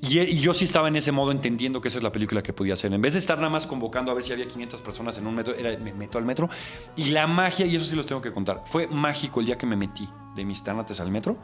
y, 0.03 0.18
y 0.18 0.38
yo 0.38 0.53
sí 0.53 0.66
estaba 0.66 0.88
en 0.88 0.96
ese 0.96 1.12
modo 1.12 1.33
entendiendo 1.33 1.81
que 1.81 1.88
esa 1.88 1.96
es 1.96 2.05
la 2.05 2.12
película 2.12 2.42
que 2.42 2.53
podía 2.53 2.75
hacer. 2.75 2.92
En 2.92 3.01
vez 3.01 3.14
de 3.14 3.20
estar 3.20 3.38
nada 3.38 3.49
más 3.49 3.66
convocando 3.66 4.12
a 4.12 4.14
ver 4.14 4.22
si 4.22 4.35
había 4.35 4.46
500 4.46 4.83
personas 4.83 5.16
en 5.16 5.27
un 5.27 5.35
metro, 5.35 5.55
era, 5.55 5.75
me 5.79 5.94
meto 5.94 6.18
al 6.18 6.27
metro. 6.27 6.51
Y 6.96 7.07
la 7.07 7.27
magia, 7.27 7.64
y 7.64 7.77
eso 7.77 7.87
sí 7.87 7.96
los 7.96 8.05
tengo 8.05 8.20
que 8.20 8.31
contar, 8.31 8.62
fue 8.66 8.88
mágico 8.88 9.40
el 9.40 9.46
día 9.46 9.57
que 9.57 9.64
me 9.64 9.77
metí 9.77 10.07
de 10.37 10.44
mis 10.44 10.62
tánates 10.62 11.01
al 11.01 11.11
metro 11.11 11.38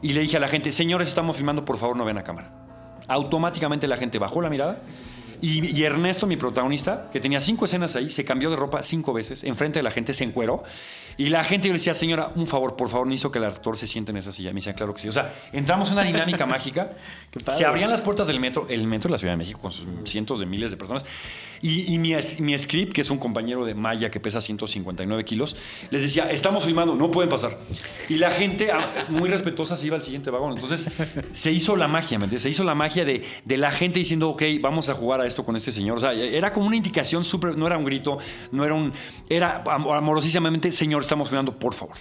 y 0.00 0.12
le 0.14 0.20
dije 0.20 0.38
a 0.38 0.40
la 0.40 0.48
gente, 0.48 0.72
señores, 0.72 1.08
estamos 1.08 1.36
filmando, 1.36 1.64
por 1.64 1.76
favor 1.76 1.96
no 1.96 2.04
vean 2.04 2.18
a 2.18 2.22
cámara. 2.22 2.50
Automáticamente 3.08 3.86
la 3.86 3.96
gente 3.96 4.18
bajó 4.18 4.40
la 4.40 4.48
mirada 4.48 4.80
y, 5.40 5.76
y 5.76 5.84
Ernesto, 5.84 6.26
mi 6.26 6.36
protagonista, 6.36 7.08
que 7.12 7.20
tenía 7.20 7.40
cinco 7.40 7.64
escenas 7.64 7.96
ahí, 7.96 8.10
se 8.10 8.24
cambió 8.24 8.50
de 8.50 8.56
ropa 8.56 8.82
cinco 8.82 9.12
veces, 9.12 9.44
enfrente 9.44 9.78
de 9.78 9.82
la 9.82 9.90
gente 9.90 10.12
se 10.12 10.24
encueró 10.24 10.64
y 11.18 11.30
la 11.30 11.42
gente 11.42 11.66
yo 11.66 11.72
le 11.72 11.78
decía, 11.78 11.94
señora, 11.94 12.30
un 12.36 12.46
favor, 12.46 12.76
por 12.76 12.88
favor, 12.88 13.08
necesito 13.08 13.32
que 13.32 13.40
el 13.40 13.44
actor 13.44 13.76
se 13.76 13.88
siente 13.88 14.12
en 14.12 14.18
esa 14.18 14.30
silla. 14.30 14.50
Me 14.50 14.60
decía, 14.60 14.74
claro 14.74 14.94
que 14.94 15.00
sí. 15.00 15.08
O 15.08 15.12
sea, 15.12 15.34
entramos 15.52 15.88
en 15.88 15.94
una 15.94 16.04
dinámica 16.04 16.46
mágica, 16.46 16.92
se 17.50 17.64
abrían 17.64 17.90
las 17.90 18.02
puertas 18.02 18.28
del 18.28 18.38
metro, 18.38 18.66
el 18.68 18.86
metro 18.86 19.08
de 19.08 19.12
la 19.12 19.18
Ciudad 19.18 19.32
de 19.32 19.38
México 19.38 19.60
con 19.60 19.72
sus 19.72 19.84
cientos 20.04 20.38
de 20.38 20.46
miles 20.46 20.70
de 20.70 20.76
personas 20.76 21.04
y, 21.60 21.92
y 21.92 21.98
mi, 21.98 22.14
mi 22.38 22.56
script, 22.56 22.92
que 22.92 23.00
es 23.00 23.10
un 23.10 23.18
compañero 23.18 23.64
de 23.64 23.74
Maya 23.74 24.10
que 24.10 24.20
pesa 24.20 24.40
159 24.40 25.24
kilos, 25.24 25.56
les 25.90 26.02
decía, 26.02 26.30
estamos 26.30 26.64
filmando, 26.64 26.94
no 26.94 27.10
pueden 27.10 27.28
pasar. 27.28 27.58
Y 28.08 28.18
la 28.18 28.30
gente, 28.30 28.70
ah, 28.70 29.06
muy 29.08 29.28
respetuosa, 29.28 29.76
se 29.76 29.86
iba 29.86 29.96
al 29.96 30.02
siguiente 30.02 30.30
vagón. 30.30 30.52
Entonces, 30.54 30.88
se 31.32 31.50
hizo 31.50 31.76
la 31.76 31.88
magia, 31.88 32.18
¿me 32.18 32.26
entiendes? 32.26 32.42
Se 32.42 32.50
hizo 32.50 32.64
la 32.64 32.74
magia 32.74 33.04
de, 33.04 33.24
de 33.44 33.56
la 33.56 33.70
gente 33.70 33.98
diciendo, 33.98 34.30
ok, 34.30 34.42
vamos 34.60 34.88
a 34.88 34.94
jugar 34.94 35.20
a 35.20 35.26
esto 35.28 35.44
con 35.44 35.54
este 35.54 35.70
señor. 35.70 35.98
O 35.98 36.00
sea, 36.00 36.12
era 36.12 36.52
como 36.52 36.66
una 36.66 36.74
indicación 36.76 37.22
súper, 37.22 37.56
no 37.56 37.66
era 37.66 37.78
un 37.78 37.84
grito, 37.84 38.18
no 38.50 38.64
era 38.64 38.74
un, 38.74 38.92
era 39.28 39.62
am- 39.66 39.88
amorosísimamente, 39.88 40.72
señor, 40.72 41.02
estamos 41.02 41.28
filmando, 41.28 41.56
por 41.56 41.74
favor. 41.74 41.96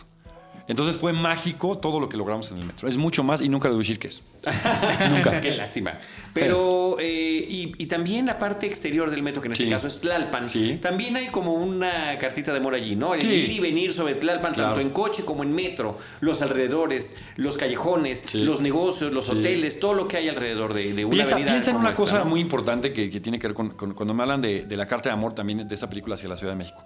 Entonces 0.67 0.97
fue 0.97 1.13
mágico 1.13 1.77
todo 1.77 1.99
lo 1.99 2.09
que 2.09 2.17
logramos 2.17 2.51
en 2.51 2.57
el 2.57 2.65
metro. 2.65 2.89
Es 2.89 2.97
mucho 2.97 3.23
más 3.23 3.41
y 3.41 3.47
nunca 3.47 3.69
les 3.69 3.75
voy 3.77 3.81
a 3.81 3.87
decir 3.87 3.99
qué 3.99 4.09
es. 4.09 4.21
Nunca. 5.09 5.39
Qué 5.39 5.55
lástima. 5.55 5.93
Pero, 6.33 6.97
eh, 6.99 7.45
y, 7.49 7.71
y 7.77 7.85
también 7.87 8.25
la 8.25 8.37
parte 8.37 8.65
exterior 8.67 9.09
del 9.09 9.23
metro, 9.23 9.41
que 9.41 9.47
en 9.47 9.53
este 9.53 9.63
Sí. 9.65 9.69
caso 9.69 9.87
es 9.87 10.01
Tlalpan, 10.01 10.49
Sí. 10.49 10.77
también 10.81 11.15
hay 11.15 11.27
como 11.27 11.53
una 11.53 12.17
cartita 12.19 12.51
de 12.51 12.59
amor 12.59 12.73
allí, 12.73 12.95
¿no? 12.95 13.13
El 13.13 13.21
Sí. 13.21 13.27
ir 13.27 13.51
y 13.51 13.59
venir 13.59 13.93
sobre 13.93 14.15
Tlalpan, 14.15 14.53
Claro. 14.53 14.69
tanto 14.73 14.81
en 14.81 14.89
coche 14.91 15.23
como 15.25 15.43
en 15.43 15.53
metro, 15.53 15.97
los 16.19 16.41
alrededores, 16.41 17.15
los 17.37 17.55
callejones, 17.57 18.33
los 18.35 18.61
negocios, 18.61 19.11
los 19.13 19.29
hoteles, 19.29 19.79
todo 19.79 19.93
lo 19.93 20.07
que 20.07 20.17
hay 20.17 20.27
alrededor 20.29 20.73
de, 20.73 20.93
de 20.93 21.05
una 21.05 21.13
Piensa, 21.15 21.35
avenida. 21.35 21.53
piensa 21.53 21.71
en 21.71 21.77
una 21.77 21.89
esta, 21.91 22.01
cosa 22.03 22.19
¿no? 22.19 22.25
muy 22.25 22.39
importante 22.41 22.91
que, 22.93 23.09
que 23.09 23.19
tiene 23.21 23.39
que 23.39 23.47
ver 23.47 23.55
con, 23.55 23.69
con- 23.71 23.93
cuando 23.93 24.13
me 24.13 24.23
hablan 24.23 24.41
de, 24.41 24.63
de 24.65 24.77
la 24.77 24.85
carta 24.85 25.09
de 25.09 25.13
amor 25.13 25.33
también 25.33 25.67
de 25.67 25.73
esta 25.75 25.89
película 25.89 26.15
hacia 26.15 26.27
la 26.29 26.37
Ciudad 26.37 26.53
de 26.53 26.57
México. 26.57 26.83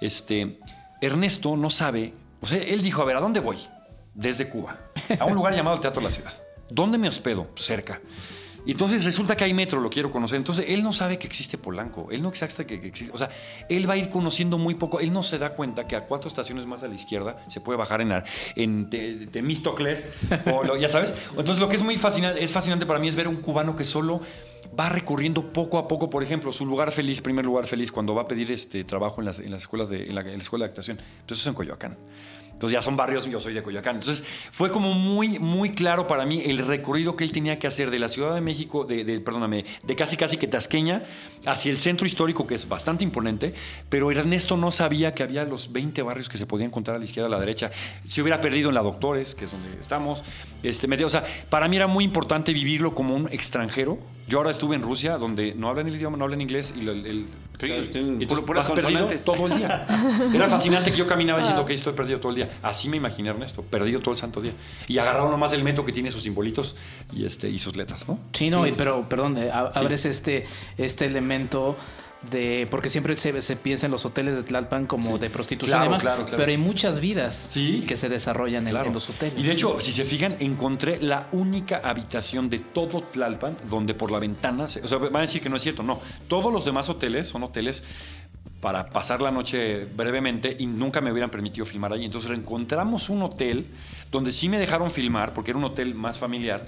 Este, 0.00 0.58
Ernesto 1.00 1.56
no 1.56 1.70
sabe, 1.70 2.12
o 2.40 2.46
sea, 2.46 2.58
él 2.58 2.82
dijo, 2.82 3.02
a 3.02 3.04
ver, 3.04 3.16
¿a 3.16 3.20
dónde 3.20 3.40
voy? 3.40 3.58
Desde 4.14 4.48
Cuba, 4.48 4.76
a 5.18 5.24
un 5.24 5.34
lugar 5.34 5.54
llamado 5.56 5.76
el 5.76 5.80
Teatro 5.82 6.00
de 6.00 6.06
la 6.06 6.10
Ciudad. 6.10 6.32
¿Dónde 6.70 6.98
me 6.98 7.08
hospedo? 7.08 7.48
Cerca. 7.54 8.00
Y 8.66 8.72
entonces 8.72 9.02
resulta 9.04 9.34
que 9.34 9.44
hay 9.44 9.54
metro, 9.54 9.80
lo 9.80 9.88
quiero 9.88 10.10
conocer. 10.10 10.36
Entonces 10.36 10.66
él 10.68 10.82
no 10.82 10.92
sabe 10.92 11.18
que 11.18 11.26
existe 11.26 11.56
Polanco, 11.56 12.08
él 12.10 12.20
no 12.20 12.34
sabe 12.34 12.66
que, 12.66 12.78
que 12.80 12.88
existe. 12.88 13.14
O 13.14 13.16
sea, 13.16 13.30
él 13.70 13.88
va 13.88 13.94
a 13.94 13.96
ir 13.96 14.10
conociendo 14.10 14.58
muy 14.58 14.74
poco. 14.74 15.00
Él 15.00 15.10
no 15.10 15.22
se 15.22 15.38
da 15.38 15.50
cuenta 15.54 15.86
que 15.86 15.96
a 15.96 16.02
cuatro 16.04 16.28
estaciones 16.28 16.66
más 16.66 16.82
a 16.82 16.88
la 16.88 16.94
izquierda 16.94 17.36
se 17.48 17.62
puede 17.62 17.78
bajar 17.78 18.02
en, 18.02 18.12
en 18.56 18.90
Te- 18.90 19.26
Temístocles, 19.28 20.12
o 20.52 20.64
lo- 20.64 20.76
ya 20.76 20.88
sabes. 20.88 21.14
Entonces 21.30 21.60
lo 21.60 21.68
que 21.70 21.76
es 21.76 21.82
muy 21.82 21.96
fascinante, 21.96 22.44
es 22.44 22.52
fascinante 22.52 22.84
para 22.84 22.98
mí 22.98 23.08
es 23.08 23.16
ver 23.16 23.28
un 23.28 23.36
cubano 23.36 23.74
que 23.74 23.84
solo 23.84 24.20
va 24.78 24.88
recorriendo 24.88 25.52
poco 25.52 25.78
a 25.78 25.88
poco, 25.88 26.08
por 26.08 26.22
ejemplo, 26.22 26.52
su 26.52 26.64
lugar 26.64 26.92
feliz, 26.92 27.20
primer 27.20 27.44
lugar 27.44 27.66
feliz, 27.66 27.90
cuando 27.90 28.14
va 28.14 28.22
a 28.22 28.28
pedir 28.28 28.50
este 28.52 28.84
trabajo 28.84 29.20
en 29.20 29.26
las, 29.26 29.38
escuelas 29.38 29.88
de, 29.88 30.06
la, 30.12 30.20
escuela 30.20 30.66
de 30.66 30.68
actuación. 30.68 30.98
Entonces 30.98 31.38
eso 31.38 31.40
es 31.42 31.46
en 31.48 31.54
Coyoacán. 31.54 31.96
Entonces 32.52 32.74
ya 32.74 32.82
son 32.82 32.96
barrios, 32.96 33.24
yo 33.26 33.38
soy 33.38 33.54
de 33.54 33.62
Coyoacán. 33.62 33.96
Entonces 33.96 34.24
fue 34.50 34.68
como 34.68 34.92
muy, 34.92 35.38
muy 35.38 35.70
claro 35.70 36.08
para 36.08 36.26
mí 36.26 36.42
el 36.44 36.58
recorrido 36.58 37.14
que 37.14 37.22
él 37.22 37.30
tenía 37.30 37.56
que 37.56 37.68
hacer 37.68 37.88
de 37.88 38.00
la 38.00 38.08
Ciudad 38.08 38.34
de 38.34 38.40
México, 38.40 38.84
de, 38.84 39.20
perdóname, 39.20 39.64
de 39.84 39.94
casi 39.94 40.16
casi 40.16 40.38
que 40.38 40.48
Tasqueña, 40.48 41.04
hacia 41.46 41.70
el 41.70 41.78
centro 41.78 42.04
histórico, 42.04 42.48
que 42.48 42.56
es 42.56 42.68
bastante 42.68 43.04
imponente, 43.04 43.54
pero 43.88 44.10
Ernesto 44.10 44.56
no 44.56 44.72
sabía 44.72 45.12
que 45.12 45.22
había 45.22 45.44
los 45.44 45.72
20 45.72 46.02
barrios 46.02 46.28
que 46.28 46.36
se 46.36 46.46
podían 46.46 46.70
encontrar 46.70 46.96
a 46.96 46.98
la 46.98 47.04
izquierda, 47.04 47.28
a 47.28 47.30
la 47.30 47.38
derecha. 47.38 47.70
Se 48.04 48.22
hubiera 48.22 48.40
perdido 48.40 48.70
en 48.70 48.74
la 48.74 48.82
Doctores, 48.82 49.36
que 49.36 49.44
es 49.44 49.52
donde 49.52 49.78
estamos. 49.78 50.24
Este, 50.64 51.04
o 51.04 51.08
sea, 51.08 51.24
para 51.48 51.68
mí 51.68 51.76
era 51.76 51.86
muy 51.86 52.02
importante 52.02 52.52
vivirlo 52.52 52.92
como 52.92 53.14
un 53.14 53.28
extranjero. 53.28 53.98
Yo 54.28 54.38
ahora 54.38 54.50
estuve 54.50 54.76
en 54.76 54.82
Rusia, 54.82 55.16
donde 55.18 55.54
no 55.54 55.68
hablan 55.68 55.86
el 55.88 55.96
idioma, 55.96 56.16
no 56.16 56.24
hablan 56.24 56.40
inglés, 56.40 56.72
y 56.76 56.80
el, 56.80 57.06
el- 57.06 57.26
Sí, 57.60 57.66
puras 58.46 58.70
consonantes. 58.70 59.24
todo 59.24 59.48
el 59.48 59.58
día. 59.58 59.84
Era 60.32 60.46
fascinante 60.48 60.92
que 60.92 60.96
yo 60.96 61.08
caminaba 61.08 61.40
diciendo 61.40 61.64
que 61.64 61.74
estoy 61.74 61.92
perdido 61.92 62.20
todo 62.20 62.30
el 62.30 62.36
día. 62.36 62.50
Así 62.62 62.88
me 62.88 62.96
imaginé 62.98 63.30
Ernesto, 63.30 63.62
perdido 63.62 63.98
todo 63.98 64.12
el 64.12 64.16
santo 64.18 64.40
día. 64.40 64.52
Y 64.86 64.96
agarraba 64.98 65.28
nomás 65.28 65.52
el 65.54 65.64
metro 65.64 65.84
que 65.84 65.90
tiene 65.90 66.12
sus 66.12 66.22
simbolitos 66.22 66.76
y, 67.12 67.24
este, 67.24 67.48
y 67.50 67.58
sus 67.58 67.74
letras, 67.74 68.06
¿no? 68.06 68.20
Sí, 68.32 68.48
no, 68.48 68.64
y- 68.64 68.72
pero 68.72 69.08
perdón, 69.08 69.36
eh, 69.38 69.50
abres 69.50 70.04
este, 70.04 70.46
este 70.76 71.06
elemento 71.06 71.76
de. 72.30 72.66
Porque 72.70 72.88
siempre 72.88 73.14
se, 73.14 73.40
se 73.42 73.56
piensa 73.56 73.86
en 73.86 73.92
los 73.92 74.04
hoteles 74.04 74.36
de 74.36 74.42
Tlalpan 74.42 74.86
como 74.86 75.14
Sí. 75.14 75.18
de 75.20 75.30
prostitución 75.30 75.70
Claro, 75.78 75.84
y 75.84 75.88
demás. 75.88 76.02
claro, 76.02 76.22
claro. 76.24 76.36
Pero 76.38 76.50
hay 76.50 76.58
muchas 76.58 77.00
vidas 77.00 77.46
Sí. 77.50 77.84
que 77.86 77.96
se 77.96 78.08
desarrollan 78.08 78.66
en, 78.66 78.74
los 78.92 79.08
hoteles. 79.08 79.38
Y 79.38 79.42
de 79.44 79.52
hecho, 79.52 79.80
si 79.80 79.92
se 79.92 80.04
fijan, 80.04 80.36
encontré 80.40 81.00
la 81.00 81.28
única 81.32 81.80
habitación 81.84 82.50
de 82.50 82.58
todo 82.58 83.02
Tlalpan 83.02 83.56
donde 83.70 83.94
por 83.94 84.10
la 84.10 84.18
ventana, 84.18 84.68
se- 84.68 84.80
o 84.82 84.88
sea, 84.88 84.98
van 84.98 85.16
a 85.16 85.20
decir 85.20 85.40
que 85.42 85.48
no 85.48 85.56
es 85.56 85.62
cierto, 85.62 85.82
no. 85.82 86.00
Todos 86.28 86.52
los 86.52 86.64
demás 86.64 86.88
hoteles 86.88 87.28
son 87.28 87.42
hoteles 87.44 87.84
para 88.60 88.86
pasar 88.86 89.22
la 89.22 89.30
noche 89.30 89.84
brevemente 89.96 90.56
y 90.58 90.66
nunca 90.66 91.00
me 91.00 91.12
hubieran 91.12 91.30
permitido 91.30 91.64
filmar 91.64 91.92
ahí. 91.92 92.04
Entonces 92.04 92.28
encontramos 92.32 93.08
un 93.08 93.22
hotel 93.22 93.64
donde 94.10 94.32
sí 94.32 94.48
me 94.48 94.58
dejaron 94.58 94.90
filmar, 94.90 95.32
porque 95.32 95.52
era 95.52 95.58
un 95.58 95.64
hotel 95.64 95.94
más 95.94 96.18
familiar, 96.18 96.66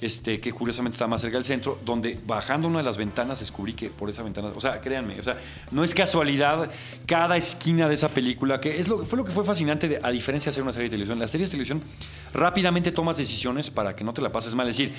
este, 0.00 0.40
que 0.40 0.52
curiosamente 0.52 0.94
estaba 0.94 1.08
más 1.08 1.20
cerca 1.20 1.36
del 1.36 1.44
centro, 1.44 1.78
donde 1.84 2.18
bajando 2.26 2.68
una 2.68 2.78
de 2.78 2.84
las 2.84 2.96
ventanas 2.96 3.40
descubrí 3.40 3.74
que 3.74 3.90
por 3.90 4.10
esa 4.10 4.22
ventana, 4.22 4.52
o 4.54 4.60
sea, 4.60 4.80
créanme, 4.80 5.18
o 5.18 5.22
sea, 5.22 5.38
no 5.70 5.84
es 5.84 5.94
casualidad 5.94 6.70
cada 7.06 7.36
esquina 7.36 7.88
de 7.88 7.94
esa 7.94 8.08
película, 8.08 8.60
que 8.60 8.78
es 8.78 8.88
lo, 8.88 9.04
fue 9.04 9.16
lo 9.16 9.24
que 9.24 9.32
fue 9.32 9.44
fascinante, 9.44 9.98
a 10.02 10.10
diferencia 10.10 10.50
de 10.50 10.54
hacer 10.54 10.62
una 10.62 10.72
serie 10.72 10.88
de 10.88 10.90
televisión. 10.90 11.18
Las 11.18 11.30
series 11.30 11.50
de 11.50 11.52
televisión 11.52 11.82
rápidamente 12.32 12.92
tomas 12.92 13.16
decisiones 13.16 13.70
para 13.70 13.96
que 13.96 14.04
no 14.04 14.12
te 14.12 14.22
la 14.22 14.30
pases 14.32 14.54
mal, 14.54 14.68
es 14.68 14.76
decir, 14.76 14.94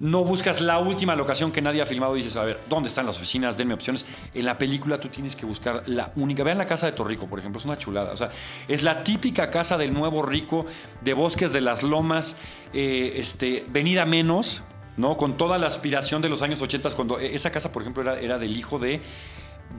no 0.00 0.24
buscas 0.24 0.60
la 0.60 0.78
última 0.78 1.14
locación 1.14 1.52
que 1.52 1.62
nadie 1.62 1.80
ha 1.80 1.86
filmado 1.86 2.16
y 2.16 2.20
dices, 2.20 2.36
a 2.36 2.44
ver, 2.44 2.60
¿dónde 2.68 2.88
están 2.88 3.06
las 3.06 3.16
oficinas? 3.16 3.56
Denme 3.56 3.74
opciones. 3.74 4.04
En 4.34 4.44
la 4.44 4.58
película 4.58 4.98
tú 4.98 5.08
tienes 5.08 5.36
que 5.36 5.46
buscar 5.46 5.82
la 5.86 6.12
única. 6.16 6.42
Vean 6.42 6.58
la 6.58 6.66
casa 6.66 6.86
de 6.86 6.92
Torrico, 6.92 7.26
por 7.26 7.38
ejemplo, 7.38 7.58
es 7.58 7.64
una 7.64 7.78
chulada. 7.78 8.12
O 8.12 8.16
sea, 8.16 8.30
es 8.68 8.82
la 8.82 9.02
típica 9.02 9.50
casa 9.50 9.78
del 9.78 9.92
nuevo 9.92 10.22
rico, 10.22 10.66
de 11.00 11.14
bosques 11.14 11.52
de 11.52 11.60
las 11.60 11.82
lomas, 11.82 12.36
eh, 12.72 13.14
este, 13.16 13.64
venida 13.68 14.04
menos, 14.04 14.62
¿no? 14.96 15.16
Con 15.16 15.36
toda 15.36 15.58
la 15.58 15.66
aspiración 15.66 16.22
de 16.22 16.28
los 16.28 16.42
años 16.42 16.60
80, 16.60 16.90
cuando 16.90 17.18
eh, 17.18 17.34
esa 17.34 17.50
casa, 17.50 17.72
por 17.72 17.82
ejemplo, 17.82 18.02
era, 18.02 18.18
era 18.18 18.38
del 18.38 18.56
hijo 18.56 18.78
de, 18.78 19.00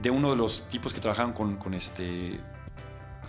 de 0.02 0.10
uno 0.10 0.30
de 0.30 0.36
los 0.36 0.68
tipos 0.70 0.92
que 0.92 1.00
trabajaban 1.00 1.32
con 1.32 1.74
este. 1.74 2.40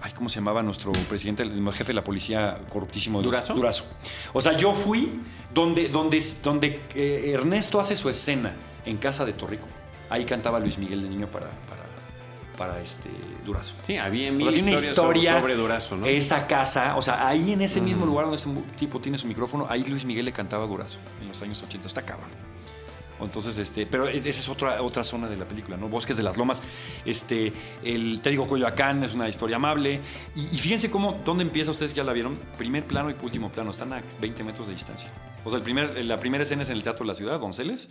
Ay, 0.01 0.11
¿cómo 0.13 0.29
se 0.29 0.35
llamaba 0.35 0.61
nuestro 0.61 0.91
presidente, 1.09 1.43
el 1.43 1.71
jefe 1.71 1.87
de 1.87 1.93
la 1.95 2.03
policía 2.03 2.57
corruptísimo? 2.69 3.21
¿Durazo? 3.21 3.53
Durazo. 3.53 3.85
O 4.33 4.41
sea, 4.41 4.53
yo 4.53 4.73
fui 4.73 5.21
donde, 5.53 5.89
donde, 5.89 6.23
donde 6.43 6.81
eh, 6.93 7.31
Ernesto 7.33 7.79
hace 7.79 7.95
su 7.95 8.09
escena 8.09 8.53
en 8.85 8.97
casa 8.97 9.25
de 9.25 9.33
Torrico. 9.33 9.67
Ahí 10.09 10.25
cantaba 10.25 10.59
Luis 10.59 10.77
Miguel 10.77 11.01
de 11.01 11.09
niño 11.09 11.27
para, 11.27 11.47
para, 11.47 11.83
para 12.57 12.81
este 12.81 13.09
Durazo. 13.45 13.75
Sí, 13.81 13.97
había 13.97 14.31
mil 14.31 14.47
tiene 14.53 14.71
historias 14.71 14.83
historia 14.83 15.31
sobre, 15.31 15.41
sobre 15.41 15.55
Durazo, 15.55 15.97
¿no? 15.97 16.05
Esa 16.05 16.47
casa, 16.47 16.95
o 16.95 17.01
sea, 17.01 17.27
ahí 17.27 17.53
en 17.53 17.61
ese 17.61 17.81
mismo 17.81 18.05
lugar 18.05 18.25
donde 18.25 18.37
este 18.37 18.49
tipo 18.77 18.99
tiene 18.99 19.17
su 19.17 19.27
micrófono, 19.27 19.67
ahí 19.69 19.83
Luis 19.83 20.05
Miguel 20.05 20.25
le 20.25 20.31
cantaba 20.31 20.65
Durazo 20.65 20.99
en 21.21 21.27
los 21.27 21.41
años 21.41 21.61
80. 21.63 21.87
Está 21.87 22.01
cabrón. 22.03 22.29
Entonces, 23.19 23.57
este, 23.57 23.85
pero 23.85 24.07
es- 24.07 24.25
esa 24.25 24.39
es 24.41 24.49
otra, 24.49 24.81
otra 24.81 25.03
zona 25.03 25.27
de 25.27 25.37
la 25.37 25.45
película, 25.45 25.75
¿no? 25.77 25.87
Bosques 25.89 26.15
de 26.17 26.23
las 26.23 26.37
Lomas. 26.37 26.61
Este, 27.05 27.51
el, 27.83 28.19
te 28.21 28.29
digo, 28.29 28.45
Coyoacán 28.47 29.03
es 29.03 29.13
una 29.15 29.27
historia 29.27 29.55
amable. 29.55 29.99
Y, 30.35 30.41
y 30.55 30.57
fíjense 30.57 30.91
cómo, 30.91 31.19
¿dónde 31.25 31.43
empieza? 31.43 31.71
Ustedes 31.71 31.93
ya 31.93 32.03
la 32.03 32.13
vieron. 32.13 32.37
Primer 32.57 32.85
plano 32.85 33.09
y 33.09 33.15
último 33.23 33.51
plano. 33.51 33.71
Están 33.71 33.93
a 33.93 34.01
20 34.21 34.43
metros 34.43 34.67
de 34.67 34.73
distancia. 34.73 35.09
O 35.43 35.49
sea, 35.49 35.57
el 35.57 35.63
primer, 35.63 36.03
la 36.05 36.17
primera 36.17 36.43
escena 36.43 36.63
es 36.63 36.69
en 36.69 36.75
el 36.75 36.83
Teatro 36.83 37.05
de 37.05 37.07
la 37.07 37.15
Ciudad, 37.15 37.39
Donceles. 37.39 37.89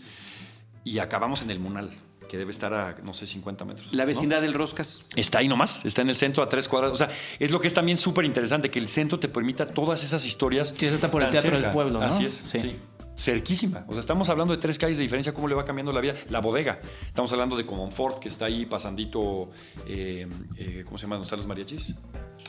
Y 0.84 1.00
acabamos 1.00 1.42
en 1.42 1.50
el 1.50 1.58
Munal, 1.58 1.90
que 2.28 2.36
debe 2.36 2.52
estar 2.52 2.72
a, 2.72 2.94
no 3.02 3.12
sé, 3.12 3.26
50 3.26 3.64
metros. 3.64 3.92
La 3.92 4.04
¿no? 4.04 4.06
vecindad 4.06 4.40
del 4.40 4.54
Roscas. 4.54 5.04
Está 5.16 5.38
ahí 5.38 5.48
nomás, 5.48 5.84
está 5.84 6.02
en 6.02 6.08
el 6.10 6.14
centro 6.14 6.44
a 6.44 6.48
tres 6.48 6.68
cuadras. 6.68 6.92
O 6.92 6.96
sea, 6.96 7.10
es 7.40 7.50
lo 7.50 7.58
que 7.60 7.66
es 7.66 7.74
también 7.74 7.98
súper 7.98 8.24
interesante, 8.24 8.70
que 8.70 8.78
el 8.78 8.88
centro 8.88 9.18
te 9.18 9.26
permita 9.28 9.66
todas 9.66 10.04
esas 10.04 10.24
historias. 10.24 10.72
Sí, 10.78 10.86
eso 10.86 10.94
está 10.94 11.10
por 11.10 11.24
el 11.24 11.30
Teatro 11.30 11.58
del. 11.60 11.70
Pueblo, 11.70 11.98
¿no? 11.98 12.06
Así 12.06 12.26
es, 12.26 12.34
Sí. 12.34 12.60
sí. 12.60 12.76
Cerquísima. 13.16 13.84
O 13.88 13.92
sea, 13.92 14.00
estamos 14.00 14.28
hablando 14.28 14.54
de 14.54 14.60
tres 14.60 14.78
calles 14.78 14.98
de 14.98 15.02
diferencia, 15.02 15.32
cómo 15.32 15.48
le 15.48 15.54
va 15.54 15.64
cambiando 15.64 15.90
la 15.92 16.00
vida. 16.00 16.14
La 16.28 16.40
bodega. 16.40 16.80
Estamos 17.06 17.32
hablando 17.32 17.56
de 17.56 17.64
Comonfort, 17.64 18.18
que 18.20 18.28
está 18.28 18.44
ahí 18.44 18.66
pasandito, 18.66 19.50
eh, 19.86 20.26
eh, 20.58 20.82
¿cómo 20.84 20.98
se 20.98 21.04
llama? 21.04 21.16
¿Dónde 21.16 21.24
están 21.26 21.38
los 21.38 21.46
mariachis? 21.48 21.94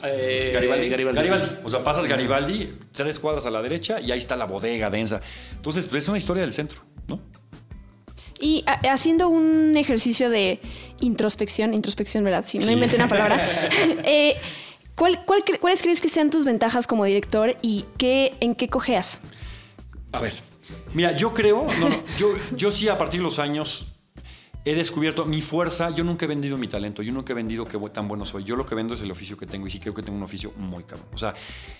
Eh, 0.04 0.50
Garibaldi. 0.52 0.88
Garibaldi. 0.90 1.16
Garibaldi. 1.16 1.54
O 1.64 1.70
sea, 1.70 1.82
pasas 1.82 2.06
Garibaldi, 2.06 2.72
tres 2.92 3.18
cuadras 3.18 3.46
a 3.46 3.50
la 3.50 3.62
derecha 3.62 3.98
y 4.00 4.12
ahí 4.12 4.18
está 4.18 4.36
la 4.36 4.44
bodega 4.44 4.90
densa. 4.90 5.20
Entonces, 5.56 5.86
pues 5.88 6.04
es 6.04 6.08
una 6.08 6.18
historia 6.18 6.42
del 6.42 6.52
centro, 6.52 6.82
¿no? 7.06 7.18
Y 8.40 8.62
a- 8.66 8.92
haciendo 8.92 9.28
un 9.28 9.76
ejercicio 9.76 10.28
de 10.30 10.60
introspección, 11.00 11.74
introspección, 11.74 12.22
¿verdad? 12.24 12.44
Si 12.46 12.58
no 12.58 12.70
inventé 12.70 12.94
una 12.96 13.08
palabra. 13.08 13.40
eh, 14.04 14.36
¿cuál- 14.94 15.24
cuál 15.24 15.44
cre- 15.44 15.58
¿Cuáles 15.58 15.82
crees 15.82 16.00
que 16.00 16.08
sean 16.10 16.30
tus 16.30 16.44
ventajas 16.44 16.86
como 16.86 17.04
director 17.04 17.56
y 17.62 17.84
qué, 17.96 18.34
en 18.40 18.54
qué 18.54 18.68
cojeas? 18.68 19.20
A 20.12 20.20
ver, 20.20 20.34
mira, 20.94 21.16
yo 21.16 21.32
creo, 21.34 21.62
yo, 22.18 22.34
yo 22.56 22.70
sí 22.70 22.88
a 22.88 22.96
partir 22.98 23.20
de 23.20 23.24
los 23.24 23.38
años 23.38 23.86
he 24.64 24.74
descubierto 24.74 25.24
mi 25.24 25.40
fuerza. 25.40 25.88
Yo 25.90 26.04
nunca 26.04 26.26
he 26.26 26.28
vendido 26.28 26.58
mi 26.58 26.68
talento, 26.68 27.00
yo 27.00 27.10
nunca 27.12 27.32
he 27.32 27.36
vendido 27.36 27.64
bu- 27.66 27.90
tan 27.90 28.06
bueno 28.06 28.26
soy. 28.26 28.44
Yo 28.44 28.54
lo 28.54 28.66
que 28.66 28.74
vendo 28.74 28.92
es 28.92 29.00
el 29.00 29.10
oficio 29.10 29.34
que 29.36 29.46
tengo 29.46 29.66
y 29.66 29.70
sí 29.70 29.78
creo 29.80 29.94
que 29.94 30.02
tengo 30.02 30.18
un 30.18 30.24
oficio 30.24 30.52
muy 30.56 30.84
cabrón. 30.84 31.06
O 31.14 31.16
sea, 31.16 31.32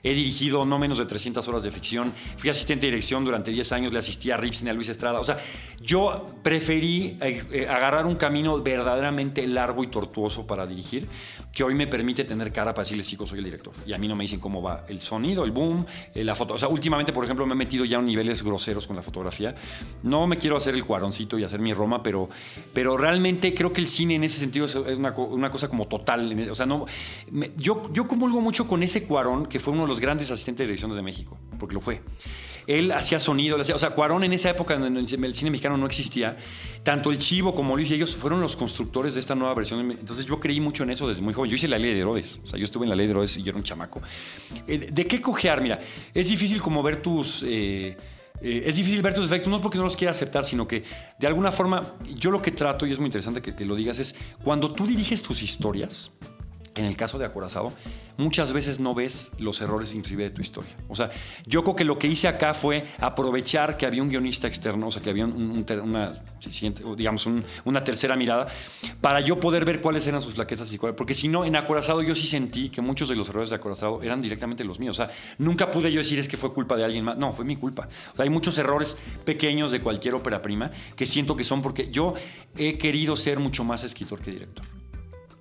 he 0.02 0.14
dirigido 0.14 0.64
no 0.64 0.78
menos 0.78 0.96
de 0.96 1.04
300 1.04 1.46
horas 1.48 1.64
de 1.64 1.70
ficción, 1.70 2.14
fui 2.38 2.48
asistente 2.48 2.86
de 2.86 2.92
dirección 2.92 3.24
durante 3.26 3.50
10 3.50 3.72
años, 3.72 3.92
le 3.92 3.98
asistí 3.98 4.30
a 4.30 4.38
Ripson 4.38 4.68
y 4.68 4.70
a 4.70 4.72
Luis 4.72 4.88
Estrada. 4.88 5.20
O 5.20 5.24
sea, 5.24 5.38
yo 5.82 6.24
preferí 6.42 7.18
eh, 7.20 7.44
eh, 7.52 7.66
agarrar 7.68 8.06
un 8.06 8.14
camino 8.16 8.62
verdaderamente 8.62 9.46
largo 9.46 9.84
y 9.84 9.88
tortuoso 9.88 10.46
para 10.46 10.66
dirigir, 10.66 11.08
que 11.58 11.64
hoy 11.64 11.74
me 11.74 11.88
permite 11.88 12.22
tener 12.22 12.52
cara 12.52 12.72
para 12.72 12.84
decirles, 12.84 13.08
chicos, 13.08 13.30
soy 13.30 13.40
el 13.40 13.44
director. 13.46 13.74
Y 13.84 13.92
a 13.92 13.98
mí 13.98 14.06
no 14.06 14.14
me 14.14 14.22
dicen 14.22 14.38
cómo 14.38 14.62
va 14.62 14.84
el 14.86 15.00
sonido, 15.00 15.44
el 15.44 15.50
boom, 15.50 15.84
eh, 16.14 16.22
la 16.22 16.36
foto. 16.36 16.54
O 16.54 16.58
sea, 16.58 16.68
últimamente, 16.68 17.12
por 17.12 17.24
ejemplo, 17.24 17.44
me 17.46 17.54
he 17.54 17.56
metido 17.56 17.84
ya 17.84 17.98
a 17.98 18.00
niveles 18.00 18.44
groseros 18.44 18.86
con 18.86 18.94
la 18.94 19.02
fotografía. 19.02 19.56
No 20.04 20.28
me 20.28 20.38
quiero 20.38 20.56
hacer 20.56 20.76
el 20.76 20.84
cuaroncito 20.84 21.36
y 21.36 21.42
hacer 21.42 21.58
mi 21.58 21.74
Roma, 21.74 22.00
pero, 22.00 22.28
pero 22.72 22.96
realmente 22.96 23.54
creo 23.54 23.72
que 23.72 23.80
el 23.80 23.88
cine 23.88 24.14
en 24.14 24.22
ese 24.22 24.38
sentido 24.38 24.66
es 24.66 24.76
una, 24.76 25.10
una 25.10 25.50
cosa 25.50 25.66
como 25.66 25.88
total. 25.88 26.48
O 26.48 26.54
sea, 26.54 26.64
no, 26.64 26.86
yo, 27.56 27.90
yo 27.92 28.06
comulgo 28.06 28.40
mucho 28.40 28.68
con 28.68 28.84
ese 28.84 29.04
Cuarón, 29.04 29.46
que 29.46 29.58
fue 29.58 29.72
uno 29.72 29.82
de 29.82 29.88
los 29.88 29.98
grandes 29.98 30.30
asistentes 30.30 30.60
de 30.60 30.66
direcciones 30.66 30.94
de 30.94 31.02
México, 31.02 31.40
porque 31.58 31.74
lo 31.74 31.80
fue. 31.80 32.02
Él 32.68 32.92
hacía 32.92 33.18
sonido, 33.18 33.58
hacía- 33.60 33.74
o 33.74 33.78
sea, 33.78 33.90
Cuarón 33.90 34.22
en 34.24 34.32
esa 34.34 34.50
época 34.50 34.74
en 34.74 34.82
el, 34.84 34.96
el 34.98 35.34
cine 35.34 35.50
mexicano 35.50 35.76
no 35.76 35.86
existía. 35.86 36.36
Tanto 36.84 37.10
el 37.10 37.18
Chivo 37.18 37.54
como 37.54 37.74
Luis 37.74 37.90
y 37.90 37.94
ellos 37.94 38.14
fueron 38.14 38.40
los 38.40 38.54
constructores 38.56 39.14
de 39.14 39.20
esta 39.20 39.34
nueva 39.34 39.54
versión. 39.54 39.80
Entonces 39.90 40.26
yo 40.26 40.38
creí 40.38 40.60
mucho 40.60 40.82
en 40.84 40.90
eso 40.90 41.08
desde 41.08 41.22
muy 41.22 41.32
joven. 41.34 41.50
Yo 41.50 41.56
hice 41.56 41.66
la 41.66 41.78
ley 41.78 41.94
de 41.94 42.00
Herodes, 42.00 42.40
o 42.44 42.46
sea, 42.46 42.58
yo 42.58 42.64
estuve 42.64 42.84
en 42.84 42.90
la 42.90 42.96
ley 42.96 43.06
de 43.06 43.12
Herodes 43.12 43.36
y 43.38 43.42
yo 43.42 43.48
era 43.50 43.56
un 43.58 43.64
chamaco. 43.64 44.00
Eh, 44.66 44.88
¿De 44.92 45.06
qué 45.06 45.20
cojear? 45.20 45.60
Mira, 45.62 45.78
es 46.12 46.28
difícil 46.28 46.60
como 46.60 46.82
ver 46.82 47.02
tus... 47.02 47.42
eh, 47.42 47.96
eh, 48.40 48.62
es 48.66 48.76
difícil 48.76 49.02
ver 49.02 49.14
tus 49.14 49.28
defectos, 49.28 49.50
no 49.50 49.60
porque 49.60 49.78
no 49.78 49.84
los 49.84 49.96
quiera 49.96 50.12
aceptar, 50.12 50.44
sino 50.44 50.68
que 50.68 50.84
de 51.18 51.26
alguna 51.26 51.50
forma 51.50 51.94
yo 52.16 52.30
lo 52.30 52.40
que 52.40 52.52
trato, 52.52 52.86
y 52.86 52.92
es 52.92 52.98
muy 53.00 53.06
interesante 53.06 53.42
que, 53.42 53.52
que 53.56 53.64
lo 53.64 53.74
digas, 53.74 53.98
es 53.98 54.14
cuando 54.44 54.72
tú 54.72 54.86
diriges 54.86 55.22
tus 55.24 55.42
historias, 55.42 56.12
en 56.80 56.86
el 56.86 56.96
caso 56.96 57.18
de 57.18 57.24
Acorazado, 57.26 57.72
muchas 58.16 58.52
veces 58.52 58.80
no 58.80 58.94
ves 58.94 59.30
los 59.38 59.60
errores 59.60 59.94
inclusive 59.94 60.24
de 60.24 60.30
tu 60.30 60.40
historia. 60.42 60.70
O 60.88 60.94
sea, 60.96 61.10
yo 61.46 61.62
creo 61.62 61.76
que 61.76 61.84
lo 61.84 61.98
que 61.98 62.06
hice 62.08 62.28
acá 62.28 62.54
fue 62.54 62.86
aprovechar 62.98 63.76
que 63.76 63.86
había 63.86 64.02
un 64.02 64.08
guionista 64.08 64.46
externo, 64.48 64.88
o 64.88 64.90
sea, 64.90 65.02
que 65.02 65.10
había 65.10 65.26
una, 65.26 66.12
digamos, 66.96 67.26
un- 67.26 67.44
una 67.64 67.84
tercera 67.84 68.16
mirada, 68.16 68.48
para 69.00 69.20
yo 69.20 69.38
poder 69.38 69.64
ver 69.64 69.80
cuáles 69.80 70.06
eran 70.06 70.20
sus 70.20 70.34
flaquezas 70.34 70.72
y 70.72 70.78
cuáles. 70.78 70.96
Porque 70.96 71.14
si 71.14 71.28
no, 71.28 71.44
en 71.44 71.56
Acorazado 71.56 72.02
yo 72.02 72.14
sí 72.14 72.26
sentí 72.26 72.70
que 72.70 72.80
muchos 72.80 73.08
de 73.08 73.16
los 73.16 73.28
errores 73.28 73.50
de 73.50 73.56
Acorazado 73.56 74.02
eran 74.02 74.20
directamente 74.22 74.64
los 74.64 74.78
míos. 74.80 74.98
O 74.98 75.04
sea, 75.04 75.14
nunca 75.38 75.70
pude 75.70 75.90
yo 75.92 75.98
decir 75.98 76.18
es 76.18 76.28
que 76.28 76.36
fue 76.36 76.52
culpa 76.52 76.76
de 76.76 76.84
alguien 76.84 77.04
más. 77.04 77.16
No, 77.18 77.32
fue 77.32 77.44
mi 77.44 77.56
culpa. 77.56 77.88
Hay 78.16 78.30
muchos 78.30 78.56
errores 78.58 78.96
pequeños 79.24 79.72
de 79.72 79.80
cualquier 79.80 80.14
ópera 80.14 80.42
prima 80.42 80.70
que 80.96 81.06
siento 81.06 81.36
que 81.36 81.44
son 81.44 81.62
porque 81.62 81.90
yo 81.90 82.14
he 82.56 82.78
querido 82.78 83.16
ser 83.16 83.38
mucho 83.38 83.64
más 83.64 83.84
escritor 83.84 84.20
que 84.20 84.30
director. 84.30 84.64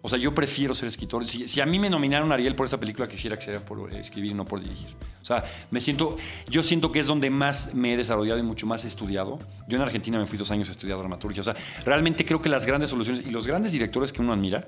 O 0.02 0.10
sea, 0.10 0.20
yo 0.20 0.34
prefiero 0.34 0.74
ser 0.74 0.88
escritor. 0.88 1.28
Si, 1.28 1.60
a 1.60 1.66
mí 1.66 1.80
me 1.80 1.90
nominaron 1.90 2.32
Ariel 2.32 2.56
por 2.56 2.66
esta 2.66 2.80
película, 2.80 3.08
quisiera 3.08 3.36
que 3.38 3.44
sea 3.44 3.60
por 3.60 3.94
escribir 3.94 4.32
y 4.32 4.34
no 4.34 4.46
por 4.46 4.62
dirigir. 4.62 4.90
O 5.22 5.26
sea, 5.26 5.44
me 5.72 5.80
siento, 5.80 6.18
yo 6.50 6.64
siento 6.64 6.92
que 6.92 7.00
es 7.00 7.08
donde 7.08 7.30
más 7.30 7.74
me 7.74 7.94
he 7.94 7.98
desarrollado 7.98 8.40
y 8.40 8.44
mucho 8.44 8.68
más 8.68 8.86
he 8.86 8.88
estudiado. 8.88 9.40
Yo 9.68 9.76
en 9.76 9.82
Argentina 9.82 10.18
me 10.20 10.26
fui 10.26 10.38
dos 10.38 10.52
años 10.52 10.70
a 10.70 10.72
estudiar 10.72 10.98
dramaturgia. 10.98 11.42
O 11.42 11.44
sea, 11.44 11.56
realmente 11.84 12.26
creo 12.26 12.42
que 12.42 12.50
las 12.50 12.66
grandes 12.66 12.90
soluciones 12.90 13.26
y 13.28 13.32
los 13.32 13.48
grandes 13.48 13.72
directores 13.72 14.14
que 14.14 14.22
uno 14.22 14.34
admira, 14.34 14.68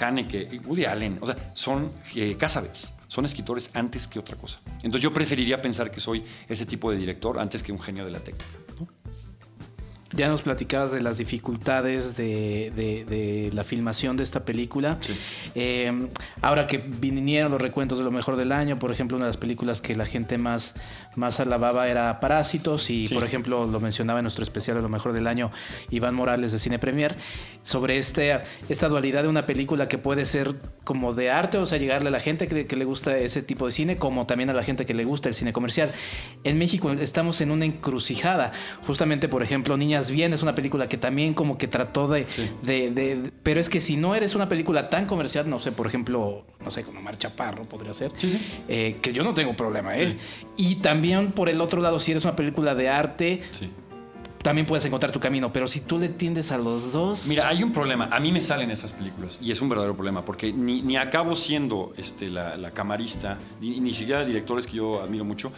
Haneke, 0.00 0.60
Woody 0.64 0.84
Allen, 0.84 1.18
o 1.20 1.26
sea, 1.26 1.36
son 1.52 1.90
eh, 2.14 2.36
Casabets. 2.38 2.92
Son 3.08 3.26
escritores 3.26 3.68
antes 3.74 4.08
que 4.08 4.18
otra 4.18 4.36
cosa. 4.36 4.58
Entonces 4.76 5.02
yo 5.02 5.12
preferiría 5.12 5.60
pensar 5.60 5.90
que 5.90 6.00
soy 6.00 6.24
ese 6.48 6.64
tipo 6.64 6.90
de 6.90 6.96
director 6.96 7.38
antes 7.38 7.62
que 7.62 7.70
un 7.70 7.78
genio 7.78 8.06
de 8.06 8.10
la 8.10 8.20
técnica. 8.20 8.46
Ya 10.12 10.28
nos 10.28 10.42
platicabas 10.42 10.92
de 10.92 11.00
las 11.00 11.18
dificultades 11.18 12.16
de, 12.16 12.72
de- 12.76 13.04
de 13.04 13.50
la 13.52 13.64
filmación 13.64 14.16
de 14.16 14.22
esta 14.22 14.44
película. 14.44 14.98
Sí. 15.00 15.14
Eh, 15.54 16.08
ahora 16.40 16.66
que 16.66 16.78
vinieron 16.78 17.50
los 17.52 17.60
recuentos 17.60 17.98
de 17.98 18.04
lo 18.04 18.10
mejor 18.10 18.36
del 18.36 18.52
año, 18.52 18.78
por 18.78 18.92
ejemplo, 18.92 19.16
una 19.16 19.26
de 19.26 19.30
las 19.30 19.36
películas 19.36 19.80
que 19.80 19.94
la 19.94 20.06
gente 20.06 20.38
más, 20.38 20.74
más 21.16 21.40
alababa 21.40 21.88
era 21.88 22.20
Parásitos 22.20 22.88
y, 22.90 23.06
Sí. 23.06 23.14
por 23.14 23.24
ejemplo, 23.24 23.64
lo 23.66 23.80
mencionaba 23.80 24.20
en 24.20 24.24
nuestro 24.24 24.42
especial 24.42 24.76
de 24.76 24.82
lo 24.82 24.88
mejor 24.88 25.12
del 25.12 25.26
año 25.26 25.50
Iván 25.90 26.14
Morales 26.14 26.52
de 26.52 26.58
Cine 26.58 26.78
Premier, 26.78 27.14
sobre 27.62 27.98
este, 27.98 28.40
esta 28.68 28.88
dualidad 28.88 29.22
de 29.22 29.28
una 29.28 29.46
película 29.46 29.88
que 29.88 29.98
puede 29.98 30.24
ser 30.26 30.54
como 30.84 31.12
de 31.14 31.30
arte, 31.30 31.58
o 31.58 31.66
sea, 31.66 31.78
llegarle 31.78 32.08
a 32.08 32.12
la 32.12 32.20
gente 32.20 32.48
que, 32.48 32.66
que 32.66 32.76
le 32.76 32.84
gusta 32.84 33.16
ese 33.18 33.42
tipo 33.42 33.66
de 33.66 33.72
cine, 33.72 33.96
como 33.96 34.26
también 34.26 34.50
a 34.50 34.52
la 34.52 34.62
gente 34.64 34.86
que 34.86 34.94
le 34.94 35.04
gusta 35.04 35.28
el 35.28 35.34
cine 35.34 35.52
comercial. 35.52 35.90
En 36.44 36.58
México 36.58 36.90
estamos 36.92 37.40
en 37.40 37.50
una 37.50 37.64
encrucijada. 37.66 38.52
Justamente, 38.86 39.28
por 39.28 39.42
ejemplo, 39.42 39.76
Niñas 39.76 40.10
Bien 40.10 40.32
es 40.32 40.42
una 40.42 40.54
película 40.54 40.88
que 40.88 40.96
también 40.98 41.34
como 41.34 41.58
que 41.58 41.68
trató 41.68 42.08
de, 42.08 42.26
de- 42.62 42.90
de- 42.90 43.16
de- 43.22 43.32
Pero 43.42 43.60
es 43.60 43.68
que 43.68 43.80
si 43.80 43.96
no 43.96 44.14
eres 44.14 44.34
una 44.34 44.48
película 44.48 44.88
tan 44.90 45.06
comercial, 45.06 45.48
no 45.48 45.58
sé, 45.58 45.72
por 45.72 45.86
ejemplo, 45.86 46.44
no 46.64 46.70
sé, 46.70 46.82
como 46.84 47.00
Mar 47.02 47.18
Chaparro 47.18 47.64
podría 47.64 47.92
ser, 47.94 48.12
Sí, 48.16 48.30
sí. 48.32 48.40
eh, 48.68 48.96
que 49.02 49.12
yo 49.12 49.22
no 49.24 49.34
tengo 49.34 49.54
problema, 49.54 49.96
¿eh? 49.96 50.16
Y 50.56 50.76
también 50.76 51.01
por 51.34 51.48
el 51.48 51.60
otro 51.60 51.80
lado, 51.80 51.98
si 52.00 52.10
eres 52.12 52.24
una 52.24 52.36
película 52.36 52.74
de 52.74 52.88
arte, 52.88 53.42
Sí. 53.52 53.70
también 54.42 54.66
puedes 54.66 54.84
encontrar 54.84 55.12
tu 55.12 55.20
camino, 55.20 55.52
pero 55.52 55.68
si 55.68 55.80
tú 55.82 55.98
le 55.98 56.08
tiendes 56.08 56.50
a 56.50 56.58
los 56.58 56.92
dos... 56.92 57.26
Mira, 57.28 57.46
hay 57.48 57.62
un 57.62 57.70
problema. 57.72 58.08
A 58.10 58.18
mí 58.18 58.32
me 58.32 58.40
salen 58.40 58.70
esas 58.72 58.92
películas 58.92 59.38
y 59.40 59.52
es 59.52 59.60
un 59.60 59.68
verdadero 59.68 59.94
problema 59.94 60.24
porque 60.24 60.52
ni, 60.52 60.82
ni 60.82 60.96
acabo 60.96 61.34
siendo 61.36 61.92
este, 61.96 62.28
la, 62.28 62.56
la 62.56 62.72
camarista, 62.72 63.38
ni, 63.60 63.78
ni 63.78 63.94
siquiera 63.94 64.24
directores 64.24 64.66
que 64.66 64.74
yo 64.78 65.00
admiro 65.00 65.24
mucho. 65.24 65.52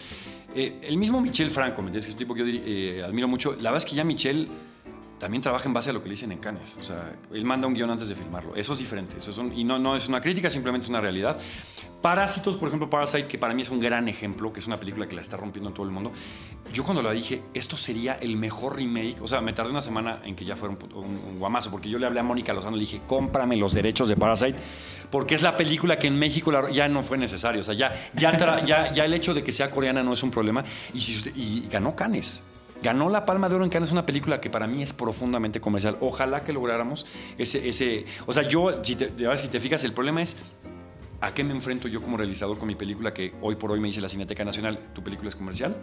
Eh, 0.54 0.80
el 0.82 0.96
mismo 0.98 1.20
Michel 1.20 1.50
Franco, 1.50 1.82
¿me 1.82 1.88
entiendes? 1.88 2.04
Que 2.04 2.10
es 2.10 2.14
un 2.14 2.18
tipo 2.18 2.34
que 2.34 2.40
yo 2.40 2.46
eh, 2.66 3.02
admiro 3.04 3.26
mucho. 3.26 3.52
La 3.54 3.70
verdad 3.70 3.78
es 3.78 3.84
que 3.90 3.96
ya 3.96 4.04
Michel 4.04 4.48
también 5.24 5.40
trabaja 5.40 5.66
en 5.66 5.72
base 5.72 5.88
a 5.88 5.92
lo 5.94 6.02
que 6.02 6.08
le 6.10 6.12
dicen 6.16 6.32
en 6.32 6.38
Cannes. 6.38 6.76
O 6.78 6.82
sea, 6.82 7.14
él 7.32 7.46
manda 7.46 7.66
un 7.66 7.72
guion 7.72 7.88
antes 7.90 8.10
de 8.10 8.14
filmarlo. 8.14 8.54
Eso 8.54 8.74
es 8.74 8.78
diferente. 8.78 9.16
Eso 9.16 9.30
es 9.30 9.38
un- 9.38 9.54
y 9.54 9.64
no, 9.64 9.78
no 9.78 9.96
es 9.96 10.06
una 10.06 10.20
crítica, 10.20 10.50
simplemente 10.50 10.84
es 10.84 10.90
una 10.90 11.00
realidad. 11.00 11.38
Parásitos, 12.02 12.58
por 12.58 12.68
ejemplo, 12.68 12.90
Parasite, 12.90 13.26
que 13.26 13.38
para 13.38 13.54
mí 13.54 13.62
es 13.62 13.70
un 13.70 13.80
gran 13.80 14.06
ejemplo, 14.06 14.52
que 14.52 14.60
es 14.60 14.66
una 14.66 14.76
película 14.76 15.08
que 15.08 15.14
la 15.14 15.22
está 15.22 15.38
rompiendo 15.38 15.70
en 15.70 15.74
todo 15.74 15.86
el 15.86 15.92
mundo. 15.92 16.12
Yo 16.74 16.84
cuando 16.84 17.02
la 17.02 17.12
dije, 17.12 17.40
esto 17.54 17.78
sería 17.78 18.18
el 18.20 18.36
mejor 18.36 18.76
remake, 18.76 19.16
o 19.22 19.26
sea, 19.26 19.40
me 19.40 19.54
tardé 19.54 19.70
una 19.70 19.80
semana 19.80 20.20
en 20.26 20.36
que 20.36 20.44
ya 20.44 20.56
fuera 20.56 20.74
un, 20.78 20.94
un- 20.94 21.04
un 21.30 21.38
guamazo, 21.38 21.70
porque 21.70 21.88
yo 21.88 21.98
le 21.98 22.04
hablé 22.04 22.20
a 22.20 22.22
Mónica 22.22 22.52
Lozano 22.52 22.76
le 22.76 22.82
dije, 22.82 23.00
cómprame 23.06 23.56
los 23.56 23.72
derechos 23.72 24.10
de 24.10 24.16
Parasite, 24.16 24.58
porque 25.10 25.34
es 25.36 25.40
la 25.40 25.56
película 25.56 25.98
que 25.98 26.08
en 26.08 26.18
México 26.18 26.52
la- 26.52 26.70
ya 26.70 26.86
no 26.88 27.02
fue 27.02 27.16
necesario. 27.16 27.62
O 27.62 27.64
sea, 27.64 27.72
ya, 27.72 27.94
ya, 28.14 28.36
ya, 28.66 28.92
ya 28.92 29.04
el 29.06 29.14
hecho 29.14 29.32
de 29.32 29.42
que 29.42 29.52
sea 29.52 29.70
coreana 29.70 30.02
no 30.02 30.12
es 30.12 30.22
un 30.22 30.30
problema. 30.30 30.62
Y, 30.92 31.00
si 31.00 31.16
usted- 31.16 31.32
y 31.34 31.66
ganó 31.70 31.96
Cannes. 31.96 32.42
Ganó 32.82 33.08
la 33.08 33.24
Palma 33.24 33.48
de 33.48 33.54
Oro 33.54 33.64
en 33.64 33.70
Cannes, 33.70 33.88
es 33.88 33.92
una 33.92 34.04
película 34.04 34.40
que 34.40 34.50
para 34.50 34.66
mí 34.66 34.82
es 34.82 34.92
profundamente 34.92 35.60
comercial. 35.60 35.96
Ojalá 36.00 36.42
que 36.42 36.52
lográramos 36.52 37.06
ese... 37.38 37.68
ese 37.68 38.04
o 38.26 38.32
sea, 38.32 38.42
yo, 38.42 38.82
si 38.84 38.96
te 38.96 39.60
fijas, 39.60 39.84
el 39.84 39.92
problema 39.92 40.22
es 40.22 40.36
¿A 41.24 41.32
qué 41.32 41.42
me 41.42 41.52
enfrento 41.52 41.88
yo 41.88 42.02
como 42.02 42.18
realizador 42.18 42.58
con 42.58 42.68
mi 42.68 42.74
película 42.74 43.14
que 43.14 43.32
hoy 43.40 43.56
por 43.56 43.70
hoy 43.70 43.80
me 43.80 43.86
dice 43.86 43.98
la 43.98 44.10
Cineteca 44.10 44.44
Nacional, 44.44 44.78
tu 44.92 45.02
película 45.02 45.30
es 45.30 45.34
comercial? 45.34 45.74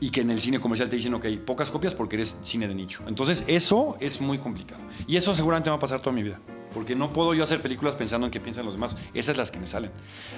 Y 0.00 0.10
que 0.10 0.20
en 0.20 0.30
el 0.30 0.40
cine 0.40 0.60
comercial 0.60 0.88
te 0.88 0.96
dicen, 0.96 1.14
ok, 1.14 1.26
pocas 1.44 1.70
copias 1.70 1.94
porque 1.94 2.16
eres 2.16 2.38
cine 2.42 2.68
de 2.68 2.74
nicho. 2.74 3.02
Entonces, 3.06 3.44
eso 3.46 3.96
es 4.00 4.20
muy 4.20 4.38
complicado. 4.38 4.82
Y 5.06 5.16
eso 5.16 5.34
seguramente 5.34 5.70
va 5.70 5.76
a 5.76 5.78
pasar 5.78 6.00
toda 6.00 6.14
mi 6.14 6.22
vida. 6.22 6.38
Porque 6.74 6.94
no 6.94 7.10
puedo 7.10 7.32
yo 7.32 7.42
hacer 7.42 7.62
películas 7.62 7.96
pensando 7.96 8.26
en 8.26 8.30
qué 8.30 8.40
piensan 8.40 8.66
los 8.66 8.74
demás. 8.74 8.96
Esas 9.14 9.36
las 9.36 9.50
que 9.50 9.58
me 9.58 9.66
salen. 9.66 9.90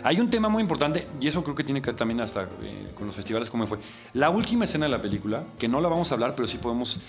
Hay 0.04 0.20
un 0.20 0.30
tema 0.30 0.48
muy 0.48 0.62
importante, 0.62 1.06
y 1.20 1.26
eso 1.26 1.42
creo 1.42 1.56
que 1.56 1.64
tiene 1.64 1.82
que 1.82 1.86
ver 1.86 1.96
también 1.96 2.20
hasta 2.20 2.44
eh, 2.44 2.92
con 2.94 3.06
los 3.06 3.16
festivales, 3.16 3.50
como 3.50 3.66
fue. 3.66 3.78
La 4.14 4.30
última 4.30 4.64
escena 4.64 4.86
de 4.86 4.92
la 4.92 5.02
película, 5.02 5.44
que 5.58 5.66
no 5.66 5.80
la 5.80 5.88
vamos 5.88 6.12
a 6.12 6.14
hablar, 6.14 6.34
pero 6.36 6.46
sí 6.46 6.58
podemos 6.58 7.00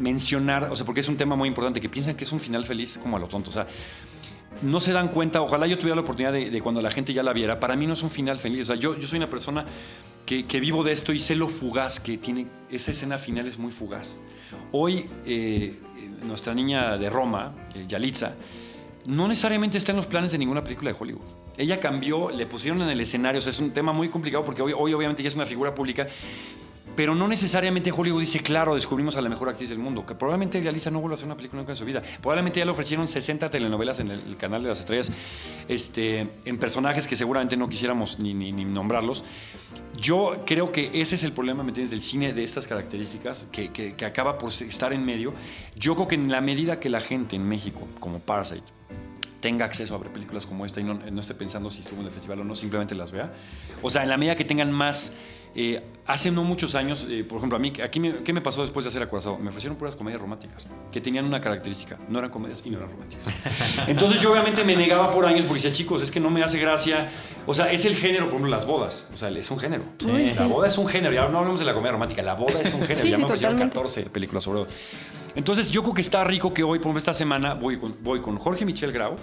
mencionar, 0.00 0.64
o 0.64 0.76
sea, 0.76 0.86
porque 0.86 1.00
es 1.00 1.08
un 1.08 1.16
tema 1.16 1.36
muy 1.36 1.48
importante, 1.48 1.80
que 1.80 1.88
piensan 1.88 2.16
que 2.16 2.24
es 2.24 2.32
un 2.32 2.40
final 2.40 2.64
feliz 2.64 2.98
como 3.00 3.16
a 3.16 3.20
lo 3.20 3.28
tonto. 3.28 3.50
O 3.50 3.52
sea, 3.52 3.66
no 4.62 4.80
se 4.80 4.92
dan 4.92 5.08
cuenta, 5.08 5.40
ojalá 5.40 5.66
yo 5.66 5.76
tuviera 5.76 5.94
la 5.94 6.02
oportunidad 6.02 6.32
de, 6.32 6.50
de 6.50 6.60
cuando 6.60 6.82
la 6.82 6.90
gente 6.90 7.12
ya 7.12 7.22
la 7.22 7.32
viera, 7.32 7.60
para 7.60 7.76
mí 7.76 7.86
no 7.86 7.94
es 7.94 8.02
un 8.02 8.10
final 8.10 8.38
feliz, 8.38 8.62
o 8.62 8.64
sea, 8.66 8.76
yo, 8.76 8.98
yo 8.98 9.06
soy 9.06 9.18
una 9.18 9.30
persona 9.30 9.64
que, 10.26 10.46
que 10.46 10.60
vivo 10.60 10.84
de 10.84 10.92
esto 10.92 11.12
y 11.12 11.18
sé 11.18 11.36
lo 11.36 11.48
fugaz 11.48 12.00
que 12.00 12.18
tiene, 12.18 12.46
esa 12.70 12.90
escena 12.90 13.18
final 13.18 13.46
es 13.46 13.58
muy 13.58 13.72
fugaz. 13.72 14.18
Hoy 14.72 15.06
eh, 15.26 15.74
nuestra 16.24 16.54
niña 16.54 16.96
de 16.98 17.10
Roma, 17.10 17.52
eh, 17.74 17.84
Yalitza, 17.86 18.34
no 19.06 19.26
necesariamente 19.26 19.78
está 19.78 19.92
en 19.92 19.96
los 19.96 20.06
planes 20.06 20.30
de 20.30 20.38
ninguna 20.38 20.62
película 20.62 20.92
de 20.92 20.96
Hollywood. 20.98 21.26
Ella 21.56 21.80
cambió, 21.80 22.30
le 22.30 22.46
pusieron 22.46 22.80
en 22.82 22.88
el 22.88 23.00
escenario, 23.00 23.38
o 23.38 23.40
sea, 23.40 23.50
es 23.50 23.58
un 23.58 23.72
tema 23.72 23.92
muy 23.92 24.08
complicado 24.08 24.44
porque 24.44 24.62
hoy, 24.62 24.72
hoy 24.76 24.94
obviamente 24.94 25.22
ya 25.22 25.28
es 25.28 25.34
una 25.34 25.44
figura 25.44 25.74
pública, 25.74 26.08
pero 26.96 27.14
no 27.14 27.26
necesariamente 27.28 27.90
Hollywood 27.90 28.20
dice, 28.20 28.40
claro, 28.40 28.74
descubrimos 28.74 29.16
a 29.16 29.20
la 29.20 29.28
mejor 29.28 29.48
actriz 29.48 29.70
del 29.70 29.78
mundo, 29.78 30.04
que 30.06 30.14
probablemente 30.14 30.62
Yalitza 30.62 30.90
no 30.90 31.00
vuelva 31.00 31.14
a 31.14 31.16
hacer 31.16 31.26
una 31.26 31.36
película 31.36 31.60
nunca 31.60 31.72
en 31.72 31.76
su 31.76 31.84
vida. 31.84 32.02
Probablemente 32.20 32.58
ya 32.60 32.64
le 32.64 32.70
ofrecieron 32.70 33.08
60 33.08 33.48
telenovelas 33.50 34.00
en 34.00 34.08
el, 34.10 34.20
el 34.26 34.36
canal 34.36 34.62
de 34.62 34.68
las 34.70 34.80
estrellas, 34.80 35.10
este, 35.68 36.26
en 36.44 36.58
personajes 36.58 37.06
que 37.06 37.16
seguramente 37.16 37.56
no 37.56 37.68
quisiéramos 37.68 38.18
ni, 38.18 38.34
ni- 38.34 38.52
ni 38.52 38.64
nombrarlos. 38.64 39.24
Yo 39.96 40.42
creo 40.46 40.72
que 40.72 40.90
ese 41.00 41.14
es 41.16 41.22
el 41.22 41.32
problema, 41.32 41.62
¿me 41.62 41.68
entiendes?, 41.70 41.90
del 41.90 42.02
cine 42.02 42.32
de 42.32 42.44
estas 42.44 42.66
características, 42.66 43.46
que, 43.52 43.70
que- 43.72 43.94
que 43.94 44.04
acaba 44.04 44.38
por 44.38 44.50
estar 44.50 44.92
en 44.92 45.04
medio. 45.04 45.34
Yo 45.76 45.94
creo 45.94 46.08
que 46.08 46.14
en 46.14 46.30
la 46.30 46.40
medida 46.40 46.80
que 46.80 46.88
la 46.88 47.00
gente 47.00 47.36
en 47.36 47.46
México, 47.48 47.86
como 48.00 48.18
Parasite, 48.18 48.62
tenga 49.40 49.64
acceso 49.64 49.94
a 49.94 49.98
ver 49.98 50.12
películas 50.12 50.46
como 50.46 50.64
esta 50.64 50.80
y 50.80 50.84
no, 50.84 50.94
no 50.94 51.20
esté 51.20 51.34
pensando 51.34 51.68
si 51.68 51.80
estuvo 51.80 52.00
en 52.00 52.06
el 52.06 52.12
festival 52.12 52.40
o 52.40 52.44
no, 52.44 52.54
simplemente 52.54 52.94
las 52.94 53.10
vea. 53.12 53.32
O 53.82 53.90
sea, 53.90 54.02
en 54.04 54.08
la 54.08 54.16
medida 54.16 54.36
que 54.36 54.44
tengan 54.44 54.70
más... 54.72 55.12
eh, 55.54 55.82
hace 56.06 56.30
no 56.30 56.42
muchos 56.44 56.74
años, 56.74 57.06
eh, 57.10 57.24
por 57.28 57.36
ejemplo, 57.38 57.56
a 57.56 57.60
mí, 57.60 57.72
aquí 57.84 58.00
me- 58.00 58.22
¿qué 58.24 58.32
me 58.32 58.40
pasó 58.40 58.62
después 58.62 58.84
de 58.84 58.88
hacer 58.88 59.02
Acorazado? 59.02 59.38
Me 59.38 59.50
ofrecieron 59.50 59.76
puras 59.76 59.94
comedias 59.94 60.20
románticas, 60.20 60.66
que 60.90 61.00
tenían 61.00 61.24
una 61.26 61.40
característica, 61.40 61.98
no 62.08 62.18
eran 62.18 62.30
comedias 62.30 62.62
y 62.64 62.70
no 62.70 62.78
eran 62.78 62.90
románticas. 62.90 63.84
Entonces 63.88 64.20
yo 64.20 64.32
obviamente 64.32 64.64
me 64.64 64.74
negaba 64.76 65.10
por 65.10 65.26
años 65.26 65.44
porque 65.46 65.62
decía, 65.62 65.72
chicos, 65.72 66.02
es 66.02 66.10
que 66.10 66.20
no 66.20 66.30
me 66.30 66.42
hace 66.42 66.58
gracia. 66.58 67.10
O 67.46 67.54
sea, 67.54 67.70
es 67.70 67.84
el 67.84 67.94
género, 67.96 68.24
por 68.26 68.34
ejemplo, 68.34 68.50
las 68.50 68.66
bodas. 68.66 69.10
O 69.12 69.16
sea, 69.16 69.28
es 69.30 69.50
un 69.50 69.58
género. 69.58 69.82
Uy, 70.06 70.22
la 70.24 70.28
sí. 70.28 70.44
boda 70.44 70.68
es 70.68 70.78
un 70.78 70.86
género, 70.88 71.12
ya 71.14 71.28
no 71.28 71.38
hablamos 71.38 71.60
de 71.60 71.66
la 71.66 71.74
comedia 71.74 71.92
romántica, 71.92 72.22
la 72.22 72.34
boda 72.34 72.60
es 72.60 72.72
un 72.72 72.80
género. 72.86 72.96
Sí, 72.96 73.10
ya 73.10 73.16
sí, 73.16 73.20
me 73.20 73.24
ofrecieron 73.26 73.56
totalmente. 73.56 73.74
14 73.74 74.02
películas 74.10 74.44
sobre 74.44 74.60
bodas. 74.60 74.72
Entonces 75.34 75.70
yo 75.70 75.82
creo 75.82 75.94
que 75.94 76.00
está 76.02 76.24
rico 76.24 76.52
que 76.52 76.62
hoy, 76.62 76.78
por 76.78 76.86
ejemplo, 76.86 76.98
esta 76.98 77.14
semana 77.14 77.54
voy 77.54 77.78
con, 77.78 77.94
voy 78.02 78.20
con 78.20 78.38
Jorge 78.38 78.64
Michel 78.64 78.92
Grau. 78.92 79.16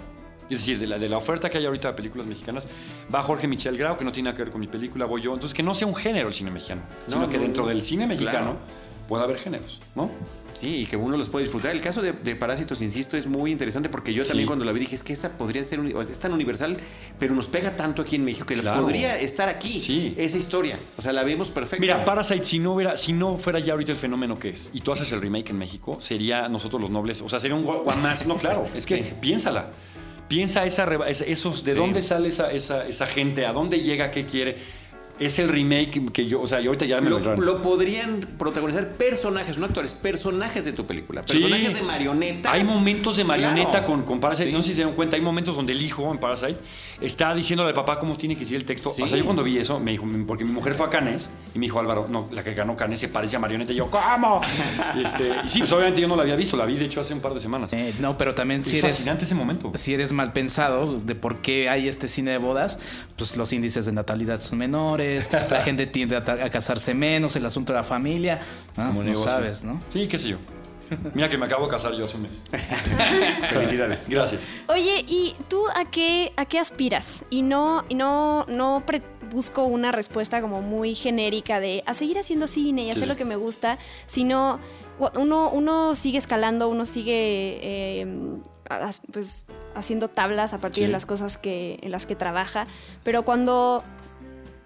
Es 0.50 0.58
decir, 0.58 0.78
de 0.78 0.86
la, 0.86 0.98
de 0.98 1.08
la 1.08 1.16
oferta 1.16 1.48
que 1.48 1.58
hay 1.58 1.64
ahorita 1.66 1.88
de 1.88 1.94
películas 1.94 2.26
mexicanas, 2.26 2.68
va 3.14 3.22
Jorge 3.22 3.46
Michel 3.48 3.76
Grau, 3.76 3.96
que 3.96 4.04
no 4.04 4.12
tiene 4.12 4.26
nada 4.28 4.36
que 4.36 4.42
ver 4.42 4.52
con 4.52 4.60
mi 4.60 4.66
película, 4.66 5.06
voy 5.06 5.22
yo. 5.22 5.32
Entonces, 5.32 5.54
que 5.54 5.62
no 5.62 5.72
sea 5.74 5.86
un 5.86 5.94
género 5.94 6.28
el 6.28 6.34
cine 6.34 6.50
mexicano, 6.50 6.82
No, 7.06 7.12
sino 7.14 7.28
que 7.30 7.38
dentro 7.38 7.66
del 7.66 7.82
cine 7.82 8.06
mexicano 8.06 8.38
Claro. 8.38 8.56
pueda 9.08 9.24
haber 9.24 9.38
géneros, 9.38 9.80
¿no? 9.94 10.10
Sí, 10.60 10.80
y 10.82 10.86
que 10.86 10.94
uno 10.96 11.16
los 11.16 11.30
puede 11.30 11.44
disfrutar. 11.44 11.70
El 11.74 11.80
caso 11.80 12.02
de, 12.02 12.12
de 12.12 12.36
Parásitos, 12.36 12.82
insisto, 12.82 13.16
es 13.16 13.26
muy 13.26 13.50
interesante 13.50 13.88
porque 13.88 14.12
yo 14.12 14.24
también 14.24 14.44
Sí. 14.44 14.46
cuando 14.46 14.64
la 14.66 14.72
vi 14.72 14.80
dije, 14.80 14.94
es 14.94 15.02
que 15.02 15.14
esta 15.14 15.30
podría 15.30 15.64
ser, 15.64 15.80
sea, 15.90 16.02
es 16.02 16.18
tan 16.20 16.34
universal, 16.34 16.76
pero 17.18 17.34
nos 17.34 17.46
pega 17.48 17.74
tanto 17.76 18.02
aquí 18.02 18.16
en 18.16 18.24
México 18.26 18.44
que 18.44 18.56
Claro. 18.56 18.82
podría 18.82 19.18
estar 19.18 19.48
aquí, 19.48 19.80
Sí. 19.80 20.14
esa 20.18 20.36
historia. 20.36 20.78
O 20.98 21.02
sea, 21.02 21.14
la 21.14 21.22
vemos 21.24 21.50
perfecto. 21.50 21.80
Mira, 21.80 22.04
Parasite, 22.04 22.44
si 22.44 22.58
no, 22.58 22.74
hubiera, 22.74 22.96
si 22.98 23.14
no 23.14 23.38
fuera 23.38 23.58
ya 23.58 23.72
ahorita 23.72 23.92
el 23.92 23.98
fenómeno 23.98 24.38
que 24.38 24.50
es, 24.50 24.70
y 24.74 24.80
tú 24.80 24.92
haces 24.92 25.10
el 25.12 25.22
remake 25.22 25.48
en 25.50 25.58
México, 25.58 25.96
sería 25.98 26.46
nosotros 26.48 26.82
los 26.82 26.90
nobles, 26.90 27.22
o 27.22 27.28
sea, 27.30 27.40
sería 27.40 27.56
un 27.56 27.64
gua- 27.64 27.82
guamazo. 27.82 28.28
No, 28.28 28.36
claro, 28.36 28.66
es 28.74 28.84
que 28.84 28.96
Sí. 28.96 29.12
piénsala. 29.18 29.70
Piensa 30.30 30.64
esa, 30.64 30.84
esos, 31.26 31.64
de 31.64 31.72
Sí. 31.72 31.76
dónde 31.76 32.02
sale 32.02 32.28
esa, 32.28 32.52
esa, 32.52 32.86
esa 32.86 33.06
gente, 33.08 33.44
a 33.44 33.52
dónde 33.52 33.80
llega, 33.80 34.12
qué 34.12 34.26
quiere. 34.26 34.58
Es 35.20 35.38
el 35.38 35.48
remake 35.48 36.10
que 36.12 36.26
yo, 36.26 36.40
o 36.40 36.46
sea, 36.46 36.60
y 36.60 36.66
ahorita 36.66 36.86
ya 36.86 37.00
me 37.00 37.10
lo, 37.10 37.18
Lo, 37.20 37.36
lo 37.36 37.62
podrían 37.62 38.20
protagonizar 38.38 38.88
personajes, 38.92 39.58
no 39.58 39.66
actores, 39.66 39.92
personajes 39.94 40.64
de 40.64 40.72
tu 40.72 40.86
película. 40.86 41.22
Sí. 41.26 41.34
Personajes 41.38 41.74
de 41.74 41.82
marioneta. 41.82 42.50
Hay 42.52 42.64
momentos 42.64 43.16
de 43.16 43.24
marioneta 43.24 43.70
Claro. 43.70 43.86
con, 43.86 44.02
con 44.04 44.20
Parasite. 44.20 44.48
Sí. 44.48 44.52
No 44.52 44.62
sé 44.62 44.68
si 44.68 44.70
se 44.70 44.76
dieron 44.76 44.94
cuenta. 44.94 45.16
Hay 45.16 45.22
momentos 45.22 45.54
donde 45.54 45.72
el 45.72 45.82
hijo 45.82 46.10
en 46.10 46.18
Parasite 46.18 46.56
está 47.00 47.34
diciéndole 47.34 47.68
al 47.68 47.74
papá 47.74 48.00
cómo 48.00 48.16
tiene 48.16 48.34
que 48.34 48.40
decir 48.40 48.56
el 48.56 48.64
texto. 48.64 48.90
Sí. 48.90 49.02
O 49.02 49.08
sea, 49.08 49.18
yo 49.18 49.24
cuando 49.24 49.42
vi 49.42 49.58
eso, 49.58 49.78
me 49.78 49.90
dijo, 49.92 50.06
porque 50.26 50.44
mi 50.44 50.52
mujer 50.52 50.74
fue 50.74 50.86
a 50.86 50.90
Cannes 50.90 51.30
y 51.54 51.58
me 51.58 51.66
dijo, 51.66 51.78
Álvaro, 51.78 52.06
no, 52.08 52.28
la 52.32 52.42
que 52.42 52.54
ganó 52.54 52.74
Cannes 52.76 52.98
se 53.00 53.08
parece 53.08 53.36
a 53.36 53.38
marioneta. 53.40 53.72
Y 53.72 53.76
yo, 53.76 53.90
¿cómo? 53.90 54.40
Y, 54.96 55.02
este, 55.02 55.30
y 55.44 55.48
sí, 55.48 55.58
pues 55.60 55.70
obviamente 55.72 56.00
yo 56.00 56.08
no 56.08 56.16
la 56.16 56.22
había 56.22 56.36
visto. 56.36 56.56
La 56.56 56.64
vi, 56.64 56.76
de 56.76 56.86
hecho, 56.86 57.00
hace 57.00 57.12
un 57.14 57.20
par 57.20 57.34
de 57.34 57.40
semanas. 57.40 57.70
Eh, 57.72 57.94
no, 58.00 58.16
pero 58.18 58.34
también 58.34 58.64
si 58.64 58.78
es 58.78 58.84
eres... 58.84 58.94
fascinante 58.96 59.24
ese 59.24 59.34
momento. 59.34 59.70
si 59.74 59.94
eres 59.94 60.12
mal 60.12 60.32
pensado 60.32 60.98
de 60.98 61.14
por 61.14 61.38
qué 61.42 61.68
hay 61.68 61.88
este 61.88 62.08
cine 62.08 62.30
de 62.32 62.38
bodas, 62.38 62.78
pues 63.16 63.36
los 63.36 63.52
índices 63.52 63.86
de 63.86 63.92
natalidad 63.92 64.40
son 64.40 64.58
menores, 64.58 65.09
la 65.50 65.60
gente 65.64 65.86
tiende 65.86 66.16
a, 66.16 66.22
casarse 66.50 66.94
menos, 66.94 67.34
el 67.36 67.46
asunto 67.46 67.72
de 67.72 67.78
la 67.78 67.84
familia, 67.84 68.40
¿no? 68.76 68.86
Como 68.86 69.02
No 69.02 69.14
sabes, 69.16 69.64
¿no? 69.64 69.80
Sí, 69.88 70.06
qué 70.08 70.18
sé 70.18 70.28
yo. 70.28 70.36
Mira 71.14 71.28
que 71.28 71.38
me 71.38 71.46
acabo 71.46 71.66
de 71.66 71.70
casar 71.70 71.92
yo 71.92 72.04
hace 72.06 72.16
un 72.16 72.22
mes. 72.22 72.42
Felicidades. 73.50 74.08
Gracias. 74.08 74.40
Oye, 74.68 75.04
¿y 75.06 75.36
tú 75.48 75.62
a 75.74 75.84
qué, 75.84 76.32
a 76.36 76.44
qué 76.46 76.58
aspiras? 76.58 77.24
Y 77.30 77.42
no, 77.42 77.84
y 77.88 77.94
no, 77.94 78.44
no 78.48 78.82
pre- 78.84 79.02
busco 79.30 79.62
una 79.62 79.92
respuesta 79.92 80.40
como 80.40 80.60
muy 80.62 80.96
genérica 80.96 81.60
de 81.60 81.84
a 81.86 81.94
seguir 81.94 82.18
haciendo 82.18 82.48
cine 82.48 82.82
y 82.82 82.90
hacer 82.90 83.06
lo 83.06 83.16
que 83.16 83.24
me 83.24 83.36
gusta, 83.36 83.78
sino 84.06 84.58
uno, 85.14 85.48
uno 85.50 85.94
sigue 85.94 86.18
escalando, 86.18 86.68
uno 86.68 86.84
sigue 86.84 87.60
eh, 87.62 88.06
pues, 89.12 89.46
haciendo 89.76 90.08
tablas 90.08 90.52
a 90.52 90.58
partir 90.58 90.82
Sí. 90.82 90.86
de 90.86 90.92
las 90.92 91.06
cosas 91.06 91.38
que, 91.38 91.78
en 91.82 91.92
las 91.92 92.06
que 92.06 92.16
trabaja, 92.16 92.66
pero 93.04 93.24
cuando 93.24 93.84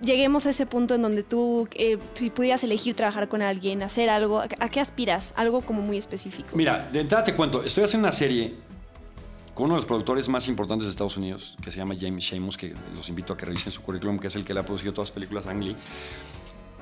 lleguemos 0.00 0.46
a 0.46 0.50
ese 0.50 0.66
punto 0.66 0.94
en 0.94 1.02
donde 1.02 1.22
tú, 1.22 1.68
eh, 1.74 1.98
si 2.14 2.30
pudieras 2.30 2.64
elegir 2.64 2.94
trabajar 2.94 3.28
con 3.28 3.42
alguien, 3.42 3.82
hacer 3.82 4.10
algo, 4.10 4.40
¿a, 4.40 4.48
qué 4.48 4.80
aspiras? 4.80 5.34
Algo 5.36 5.60
como 5.60 5.82
muy 5.82 5.96
específico. 5.96 6.48
Mira, 6.54 6.88
de 6.92 7.00
entrada 7.00 7.24
te 7.24 7.34
cuento, 7.34 7.62
estoy 7.62 7.84
haciendo 7.84 8.06
una 8.06 8.12
serie 8.12 8.54
con 9.54 9.66
uno 9.66 9.74
de 9.74 9.78
los 9.78 9.86
productores 9.86 10.28
más 10.28 10.48
importantes 10.48 10.86
de 10.86 10.90
Estados 10.90 11.16
Unidos, 11.16 11.56
que 11.62 11.70
se 11.70 11.78
llama 11.78 11.94
James 11.98 12.24
Sheamus, 12.24 12.56
que 12.56 12.74
los 12.94 13.08
invito 13.08 13.32
a 13.32 13.36
que 13.36 13.46
revisen 13.46 13.72
su 13.72 13.82
currículum, 13.82 14.18
que 14.18 14.26
es 14.26 14.36
el 14.36 14.44
que 14.44 14.52
le 14.52 14.60
ha 14.60 14.64
producido 14.64 14.92
todas 14.92 15.10
las 15.10 15.14
películas 15.14 15.46
Ang 15.46 15.62
Lee. 15.62 15.76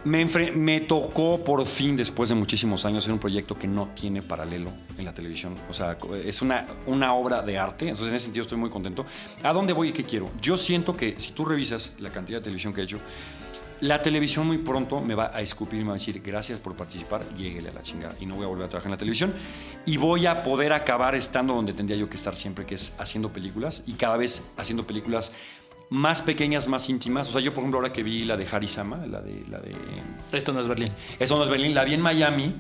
Me, 0.05 0.81
tocó 0.81 1.45
por 1.45 1.65
fin, 1.65 1.97
después 1.97 2.29
de 2.29 2.35
muchísimos 2.35 2.85
años, 2.85 3.05
hacer 3.05 3.13
un 3.13 3.21
proyecto 3.21 3.57
que 3.57 3.69
no 3.69 3.89
tiene 3.95 4.21
paralelo 4.21 4.71
en 4.99 5.05
la 5.05 5.15
televisión. 5.15 5.55
O 5.71 5.73
sea, 5.73 5.97
es 6.25 6.43
una, 6.43 6.67
una 6.87 7.15
obra 7.15 7.43
de 7.43 7.57
arte. 7.57 7.89
Entonces, 7.89 8.09
en 8.09 8.17
ese 8.17 8.25
sentido, 8.25 8.43
estoy 8.43 8.59
muy 8.59 8.71
contento. 8.71 9.07
¿A 9.45 9.53
dónde 9.53 9.73
voy 9.73 9.91
y 9.91 9.93
qué 9.93 10.03
quiero? 10.05 10.31
Yo 10.41 10.57
siento 10.57 10.97
que 10.97 11.19
si 11.21 11.33
tú 11.33 11.45
revisas 11.45 11.95
la 12.01 12.11
cantidad 12.11 12.39
de 12.39 12.45
televisión 12.45 12.73
que 12.73 12.81
he 12.81 12.85
hecho, 12.85 12.99
la 13.83 14.01
televisión 14.01 14.47
muy 14.47 14.59
pronto 14.59 15.01
me 15.01 15.17
va 15.17 15.33
a 15.35 15.41
escupir 15.41 15.81
y 15.81 15.83
me 15.83 15.89
va 15.89 15.95
a 15.95 15.99
decir 15.99 16.23
gracias 16.23 16.61
por 16.61 16.77
participar, 16.77 17.25
lléguele 17.37 17.71
a 17.71 17.73
la 17.73 17.83
chingada 17.83 18.15
y 18.21 18.27
no 18.27 18.37
voy 18.37 18.45
a 18.45 18.47
volver 18.47 18.67
a 18.67 18.69
trabajar 18.69 18.87
en 18.87 18.93
la 18.93 18.97
televisión 18.97 19.35
y 19.85 19.97
voy 19.97 20.27
a 20.27 20.45
poder 20.45 20.73
acabar 20.73 21.17
estando 21.17 21.53
donde 21.53 21.73
tendría 21.73 21.97
yo 21.97 22.09
que 22.09 22.15
estar 22.15 22.37
siempre, 22.37 22.65
que 22.65 22.77
es 22.77 22.93
haciendo 22.99 23.33
películas 23.33 23.83
y 23.85 23.95
cada 23.95 24.17
vez 24.17 24.45
haciendo 24.57 24.87
películas 24.87 25.33
más 25.93 26.23
pequeñas, 26.23 26.69
más 26.69 26.89
íntimas. 26.89 27.29
O 27.29 27.33
sea, 27.33 27.41
yo 27.43 27.53
por 27.53 27.61
ejemplo 27.61 27.79
ahora 27.79 27.93
que 27.93 28.03
vi 28.03 28.25
la 28.25 28.37
de 28.37 28.47
Harisama, 28.51 29.07
la 29.07 29.21
de, 29.21 29.45
la 29.49 29.59
de 29.59 29.75
Esto 30.33 30.53
no 30.53 30.61
es 30.61 30.67
Berlín. 30.67 30.91
eso 31.19 31.37
no 31.37 31.45
es 31.45 31.51
Berlín, 31.51 31.75
la 31.75 31.85
vi 31.85 31.95
en 31.95 32.01
Miami. 32.01 32.55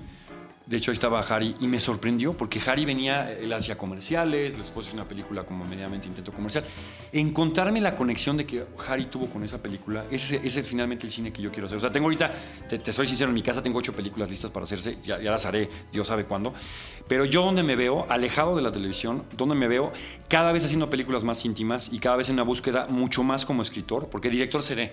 De 0.72 0.78
hecho, 0.78 0.90
ahí 0.90 0.94
estaba 0.94 1.20
Harry 1.20 1.54
y 1.60 1.66
me 1.66 1.78
sorprendió 1.78 2.32
porque 2.32 2.58
Harry 2.64 2.86
venía, 2.86 3.30
él 3.30 3.52
hacía 3.52 3.76
comerciales, 3.76 4.56
después 4.56 4.86
hizo 4.86 4.94
una 4.94 5.06
película 5.06 5.44
como 5.44 5.66
medianamente 5.66 6.06
intento 6.06 6.32
comercial. 6.32 6.64
Encontrarme 7.12 7.78
la 7.78 7.94
conexión 7.94 8.38
de 8.38 8.46
que 8.46 8.64
Harry 8.88 9.04
tuvo 9.04 9.26
con 9.26 9.44
esa 9.44 9.62
película, 9.62 10.06
ese 10.10 10.40
es 10.42 10.66
finalmente 10.66 11.04
el 11.04 11.12
cine 11.12 11.30
que 11.30 11.42
yo 11.42 11.50
quiero 11.50 11.66
hacer. 11.66 11.76
O 11.76 11.80
sea, 11.82 11.92
tengo 11.92 12.06
ahorita, 12.06 12.32
te, 12.70 12.78
te 12.78 12.90
soy 12.90 13.06
sincero, 13.06 13.28
en 13.28 13.34
mi 13.34 13.42
casa 13.42 13.62
tengo 13.62 13.80
ocho 13.80 13.92
películas 13.92 14.30
listas 14.30 14.50
para 14.50 14.64
hacerse, 14.64 14.96
ya, 15.04 15.20
ya 15.20 15.30
las 15.30 15.44
haré, 15.44 15.68
Dios 15.92 16.06
sabe 16.06 16.24
cuándo. 16.24 16.54
Pero 17.06 17.26
yo 17.26 17.42
donde 17.42 17.62
me 17.62 17.76
veo, 17.76 18.06
alejado 18.08 18.56
de 18.56 18.62
la 18.62 18.72
televisión, 18.72 19.24
donde 19.36 19.54
me 19.54 19.68
veo 19.68 19.92
cada 20.26 20.52
vez 20.52 20.64
haciendo 20.64 20.88
películas 20.88 21.22
más 21.22 21.44
íntimas 21.44 21.90
y 21.92 21.98
cada 21.98 22.16
vez 22.16 22.30
en 22.30 22.36
una 22.36 22.44
búsqueda 22.44 22.86
mucho 22.86 23.22
más 23.22 23.44
como 23.44 23.60
escritor, 23.60 24.08
porque 24.08 24.30
director 24.30 24.62
seré 24.62 24.92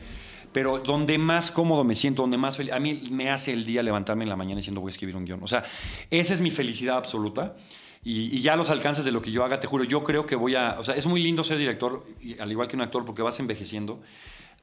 pero 0.52 0.80
donde 0.80 1.18
más 1.18 1.52
cómodo 1.52 1.84
me 1.84 1.96
siento, 1.96 2.24
donde 2.24 2.38
más 2.38 2.58
feliz, 2.58 2.74
a 2.74 2.80
mí 2.80 3.04
me 3.12 3.30
hace 3.30 3.54
el 3.54 3.66
día 3.66 3.84
levantarme 3.84 4.24
en 4.24 4.30
la 4.30 4.36
mañana 4.36 4.58
diciendo 4.58 4.82
voy 4.82 4.90
a 4.90 4.94
escribir 4.94 5.16
un 5.16 5.26
guion. 5.26 5.44
O 5.44 5.48
sea, 5.48 5.64
esa 6.10 6.34
es 6.34 6.42
mi 6.42 6.52
felicidad 6.52 6.98
absoluta. 6.98 7.56
Y, 8.04 8.40
ya 8.42 8.56
los 8.56 8.70
alcances 8.70 9.04
de 9.04 9.12
lo 9.12 9.22
que 9.22 9.32
yo 9.32 9.44
haga, 9.44 9.60
te 9.60 9.68
juro, 9.68 9.84
yo 9.84 10.04
creo 10.04 10.26
que 10.26 10.36
voy 10.36 10.56
a... 10.56 10.78
O 10.80 10.84
sea, 10.84 10.96
es 10.96 11.06
muy 11.06 11.22
lindo 11.22 11.44
ser 11.44 11.58
director, 11.58 12.06
al 12.40 12.52
igual 12.52 12.68
que 12.68 12.76
un 12.78 12.82
actor, 12.82 13.04
porque 13.06 13.22
vas 13.22 13.40
envejeciendo 13.40 14.02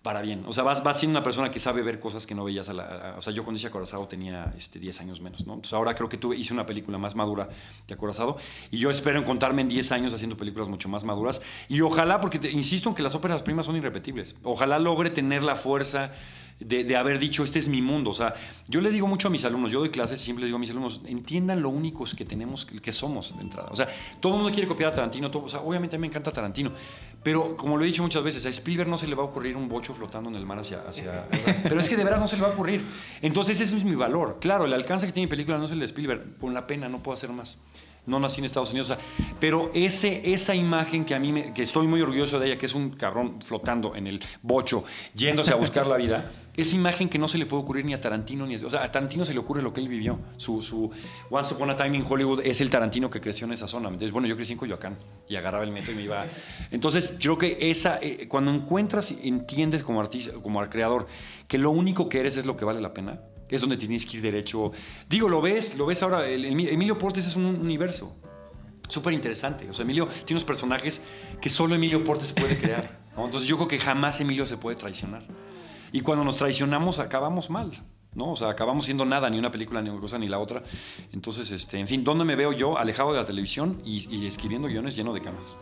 para 0.07 0.23
bien. 0.23 0.45
O 0.47 0.53
sea, 0.53 0.63
vas, 0.63 0.85
vas 0.85 1.01
siendo 1.01 1.19
una 1.19 1.25
persona 1.25 1.51
que 1.51 1.59
sabe 1.59 1.83
ver 1.83 1.99
cosas 1.99 2.29
que 2.29 2.35
no 2.37 2.45
veías 2.45 2.69
a 2.69 2.73
la... 2.73 3.15
o 3.19 3.23
sea, 3.23 3.33
yo 3.33 3.43
cuando 3.43 3.57
hice 3.59 3.67
Acorazado 3.67 4.07
tenía 4.07 4.53
este, 4.57 4.79
10 4.79 5.01
años 5.01 5.21
menos, 5.21 5.45
¿no? 5.49 5.55
Entonces 5.55 5.73
ahora 5.73 5.97
creo 5.97 6.09
que 6.09 6.17
tuve, 6.17 6.37
hice 6.37 6.53
una 6.55 6.65
película 6.65 6.97
más 6.97 7.17
madura 7.17 7.49
de 7.89 7.95
Acorazado 7.95 8.37
y 8.71 8.79
yo 8.79 8.89
espero 8.89 9.19
encontrarme 9.19 9.63
en 9.63 9.69
10 9.69 9.91
años 9.91 10.15
haciendo 10.15 10.37
películas 10.37 10.69
mucho 10.69 10.89
más 10.89 11.03
maduras 11.03 11.43
y 11.69 11.81
ojalá, 11.81 12.21
porque 12.21 12.39
te- 12.39 12.53
insisto 12.53 12.89
en 12.89 12.95
que 12.95 13.03
las 13.03 13.17
óperas 13.17 13.43
primas 13.43 13.67
son 13.67 13.75
irrepetibles, 13.75 14.37
ojalá 14.45 14.79
logre 14.79 15.11
tener 15.11 15.43
la 15.43 15.57
fuerza 15.57 16.13
de, 16.59 16.85
de 16.85 16.97
haber 16.97 17.19
dicho, 17.19 17.45
este 17.45 17.59
es 17.59 17.69
mi 17.69 17.83
mundo. 17.83 18.11
O 18.11 18.15
sea, 18.15 18.35
yo 18.69 18.81
le 18.81 18.91
digo 18.91 19.07
mucho 19.07 19.29
a 19.29 19.31
mis 19.31 19.45
alumnos, 19.45 19.71
yo 19.73 19.81
doy 19.81 19.91
clases 19.91 20.21
y 20.21 20.25
siempre 20.25 20.43
le 20.43 20.47
digo 20.47 20.57
a 20.57 20.61
mis 20.61 20.71
alumnos, 20.71 21.03
entiendan 21.07 21.61
lo 21.63 21.69
únicos 21.69 22.15
que 22.15 22.25
tenemos, 22.25 22.65
que, 22.65 22.81
que 22.81 22.93
somos 22.93 23.37
de 23.37 23.43
entrada. 23.43 23.69
O 23.71 23.77
sea, 23.77 23.89
todo 24.21 24.33
el 24.35 24.39
mundo 24.41 24.53
quiere 24.53 24.67
copiar 24.69 24.91
a 24.91 24.95
Tarantino, 24.95 25.31
todo, 25.31 25.45
o 25.45 25.49
sea, 25.49 25.61
obviamente 25.61 25.97
a 25.97 25.99
mí 25.99 26.03
me 26.03 26.07
encanta 26.09 26.31
Tarantino, 26.33 26.73
pero 27.23 27.57
como 27.57 27.77
lo 27.77 27.85
he 27.85 27.87
dicho 27.87 28.03
muchas 28.03 28.23
veces, 28.23 28.47
a 28.47 28.49
Spielberg 28.49 28.89
no 28.89 28.97
se 28.97 29.07
le 29.07 29.15
va 29.15 29.23
a 29.23 29.27
ocurrir 29.27 29.57
un 29.57 29.69
bocho 29.69 29.95
flotando 29.95 30.31
en 30.31 30.37
el 30.37 30.47
mar 30.47 30.59
hacia... 30.59 30.83
hacia 30.89 31.27
pero 31.63 31.79
es 31.81 31.89
que 31.89 31.97
de 31.97 32.05
veras 32.05 32.21
no 32.21 32.27
se 32.27 32.37
le 32.37 32.43
va 32.43 32.49
a 32.49 32.53
ocurrir. 32.53 32.81
Entonces 33.21 33.61
ese 33.61 33.77
es 33.77 33.85
mi 33.85 33.95
valor. 33.95 34.39
Claro, 34.41 34.65
el 34.65 34.73
alcance 34.73 35.07
que 35.07 35.13
tiene 35.13 35.27
mi 35.27 35.31
película 35.31 35.59
no 35.59 35.65
es 35.65 35.71
el 35.73 35.79
de 35.81 35.85
Spielberg, 35.87 36.39
con 36.39 36.55
la 36.55 36.67
pena 36.67 36.89
no 36.89 37.03
puedo 37.03 37.15
hacer 37.15 37.31
más 37.31 37.59
no 38.07 38.21
nací 38.21 38.39
en 38.39 38.45
Estados 38.45 38.71
Unidos, 38.71 38.91
o 38.91 38.95
sea, 38.95 39.05
pero 39.41 39.73
ese, 39.75 40.33
esa 40.33 40.55
imagen 40.55 41.05
que 41.05 41.13
a 41.17 41.19
mí, 41.19 41.33
me- 41.33 41.53
que 41.53 41.65
estoy 41.65 41.89
muy 41.89 42.01
orgulloso 42.01 42.39
de 42.39 42.47
ella, 42.47 42.57
que 42.57 42.67
es 42.67 42.75
un 42.77 42.91
cabrón 42.91 43.43
flotando 43.43 43.97
en 43.97 44.07
el 44.07 44.21
bocho, 44.43 44.85
yéndose 45.13 45.53
a 45.53 45.57
buscar 45.57 45.89
la 45.89 45.97
vida, 45.97 46.31
esa 46.57 46.75
imagen 46.77 47.09
que 47.09 47.19
no 47.19 47.29
se 47.29 47.39
le 47.39 47.47
puede 47.47 47.63
ocurrir 47.63 47.85
ni 47.85 47.93
a 47.95 48.01
Tarantino, 48.01 48.47
ni 48.47 48.55
a, 48.55 48.67
o 48.67 48.71
sea, 48.71 48.83
a 48.85 48.91
Tarantino 48.91 49.25
se 49.25 49.33
le 49.35 49.39
ocurre 49.41 49.63
lo 49.63 49.73
que 49.73 49.81
él 49.81 49.89
vivió, 49.89 50.19
su, 50.37 50.63
su 50.63 50.91
Once 51.31 51.55
Upon 51.55 51.71
a 51.71 51.77
Time 51.77 51.97
in 51.99 52.05
Hollywood 52.09 52.41
es 52.45 52.61
el 52.61 52.71
Tarantino 52.71 53.11
que 53.11 53.21
creció 53.21 53.47
en 53.47 53.53
esa 53.53 53.69
zona, 53.69 53.89
entonces, 53.89 54.13
bueno, 54.13 54.27
yo 54.29 54.37
crecí 54.37 54.53
en 54.53 54.59
Coyoacán 54.59 54.97
y 55.29 55.37
agarraba 55.37 55.65
el 55.65 55.71
metro 55.73 55.93
y 55.93 55.97
me 55.97 56.03
iba, 56.03 56.27
entonces, 56.71 57.17
creo 57.21 57.37
que 57.39 57.59
esa, 57.71 57.99
eh, 58.01 58.27
cuando 58.29 58.51
encuentras 58.53 59.11
y 59.11 59.29
entiendes 59.29 59.83
como 59.85 60.01
artista, 60.01 60.33
como 60.43 60.67
creador, 60.69 61.07
que 61.49 61.59
lo 61.59 61.71
único 61.71 62.09
que 62.09 62.21
eres 62.21 62.37
es 62.37 62.47
lo 62.47 62.57
que 62.57 62.65
vale 62.65 62.81
la 62.81 62.93
pena, 62.95 63.21
es 63.49 63.61
donde 63.61 63.77
tienes 63.77 64.05
que 64.05 64.17
ir 64.17 64.23
derecho. 64.25 64.73
Digo, 65.09 65.29
lo 65.29 65.41
ves, 65.41 65.77
lo 65.79 65.87
ves 65.87 66.03
ahora. 66.03 66.27
el- 66.29 66.45
el- 66.45 66.69
Emilio 66.69 66.99
Portes 66.99 67.25
es 67.27 67.37
un 67.37 67.45
universo 67.45 68.17
súper 68.89 69.13
interesante. 69.13 69.69
O 69.71 69.73
sea, 69.73 69.85
Emilio 69.85 70.07
tiene 70.25 70.33
unos 70.39 70.45
personajes 70.45 71.01
que 71.41 71.49
solo 71.49 71.75
Emilio 71.77 72.03
Portes 72.03 72.33
puede 72.33 72.57
crear. 72.59 72.99
¿no? 73.17 73.25
Entonces, 73.25 73.49
yo 73.49 73.55
creo 73.57 73.69
que 73.69 73.79
jamás 73.79 74.21
Emilio 74.21 74.47
se 74.47 74.57
puede 74.57 74.77
traicionar. 74.77 75.23
Y 75.93 76.01
cuando 76.01 76.25
nos 76.25 76.37
traicionamos, 76.37 76.99
acabamos 76.99 77.51
mal. 77.51 77.73
¿no? 78.15 78.33
O 78.33 78.37
sea, 78.37 78.49
acabamos 78.49 78.87
siendo 78.87 79.05
nada, 79.05 79.29
ni 79.31 79.39
una 79.39 79.51
película, 79.51 79.83
ni 79.83 79.91
una 79.91 80.01
cosa, 80.01 80.19
ni 80.19 80.29
la 80.29 80.39
otra. 80.39 80.63
Entonces, 81.13 81.51
este, 81.51 81.79
en 81.79 81.87
fin, 81.87 82.03
¿dónde 82.03 82.25
me 82.25 82.35
veo 82.35 82.53
yo? 82.53 82.79
Alejado 82.79 83.13
de 83.13 83.21
la 83.21 83.27
televisión 83.27 83.81
y, 83.85 84.09
y 84.15 84.27
escribiendo 84.27 84.69
guiones 84.69 84.97
lleno 84.97 85.13
de 85.13 85.21
camas. 85.21 85.57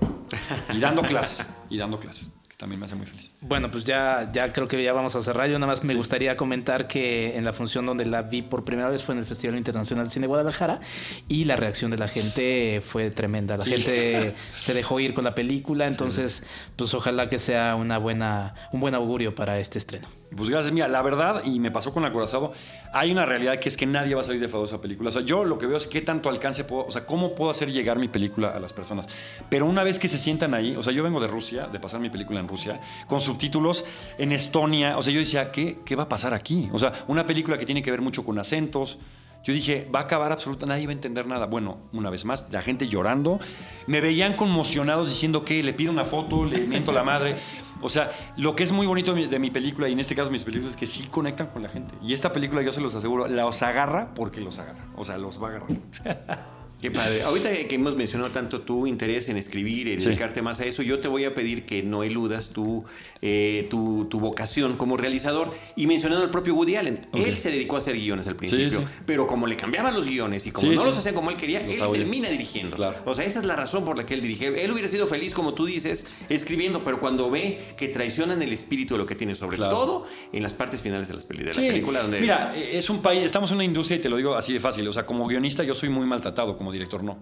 Y 0.73 0.79
dando 0.79 1.03
clases. 1.09 1.53
Y 1.69 1.77
dando 1.77 1.99
clases. 1.99 2.33
Que 2.55 2.59
también 2.59 2.79
me 2.79 2.87
hace 2.87 2.95
muy 2.95 3.07
feliz. 3.07 3.35
Bueno, 3.41 3.69
pues 3.69 3.83
ya, 3.83 4.31
ya 4.33 4.53
creo 4.53 4.69
que 4.69 4.81
ya 4.83 4.93
vamos 4.93 5.17
a 5.17 5.21
cerrar. 5.21 5.49
Yo 5.49 5.59
nada 5.59 5.73
más 5.73 5.83
me 5.83 5.95
gustaría 5.95 6.37
comentar 6.37 6.87
que 6.87 7.37
en 7.37 7.45
la 7.45 7.53
función 7.53 7.85
donde 7.85 8.07
la 8.07 8.23
vi 8.23 8.43
por 8.43 8.65
primera 8.65 8.89
vez 8.89 9.03
fue 9.03 9.15
en 9.15 9.19
el 9.21 9.27
Festival 9.27 9.57
Internacional 9.57 10.05
de 10.07 10.11
Cine 10.13 10.25
de 10.25 10.29
Guadalajara 10.29 10.79
y 11.27 11.47
la 11.47 11.57
reacción 11.57 11.91
de 11.91 11.99
la 11.99 12.07
gente 12.07 12.81
fue 12.87 13.11
tremenda. 13.11 13.57
La 13.57 13.65
Sí. 13.65 13.71
gente 13.73 14.35
se 14.59 14.73
dejó 14.73 15.01
ir 15.01 15.15
con 15.15 15.25
la 15.25 15.35
película, 15.35 15.87
entonces 15.89 16.45
pues 16.77 16.95
ojalá 16.95 17.29
que 17.29 17.39
sea 17.41 17.75
una 17.75 17.99
buena, 17.99 18.55
un 18.73 18.81
buen 18.81 18.95
augurio 18.95 19.35
para 19.35 19.59
este 19.59 19.79
estreno. 19.79 20.07
Pues 20.37 20.51
gracias, 20.51 20.73
mira, 20.73 20.89
la 20.89 21.01
verdad, 21.01 21.43
y 21.45 21.61
me 21.61 21.71
pasó 21.71 21.93
con 21.93 22.05
Acorazado, 22.05 22.53
hay 22.93 23.13
una 23.13 23.25
realidad 23.25 23.61
que 23.61 23.69
es 23.69 23.77
que 23.77 23.87
nadie 23.87 24.17
va 24.17 24.21
a 24.21 24.25
salir 24.25 24.41
de 24.41 24.65
esa 24.65 24.81
película. 24.81 25.11
O 25.11 25.13
sea, 25.13 25.23
yo 25.23 25.45
lo 25.45 25.59
que 25.59 25.67
veo 25.67 25.77
es 25.77 25.87
qué 25.87 26.01
tanto 26.01 26.29
alcance 26.29 26.65
puedo, 26.65 26.87
o 26.87 26.91
sea, 26.91 27.07
cómo 27.07 27.37
puedo 27.37 27.53
hacer 27.53 27.71
llegar 27.71 27.99
mi 28.01 28.09
película 28.09 28.49
a 28.49 28.59
las 28.59 28.73
personas. 28.73 29.07
Pero 29.49 29.67
una 29.67 29.85
vez 29.85 30.01
que 30.01 30.09
se 30.09 30.19
sientan 30.19 30.53
ahí, 30.55 30.75
o 30.75 30.83
sea, 30.83 30.93
yo 30.93 31.05
vengo 31.05 31.21
de 31.21 31.29
Rusia, 31.29 31.69
de 31.69 31.79
pasar 31.79 32.01
mi 32.01 32.11
película 32.11 32.41
en 32.41 32.44
Rusia, 32.49 32.81
con 33.07 33.21
subtítulos 33.21 33.85
en 34.19 34.33
Estonia, 34.33 34.97
o 34.97 35.03
sea, 35.03 35.13
yo 35.13 35.21
decía, 35.21 35.51
¿qué, 35.53 35.79
qué 35.85 35.97
va 35.97 36.05
a 36.05 36.09
pasar 36.09 36.35
aquí? 36.35 36.69
O 36.73 36.79
sea, 36.79 36.93
una 37.09 37.27
película 37.27 37.59
que 37.59 37.67
tiene 37.67 37.83
que 37.83 37.91
ver 37.91 38.01
mucho 38.01 38.25
con 38.25 38.39
acentos. 38.39 38.99
Yo 39.45 39.53
dije, 39.53 39.87
va 39.95 40.01
a 40.01 40.03
acabar 40.05 40.33
absoluta, 40.33 40.65
nadie 40.65 40.87
va 40.87 40.93
a 40.93 40.95
entender 40.95 41.27
nada. 41.27 41.45
Bueno, 41.45 41.77
una 41.93 42.09
vez 42.09 42.25
más, 42.25 42.47
la 42.51 42.63
gente 42.63 42.89
llorando. 42.89 43.41
Me 43.87 44.01
veían 44.01 44.37
conmocionados 44.37 45.11
diciendo 45.11 45.45
que 45.45 45.63
le 45.63 45.75
pido 45.75 45.93
una 45.93 46.05
foto, 46.05 46.47
le 46.47 46.67
miento 46.67 46.93
la 46.93 47.03
madre. 47.03 47.37
O 47.83 47.91
sea, 47.91 48.11
lo 48.39 48.57
que 48.57 48.65
es 48.65 48.73
muy 48.73 48.87
bonito 48.87 49.13
de 49.13 49.21
mi, 49.21 49.27
de 49.27 49.39
mi 49.39 49.51
película, 49.51 49.87
y 49.87 49.93
en 49.93 50.01
este 50.01 50.15
caso 50.15 50.31
mis 50.31 50.45
películas, 50.45 50.73
es 50.73 50.77
que 50.79 50.87
sí 50.87 51.09
conectan 51.11 51.49
con 51.49 51.63
la 51.63 51.69
gente. 51.69 51.95
Y 52.03 52.15
esta 52.15 52.33
película, 52.33 52.63
yo 52.63 52.73
se 52.73 52.81
los 52.81 52.95
aseguro, 52.95 53.29
los 53.29 53.63
agarra 53.63 54.15
porque 54.15 54.41
los 54.41 54.59
agarra. 54.59 54.87
O 54.97 55.05
sea, 55.05 55.19
los 55.19 55.43
va 55.43 55.49
a 55.49 55.51
agarrar. 55.51 56.45
Qué 56.85 56.91
padre. 56.91 57.23
Ahorita 57.23 57.51
que 57.67 57.75
hemos 57.77 57.97
mencionado 57.97 58.31
tanto 58.31 58.61
tu 58.61 58.87
interés 58.87 59.29
en 59.31 59.39
escribir 59.39 59.99
Sí. 59.99 60.07
dedicarte 60.07 60.43
más 60.43 60.61
a 60.61 60.67
eso, 60.67 60.83
yo 60.83 61.01
te 61.01 61.09
voy 61.09 61.25
a 61.25 61.33
pedir 61.33 61.65
que 61.65 61.83
no 61.83 62.03
eludas 62.03 62.51
tu, 62.51 62.85
eh, 63.23 63.67
tu, 63.71 64.07
tu 64.11 64.21
vocación 64.21 64.77
como 64.77 64.99
realizador. 64.99 65.51
Y 65.77 65.87
mencionando 65.87 66.23
al 66.25 66.31
propio 66.31 66.55
Woody 66.55 66.77
Allen, 66.77 67.07
él 67.15 67.39
se 67.39 67.51
dedicó 67.51 67.77
a 67.77 67.79
hacer 67.79 67.95
guiones 67.97 68.27
al 68.27 68.37
principio, 68.37 68.71
sí. 68.81 68.87
pero 69.07 69.27
como 69.27 69.47
le 69.47 69.57
cambiaban 69.57 69.95
los 69.95 70.07
guiones 70.07 70.45
y 70.47 70.51
como 70.51 70.71
no 70.73 70.85
los 70.85 70.99
hacía 70.99 71.15
como 71.15 71.31
él 71.31 71.37
quería, 71.37 71.61
Los 71.67 71.79
él 71.79 71.91
termina 71.93 72.29
dirigiendo. 72.29 72.77
Claro. 72.77 72.97
O 73.07 73.15
sea, 73.15 73.25
esa 73.25 73.39
es 73.41 73.47
la 73.47 73.57
razón 73.57 73.85
por 73.87 73.97
la 73.97 74.05
que 74.05 74.13
él 74.13 74.21
dirige. 74.21 74.63
Él 74.63 74.71
hubiera 74.71 74.89
sido 74.89 75.07
feliz, 75.07 75.33
como 75.33 75.55
tú 75.55 75.65
dices, 75.65 76.07
escribiendo, 76.29 76.85
pero 76.85 77.01
cuando 77.01 77.31
ve 77.31 77.61
que 77.79 77.89
traicionan 77.89 78.43
el 78.43 78.53
espíritu 78.53 78.95
de 78.95 78.99
lo 78.99 79.07
que 79.07 79.15
tiene, 79.15 79.35
sobre 79.35 79.57
Claro. 79.57 79.75
todo 79.75 80.05
en 80.33 80.43
las 80.43 80.53
partes 80.53 80.83
finales 80.83 81.09
de, 81.09 81.15
las 81.15 81.27
de 81.27 81.35
la 81.45 81.53
película, 81.55 82.03
donde 82.03 82.21
Mira, 82.21 82.55
es 82.57 82.91
un 82.91 83.01
país, 83.01 83.25
estamos 83.25 83.51
en 83.53 83.57
una 83.57 83.65
industria 83.65 83.97
y 83.97 84.01
te 84.01 84.09
lo 84.11 84.17
digo 84.17 84.35
así 84.35 84.53
de 84.53 84.61
fácil. 84.61 84.87
O 84.87 84.93
sea, 84.93 85.07
como 85.07 85.27
guionista 85.27 85.65
yo 85.65 85.75
soy 85.75 85.89
muy 85.89 86.05
maltratado, 86.07 86.57
como 86.59 86.74
director 86.75 87.03
no. 87.03 87.19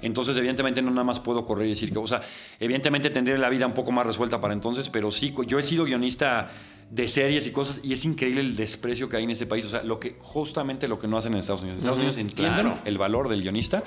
Entonces, 0.00 0.36
evidentemente, 0.36 0.80
no 0.80 0.90
nada 0.90 1.04
más 1.04 1.20
puedo 1.20 1.44
correr 1.44 1.66
y 1.66 1.70
decir 1.70 1.92
que, 1.92 1.98
o 1.98 2.06
sea, 2.06 2.22
evidentemente 2.58 3.10
tendré 3.10 3.36
la 3.36 3.50
vida 3.50 3.66
un 3.66 3.74
poco 3.74 3.92
más 3.92 4.06
resuelta 4.06 4.40
para 4.40 4.54
entonces, 4.54 4.88
pero 4.88 5.10
sí, 5.10 5.34
yo 5.46 5.58
he 5.58 5.62
sido 5.62 5.84
guionista 5.84 6.50
de 6.92 7.08
series 7.08 7.46
y 7.46 7.52
cosas 7.52 7.80
y 7.82 7.94
es 7.94 8.04
increíble 8.04 8.42
el 8.42 8.54
desprecio 8.54 9.08
que 9.08 9.16
hay 9.16 9.24
en 9.24 9.30
ese 9.30 9.46
país. 9.46 9.64
O 9.64 9.70
sea, 9.70 9.82
lo 9.82 9.98
que, 9.98 10.16
justamente 10.18 10.86
lo 10.88 10.98
que 10.98 11.08
no 11.08 11.16
hacen 11.16 11.32
en 11.32 11.38
Estados 11.38 11.62
Unidos. 11.62 11.78
En 11.78 11.80
Estados 11.80 11.98
Unidos 11.98 12.18
entienden 12.18 12.66
claro. 12.66 12.78
el 12.84 12.98
valor 12.98 13.30
del 13.30 13.40
guionista 13.40 13.82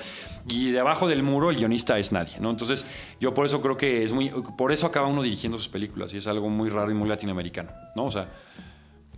y 0.48 0.72
debajo 0.72 1.06
del 1.06 1.22
muro 1.22 1.50
el 1.50 1.56
guionista 1.56 1.98
es 2.00 2.10
nadie, 2.10 2.34
¿no? 2.40 2.50
Entonces, 2.50 2.84
yo 3.20 3.32
por 3.32 3.46
eso 3.46 3.60
creo 3.60 3.76
que 3.76 4.02
es 4.02 4.12
muy, 4.12 4.30
por 4.58 4.72
eso 4.72 4.88
acaba 4.88 5.06
uno 5.06 5.22
dirigiendo 5.22 5.56
sus 5.56 5.68
películas 5.68 6.12
y 6.14 6.16
es 6.16 6.26
algo 6.26 6.48
muy 6.48 6.68
raro 6.68 6.90
y 6.90 6.94
muy 6.94 7.08
latinoamericano, 7.08 7.70
¿no? 7.94 8.06
O 8.06 8.10
sea, 8.10 8.28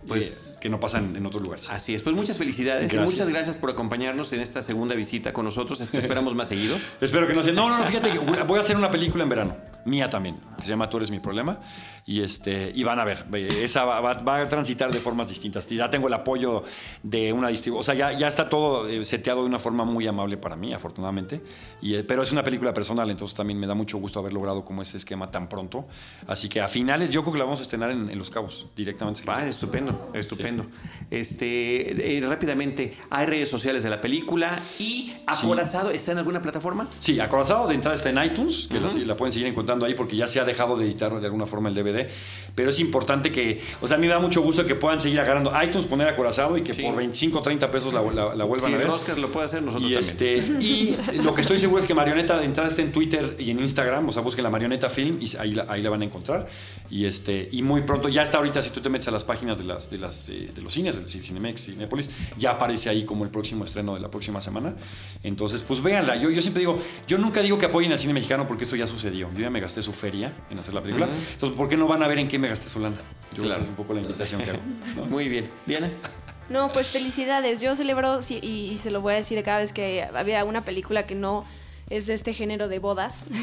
Pues- 0.09 0.45
eh, 0.45 0.49
que 0.59 0.69
no 0.69 0.79
pasa 0.79 0.97
en, 0.97 1.25
otros 1.25 1.41
lugares. 1.41 1.69
Así 1.69 1.95
es, 1.95 2.01
pues 2.01 2.15
muchas 2.15 2.37
felicidades 2.37 2.93
y 2.93 2.97
muchas 2.97 3.29
gracias 3.29 3.55
por 3.55 3.69
acompañarnos 3.69 4.33
en 4.33 4.41
esta 4.41 4.61
segunda 4.61 4.93
visita 4.93 5.31
con 5.31 5.45
nosotros. 5.45 5.79
Te 5.79 5.97
esperamos 5.97 6.35
más 6.35 6.49
seguido. 6.49 6.77
Espero 6.99 7.27
que 7.27 7.33
no 7.33 7.41
sea. 7.41 7.53
No, 7.53 7.69
no, 7.69 7.77
no, 7.77 7.85
fíjate 7.85 8.11
que 8.11 8.19
voy 8.19 8.57
a 8.57 8.59
hacer 8.59 8.75
una 8.75 8.91
película 8.91 9.23
en 9.23 9.29
verano, 9.29 9.55
mía 9.85 10.09
también, 10.09 10.35
que 10.57 10.63
se 10.63 10.69
llama 10.69 10.89
Tú 10.89 10.97
eres 10.97 11.11
mi 11.11 11.19
problema. 11.19 11.59
Y, 12.05 12.21
este, 12.23 12.71
y 12.73 12.83
van 12.83 12.97
a 12.99 13.03
ver, 13.05 13.27
eh, 13.33 13.61
esa 13.63 13.85
va, 13.85 14.01
va- 14.01 14.13
va 14.15 14.41
a 14.41 14.47
transitar 14.49 14.91
de 14.91 14.99
formas 14.99 15.29
distintas. 15.29 15.67
Ya 15.67 15.91
tengo 15.91 16.07
el 16.07 16.13
apoyo 16.15 16.63
de 17.03 17.31
una 17.31 17.49
distribuidora. 17.49 17.81
O 17.81 17.83
sea, 17.83 17.93
ya, 17.93 18.17
ya 18.17 18.27
está 18.27 18.49
todo 18.49 18.87
eh, 18.87 19.05
seteado 19.05 19.41
de 19.41 19.45
una 19.45 19.59
forma 19.59 19.85
muy 19.85 20.07
amable 20.07 20.35
para 20.37 20.55
mí, 20.55 20.73
afortunadamente. 20.73 21.39
Y, 21.83 21.93
eh, 21.93 22.03
pero 22.03 22.23
es 22.23 22.31
una 22.31 22.43
película 22.43 22.73
personal, 22.73 23.11
entonces 23.11 23.37
también 23.37 23.59
me 23.59 23.67
da 23.67 23.75
mucho 23.75 23.99
gusto 23.99 24.17
haber 24.19 24.33
logrado 24.33 24.65
como 24.65 24.81
ese 24.81 24.97
esquema 24.97 25.29
tan 25.29 25.47
pronto. 25.49 25.85
Así 26.25 26.49
que 26.49 26.61
a 26.61 26.67
finales, 26.67 27.11
yo 27.11 27.21
creo 27.21 27.33
que 27.33 27.39
la 27.39 27.45
vamos 27.45 27.59
a 27.59 27.63
estrenar 27.63 27.91
en, 27.91 28.09
en 28.09 28.17
Los 28.17 28.31
Cabos, 28.31 28.65
directamente. 28.75 29.21
Va, 29.25 29.45
estupendo, 29.45 30.09
estupendo. 30.15 30.65
Este, 31.11 32.17
eh, 32.17 32.21
rápidamente, 32.21 32.97
hay 33.11 33.25
redes 33.27 33.49
sociales 33.49 33.83
de 33.83 33.89
la 33.91 34.01
película 34.01 34.59
y 34.79 35.13
Acorazado 35.27 35.91
está 35.91 36.11
en 36.13 36.17
alguna 36.17 36.41
plataforma. 36.41 36.87
Sí, 36.99 37.19
Acorazado 37.19 37.67
de 37.67 37.75
entrada 37.75 37.95
está 37.95 38.09
en 38.09 38.23
iTunes, 38.23 38.67
que 38.67 38.79
la, 38.79 38.89
la 38.89 39.15
pueden 39.15 39.31
seguir 39.31 39.47
encontrando 39.69 39.85
ahí 39.85 39.93
porque 39.93 40.15
ya 40.15 40.25
se 40.27 40.39
ha 40.39 40.45
dejado 40.45 40.75
de 40.75 40.85
editar 40.85 41.19
de 41.19 41.25
alguna 41.25 41.45
forma 41.45 41.69
el 41.69 41.75
DVD. 41.75 42.07
Pero 42.55 42.69
es 42.71 42.79
importante 42.79 43.31
que, 43.31 43.61
o 43.81 43.87
sea, 43.87 43.97
a 43.97 43.99
mí 43.99 44.07
me 44.07 44.13
da 44.13 44.19
mucho 44.19 44.41
gusto 44.41 44.65
que 44.65 44.75
puedan 44.75 44.99
seguir 44.99 45.19
agarrando 45.19 45.51
iTunes, 45.63 45.85
poner 45.85 46.07
Acorazado 46.09 46.57
y 46.57 46.63
que 46.63 46.73
Sí. 46.73 46.81
por 46.81 46.95
25 46.95 47.39
o 47.39 47.41
30 47.41 47.69
pesos 47.71 47.93
la, 47.93 48.01
la- 48.01 48.33
la 48.35 48.43
vuelvan 48.45 48.71
Si 48.71 48.75
a 48.75 48.77
ver. 48.79 48.87
Roscas 48.87 49.17
lo 49.17 49.31
puede 49.31 49.45
hacer, 49.45 49.61
nosotros 49.61 49.89
Y, 49.91 49.93
también. 49.93 50.39
este, 50.39 50.63
y 50.63 50.97
lo 51.21 51.33
que 51.35 51.41
estoy 51.41 51.59
seguro 51.59 51.79
es 51.81 51.85
que 51.87 51.93
Marioneta 51.93 52.43
está 52.43 52.67
en 52.81 52.91
Twitter 52.91 53.35
y 53.37 53.51
en 53.51 53.59
Instagram, 53.59 54.09
o 54.09 54.11
sea, 54.11 54.21
busquen 54.23 54.43
la 54.43 54.49
Marioneta 54.49 54.89
Film 54.89 55.19
y 55.21 55.35
ahí 55.37 55.53
la, 55.53 55.65
ahí 55.69 55.81
la 55.83 55.89
van 55.91 56.01
a 56.01 56.05
encontrar. 56.05 56.47
Y, 56.89 57.05
este, 57.05 57.47
y 57.51 57.61
muy 57.61 57.81
pronto, 57.81 58.09
ya 58.09 58.23
está 58.23 58.37
ahorita, 58.37 58.61
si 58.63 58.71
tú 58.71 58.81
te 58.81 58.89
metes 58.89 59.07
a 59.07 59.11
las 59.11 59.23
páginas 59.23 59.59
de, 59.59 59.65
las, 59.65 59.89
de, 59.91 59.97
las, 59.99 60.27
eh, 60.29 60.49
de 60.53 60.61
los 60.61 60.73
cines, 60.73 60.97
el 60.97 61.07
Cinemex, 61.07 61.65
Cinépolis, 61.65 62.09
ya 62.37 62.51
aparece 62.51 62.89
ahí 62.89 63.03
como 63.03 63.23
el 63.23 63.29
próximo 63.29 63.65
estreno 63.65 63.93
de 63.93 63.99
la 63.99 64.09
próxima 64.09 64.41
semana. 64.41 64.73
Entonces, 65.23 65.61
pues 65.61 65.81
véanla. 65.83 66.15
Yo, 66.15 66.29
yo 66.31 66.41
siempre 66.41 66.61
digo, 66.61 66.79
yo 67.07 67.17
nunca 67.17 67.41
digo 67.41 67.57
que 67.59 67.67
apoyen 67.67 67.91
al 67.91 67.99
cine 67.99 68.13
mexicano 68.13 68.47
porque 68.47 68.63
eso 68.63 68.75
ya 68.75 68.87
sucedió. 68.87 69.29
Yo 69.33 69.41
ya 69.41 69.49
me 69.49 69.58
gasté 69.59 69.81
su 69.81 69.93
feria 69.93 70.33
en 70.49 70.59
hacer 70.59 70.73
la 70.73 70.81
película. 70.81 71.07
Entonces, 71.33 71.57
¿por 71.57 71.67
qué 71.69 71.77
no 71.77 71.87
van 71.87 72.03
a 72.03 72.07
ver 72.07 72.19
en 72.19 72.27
qué 72.27 72.37
me 72.39 72.47
gasté 72.47 72.69
su 72.69 72.79
lana? 72.79 72.95
Yo 73.33 73.43
creo 73.43 73.43
que 73.43 73.47
Claro. 73.49 73.61
es 73.63 73.69
un 73.69 73.75
poco 73.75 73.93
la 73.93 74.01
invitación 74.01 74.41
que 74.41 74.49
hago. 74.51 74.59
¿no? 74.95 75.05
Muy 75.05 75.27
bien. 75.29 75.49
Diana. 75.65 75.89
No, 76.49 76.71
pues 76.71 76.89
felicidades. 76.89 77.61
Yo 77.61 77.75
celebro, 77.75 78.19
y, 78.29 78.35
y 78.47 78.77
se 78.77 78.89
lo 78.91 79.01
voy 79.01 79.13
a 79.13 79.17
decir 79.17 79.41
cada 79.43 79.59
vez 79.59 79.71
que 79.71 80.03
había 80.03 80.43
una 80.45 80.61
película 80.65 81.05
que 81.05 81.13
no 81.15 81.45
es 81.89 82.07
de 82.07 82.13
este 82.13 82.33
género 82.33 82.67
de 82.67 82.79
bodas. 82.79 83.27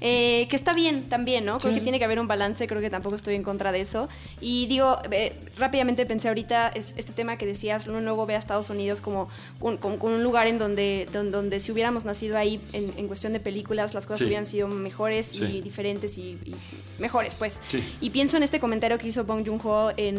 Eh, 0.00 0.46
que 0.48 0.54
está 0.54 0.74
bien 0.74 1.08
también, 1.08 1.44
¿no? 1.44 1.58
Creo 1.58 1.74
que 1.74 1.80
tiene 1.80 1.98
que 1.98 2.04
haber 2.04 2.20
un 2.20 2.28
balance, 2.28 2.68
creo 2.68 2.80
que 2.80 2.88
tampoco 2.88 3.16
estoy 3.16 3.34
en 3.34 3.42
contra 3.42 3.72
de 3.72 3.80
eso. 3.80 4.08
Y 4.40 4.66
digo, 4.66 4.98
eh, 5.10 5.32
rápidamente 5.56 6.06
pensé 6.06 6.28
ahorita, 6.28 6.68
es, 6.68 6.94
este 6.96 7.12
tema 7.12 7.36
que 7.36 7.46
decías, 7.46 7.88
uno 7.88 8.00
luego 8.00 8.24
ve 8.24 8.36
a 8.36 8.38
Estados 8.38 8.70
Unidos 8.70 9.00
como 9.00 9.28
un, 9.60 9.76
como- 9.76 9.96
un 10.04 10.22
lugar 10.22 10.46
en 10.46 10.60
donde, 10.60 11.08
donde, 11.12 11.32
donde 11.32 11.58
si 11.58 11.72
hubiéramos 11.72 12.04
nacido 12.04 12.38
ahí 12.38 12.60
en, 12.72 12.92
en 12.96 13.08
cuestión 13.08 13.32
de 13.32 13.40
películas, 13.40 13.92
las 13.92 14.06
cosas 14.06 14.18
Sí. 14.20 14.26
hubieran 14.26 14.46
sido 14.46 14.68
mejores 14.68 15.34
y 15.34 15.60
diferentes 15.62 16.16
y, 16.16 16.38
y 16.44 16.54
mejores, 17.00 17.34
pues. 17.34 17.60
Y 18.00 18.10
pienso 18.10 18.36
en 18.36 18.44
este 18.44 18.60
comentario 18.60 18.98
que 18.98 19.08
hizo 19.08 19.24
Bong 19.24 19.44
Joon-ho 19.44 19.92
en, 19.96 20.14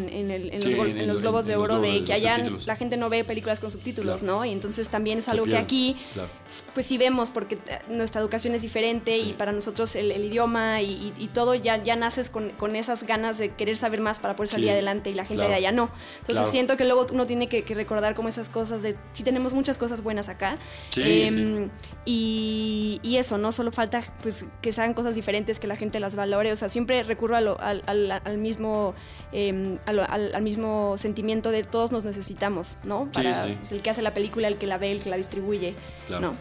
los, 0.61 0.73
en 0.73 1.21
Globos 1.21 1.45
de 1.45 1.55
Oro 1.55 1.79
de 1.79 2.03
que 2.03 2.11
allá 2.11 2.37
la 2.65 2.75
gente 2.75 2.97
no 2.97 3.07
ve 3.09 3.23
películas 3.23 3.61
con 3.61 3.71
subtítulos, 3.71 4.23
Claro. 4.23 4.39
¿no? 4.39 4.45
Y 4.45 4.51
entonces 4.51 4.89
también 4.89 5.19
es 5.19 5.29
algo 5.29 5.45
que 5.45 5.55
aquí, 5.57 5.95
claro. 6.13 6.29
pues 6.73 6.85
sí 6.85 6.97
vemos, 6.97 7.28
porque 7.29 7.55
eh, 7.67 7.79
nuestra 7.89 8.21
educación 8.21 8.53
es 8.55 8.61
diferente 8.61 9.17
y 9.17 9.33
para 9.33 9.51
nosotros 9.51 9.95
el, 9.95 10.11
el 10.11 10.25
idioma 10.25 10.81
y, 10.81 10.91
y- 11.17 11.23
y 11.23 11.27
todo 11.27 11.55
ya, 11.55 11.81
ya 11.83 11.95
naces 11.95 12.29
con, 12.29 12.49
con 12.51 12.75
esas 12.75 13.03
ganas 13.03 13.37
de 13.37 13.49
querer 13.51 13.77
saber 13.77 14.01
más 14.01 14.19
para 14.19 14.35
poder 14.35 14.49
salir 14.49 14.67
Sí, 14.67 14.71
adelante 14.71 15.09
y 15.09 15.13
la 15.13 15.23
gente 15.23 15.35
claro. 15.41 15.49
de 15.51 15.55
allá 15.55 15.71
no. 15.71 15.83
Entonces 16.19 16.37
Claro. 16.39 16.51
siento 16.51 16.77
que 16.77 16.85
luego 16.85 17.07
uno 17.11 17.25
tiene 17.25 17.47
que, 17.47 17.63
que 17.63 17.73
recordar 17.75 18.15
como 18.15 18.29
esas 18.29 18.49
cosas 18.49 18.81
de, 18.83 18.95
sí 19.13 19.23
tenemos 19.23 19.53
muchas 19.53 19.77
cosas 19.77 20.03
buenas 20.03 20.29
acá. 20.29 20.57
Sí, 20.91 21.01
Em, 21.23 21.69
Y, 22.05 22.99
y 23.03 23.17
eso, 23.17 23.37
no 23.37 23.51
solo 23.51 23.71
falta 23.71 24.03
pues 24.23 24.45
que 24.61 24.71
se 24.73 24.81
hagan 24.81 24.93
cosas 24.93 25.15
diferentes, 25.15 25.59
que 25.59 25.67
la 25.67 25.75
gente 25.75 25.99
las 25.99 26.15
valore, 26.15 26.51
o 26.51 26.55
sea, 26.57 26.67
siempre 26.69 27.03
recurro 27.03 27.35
a 27.35 27.41
lo- 27.41 27.59
al, 27.59 27.83
al- 27.85 28.11
al 28.11 28.37
mismo 28.37 28.95
em, 29.31 29.77
a 29.85 29.93
lo- 29.93 30.09
al, 30.09 30.33
al 30.33 30.41
mismo 30.41 30.97
sentimiento 30.97 31.51
de 31.51 31.63
todos 31.63 31.91
nos 31.91 32.03
necesitamos, 32.03 32.77
¿no? 32.83 33.09
Para 33.11 33.45
pues, 33.57 33.71
el 33.71 33.81
que 33.81 33.89
hace 33.91 34.01
la 34.01 34.13
película, 34.13 34.47
el 34.47 34.57
que 34.57 34.65
la 34.67 34.77
ve, 34.77 34.91
el 34.91 35.01
que 35.01 35.09
la 35.09 35.17
distribuye, 35.17 35.75
Claro. 36.07 36.21
¿no? 36.31 36.35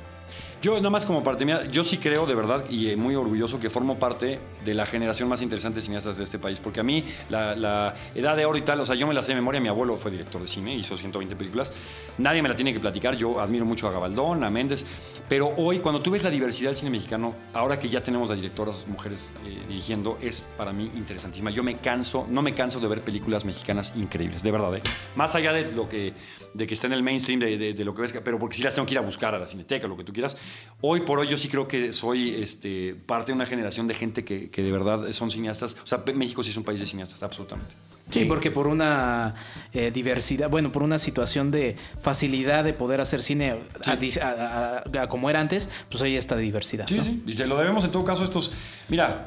Yo, 0.61 0.75
nada 0.75 0.91
más 0.91 1.07
como 1.07 1.23
parte 1.23 1.45
mía, 1.45 1.67
yo 1.71 1.85
sí 1.85 1.99
creo 1.99 2.27
de 2.27 2.35
verdad 2.35 2.65
y 2.69 2.89
eh, 2.89 2.97
muy 2.97 3.15
orgulloso 3.15 3.61
que 3.61 3.71
formo 3.71 3.97
parte 3.97 4.41
de 4.65 4.75
la 4.75 4.87
generación 4.87 5.29
más 5.29 5.41
interesante 5.41 5.77
de 5.77 5.83
cineastas 5.83 6.19
de 6.19 6.25
este 6.25 6.41
país, 6.41 6.59
porque 6.59 6.81
a 6.81 6.83
mí 6.83 7.05
la, 7.31 7.95
edad 8.13 8.37
de 8.37 8.45
oro 8.45 8.59
y 8.59 8.63
tal, 8.63 8.81
o 8.81 8.85
sea, 8.85 8.97
yo 8.97 9.07
me 9.07 9.15
la 9.15 9.23
sé 9.23 9.33
de 9.33 9.37
memoria, 9.37 9.61
mi 9.61 9.69
abuelo 9.69 9.97
fue 9.97 10.11
director 10.11 10.43
de 10.43 10.49
cine, 10.49 10.75
hizo 10.75 10.97
120 10.97 11.37
películas, 11.37 11.73
nadie 12.19 12.43
me 12.43 12.49
la 12.49 12.57
tiene 12.57 12.73
que 12.73 12.81
platicar, 12.81 13.17
yo 13.17 13.39
admiro 13.39 13.65
mucho 13.65 13.87
a 13.87 13.93
Gabaldón, 13.93 14.43
a 14.43 14.51
Méndez, 14.51 14.85
pero 15.29 15.55
hoy 15.57 15.79
cuando 15.79 16.03
tú 16.03 16.11
ves 16.11 16.25
la 16.25 16.31
diversidad 16.31 16.71
del 16.71 16.77
cine 16.77 16.91
mexicano, 16.91 17.37
ahora 17.53 17.79
que 17.79 17.89
ya 17.89 18.03
tenemos 18.03 18.29
a 18.31 18.35
directoras 18.35 18.85
mujeres 18.89 19.33
eh, 19.47 19.61
dirigiendo, 19.69 20.19
es 20.21 20.49
para 20.57 20.73
mí 20.73 20.91
interesantísima. 20.97 21.53
Yo 21.53 21.63
me 21.63 21.77
canso, 21.77 22.27
no 22.29 22.43
me 22.43 22.53
canso 22.53 22.81
de 22.81 22.89
ver 22.89 23.03
películas 23.03 23.45
mexicanas 23.45 23.93
increíbles, 23.95 24.43
de 24.43 24.51
verdad, 24.51 24.75
¿eh? 24.75 24.83
más 25.15 25.37
allá 25.37 25.53
de 25.53 25.71
lo 25.71 25.89
que, 25.89 26.15
de 26.53 26.67
que 26.67 26.75
está 26.75 26.89
en 26.89 26.95
el 26.95 27.05
mainstream, 27.05 27.39
de 27.39 27.85
lo 27.85 27.95
que 27.95 28.03
ves, 28.03 28.15
pero 28.25 28.41
porque 28.41 28.57
sí 28.57 28.65
las 28.65 28.75
tengo 28.75 28.87
que 28.87 28.95
ir 28.95 28.99
a 28.99 29.03
buscar 29.03 29.37
a 29.37 29.39
la 29.39 29.47
cineteca, 29.47 29.87
lo 29.87 29.97
que 29.97 30.03
tú 30.03 30.13
quieras. 30.13 30.37
Hoy 30.81 31.01
por 31.01 31.19
hoy 31.19 31.27
yo 31.29 31.37
sí 31.37 31.49
creo 31.49 31.67
que 31.67 31.93
soy 31.93 32.35
este, 32.41 32.95
parte 32.95 33.33
de 33.33 33.37
una 33.37 33.47
generación 33.47 33.89
de 33.89 33.95
gente 33.95 34.25
que, 34.25 34.49
que 34.49 34.63
de 34.63 34.71
verdad 34.71 35.11
son 35.13 35.31
cineastas. 35.31 35.77
O 35.83 35.87
sea, 35.87 36.05
México 36.15 36.43
sí 36.45 36.51
es 36.51 36.57
un 36.57 36.63
país 36.63 36.79
de 36.79 36.87
cineastas, 36.87 37.23
absolutamente. 37.23 37.73
Sí, 38.11 38.25
porque 38.25 38.51
por 38.51 38.69
una 38.69 39.35
eh, 39.75 39.91
diversidad, 39.93 40.49
bueno, 40.49 40.73
por 40.73 40.83
una 40.83 40.99
situación 40.99 41.51
de 41.51 41.77
facilidad 42.01 42.65
de 42.65 42.73
poder 42.73 43.01
hacer 43.03 43.21
cine 43.21 43.51
a- 43.51 43.93
a- 44.23 44.83
a- 44.99 45.03
a 45.03 45.09
como 45.09 45.29
era 45.29 45.41
antes, 45.41 45.69
pues 45.91 46.01
ahí 46.03 46.17
está 46.17 46.37
diversidad. 46.37 46.87
Sí, 46.89 46.97
¿no? 46.97 47.03
sí. 47.03 47.23
Y 47.27 47.33
se 47.35 47.47
lo 47.47 47.59
debemos 47.59 47.85
en 47.85 47.91
todo 47.91 48.05
caso 48.05 48.23
a 48.23 48.25
estos. 48.25 48.53
Mira, 48.89 49.25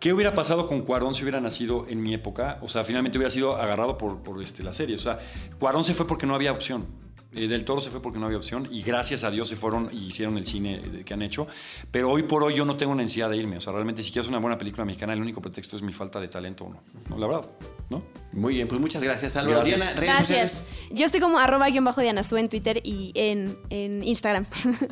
¿qué 0.00 0.12
hubiera 0.14 0.32
pasado 0.34 0.66
con 0.66 0.80
Cuarón 0.82 1.14
si 1.14 1.24
hubiera 1.24 1.40
nacido 1.40 1.86
en 1.90 2.00
mi 2.00 2.14
época? 2.14 2.58
O 2.62 2.68
sea, 2.68 2.84
finalmente 2.84 3.18
hubiera 3.18 3.28
sido 3.30 3.56
agarrado 3.60 3.98
por, 3.98 4.22
por 4.22 4.40
este, 4.42 4.62
la 4.62 4.72
serie. 4.72 4.94
O 4.96 5.00
sea, 5.00 5.18
Cuarón 5.58 5.84
se 5.84 5.92
fue 5.92 6.06
porque 6.06 6.26
no 6.26 6.34
había 6.34 6.52
opción. 6.52 6.86
Eh, 7.34 7.48
del 7.48 7.64
Toro 7.64 7.80
se 7.80 7.90
fue 7.90 8.02
porque 8.02 8.18
no 8.18 8.26
había 8.26 8.36
opción 8.38 8.68
y 8.70 8.82
gracias 8.82 9.24
a 9.24 9.30
Dios 9.30 9.48
se 9.48 9.56
fueron 9.56 9.88
y 9.90 10.06
hicieron 10.06 10.36
el 10.36 10.46
cine 10.46 10.80
que 11.04 11.14
han 11.14 11.22
hecho. 11.22 11.46
Pero 11.90 12.10
hoy 12.10 12.24
por 12.24 12.42
hoy 12.42 12.54
yo 12.54 12.64
no 12.64 12.76
tengo 12.76 12.94
necesidad 12.94 13.30
de 13.30 13.38
irme. 13.38 13.56
O 13.56 13.60
sea, 13.60 13.72
realmente 13.72 14.02
si 14.02 14.10
quiero 14.10 14.20
hacer 14.22 14.32
una 14.32 14.40
buena 14.40 14.58
película 14.58 14.84
mexicana, 14.84 15.14
el 15.14 15.20
único 15.20 15.40
pretexto 15.40 15.76
es 15.76 15.82
mi 15.82 15.92
falta 15.92 16.20
de 16.20 16.28
talento. 16.28 16.68
No, 16.68 16.82
no 17.08 17.18
la 17.18 17.26
verdad, 17.26 17.50
¿no? 17.90 18.02
Muy 18.32 18.54
bien, 18.54 18.68
pues 18.68 18.80
muchas 18.80 19.02
gracias, 19.02 19.36
Álvaro. 19.36 19.56
Gracias. 19.58 19.76
Diana, 19.78 19.92
redes 19.94 20.10
Gracias. 20.14 20.50
sociales. 20.52 20.90
Yo 20.92 21.06
estoy 21.06 21.20
como 21.20 21.38
arroba 21.38 21.68
guion 21.68 21.84
bajo 21.84 22.00
Dianazú 22.00 22.36
en 22.36 22.48
Twitter 22.48 22.80
y 22.84 23.12
en, 23.14 23.56
en 23.70 24.02
Instagram. 24.02 24.46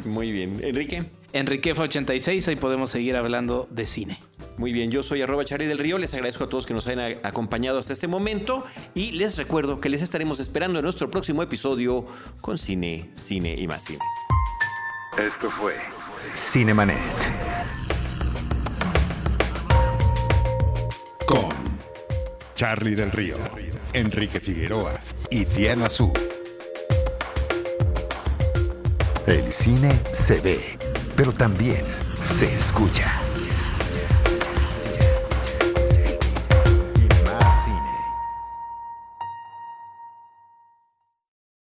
Muy 0.04 0.32
bien. 0.32 0.58
Enrique. 0.62 1.19
Enriquefa86, 1.32 2.48
ahí 2.48 2.56
podemos 2.56 2.90
seguir 2.90 3.16
hablando 3.16 3.68
de 3.70 3.86
cine. 3.86 4.18
Muy 4.56 4.72
bien, 4.72 4.90
yo 4.90 5.02
soy 5.02 5.22
arroba 5.22 5.44
Charlie 5.44 5.66
del 5.66 5.78
Río, 5.78 5.96
les 5.96 6.12
agradezco 6.12 6.44
a 6.44 6.48
todos 6.48 6.66
que 6.66 6.74
nos 6.74 6.86
hayan 6.86 7.18
acompañado 7.22 7.78
hasta 7.78 7.92
este 7.92 8.08
momento 8.08 8.64
y 8.94 9.12
les 9.12 9.36
recuerdo 9.36 9.80
que 9.80 9.88
les 9.88 10.02
estaremos 10.02 10.40
esperando 10.40 10.78
en 10.80 10.84
nuestro 10.84 11.10
próximo 11.10 11.42
episodio 11.42 12.06
con 12.40 12.58
cine, 12.58 13.10
cine 13.14 13.54
y 13.56 13.66
más 13.66 13.84
cine. 13.84 14.00
Esto 15.18 15.50
fue 15.50 15.74
Cinemanet. 16.34 16.98
Con 21.26 21.48
Charlie 22.54 22.94
del 22.94 23.10
Río, 23.12 23.36
Enrique 23.92 24.40
Figueroa 24.40 24.92
y 25.30 25.44
Diana 25.44 25.88
Su. 25.88 26.12
El 29.26 29.52
cine 29.52 30.00
se 30.12 30.40
ve, 30.40 30.78
pero 31.20 31.32
también 31.32 31.84
se 32.24 32.46
escucha. 32.46 33.29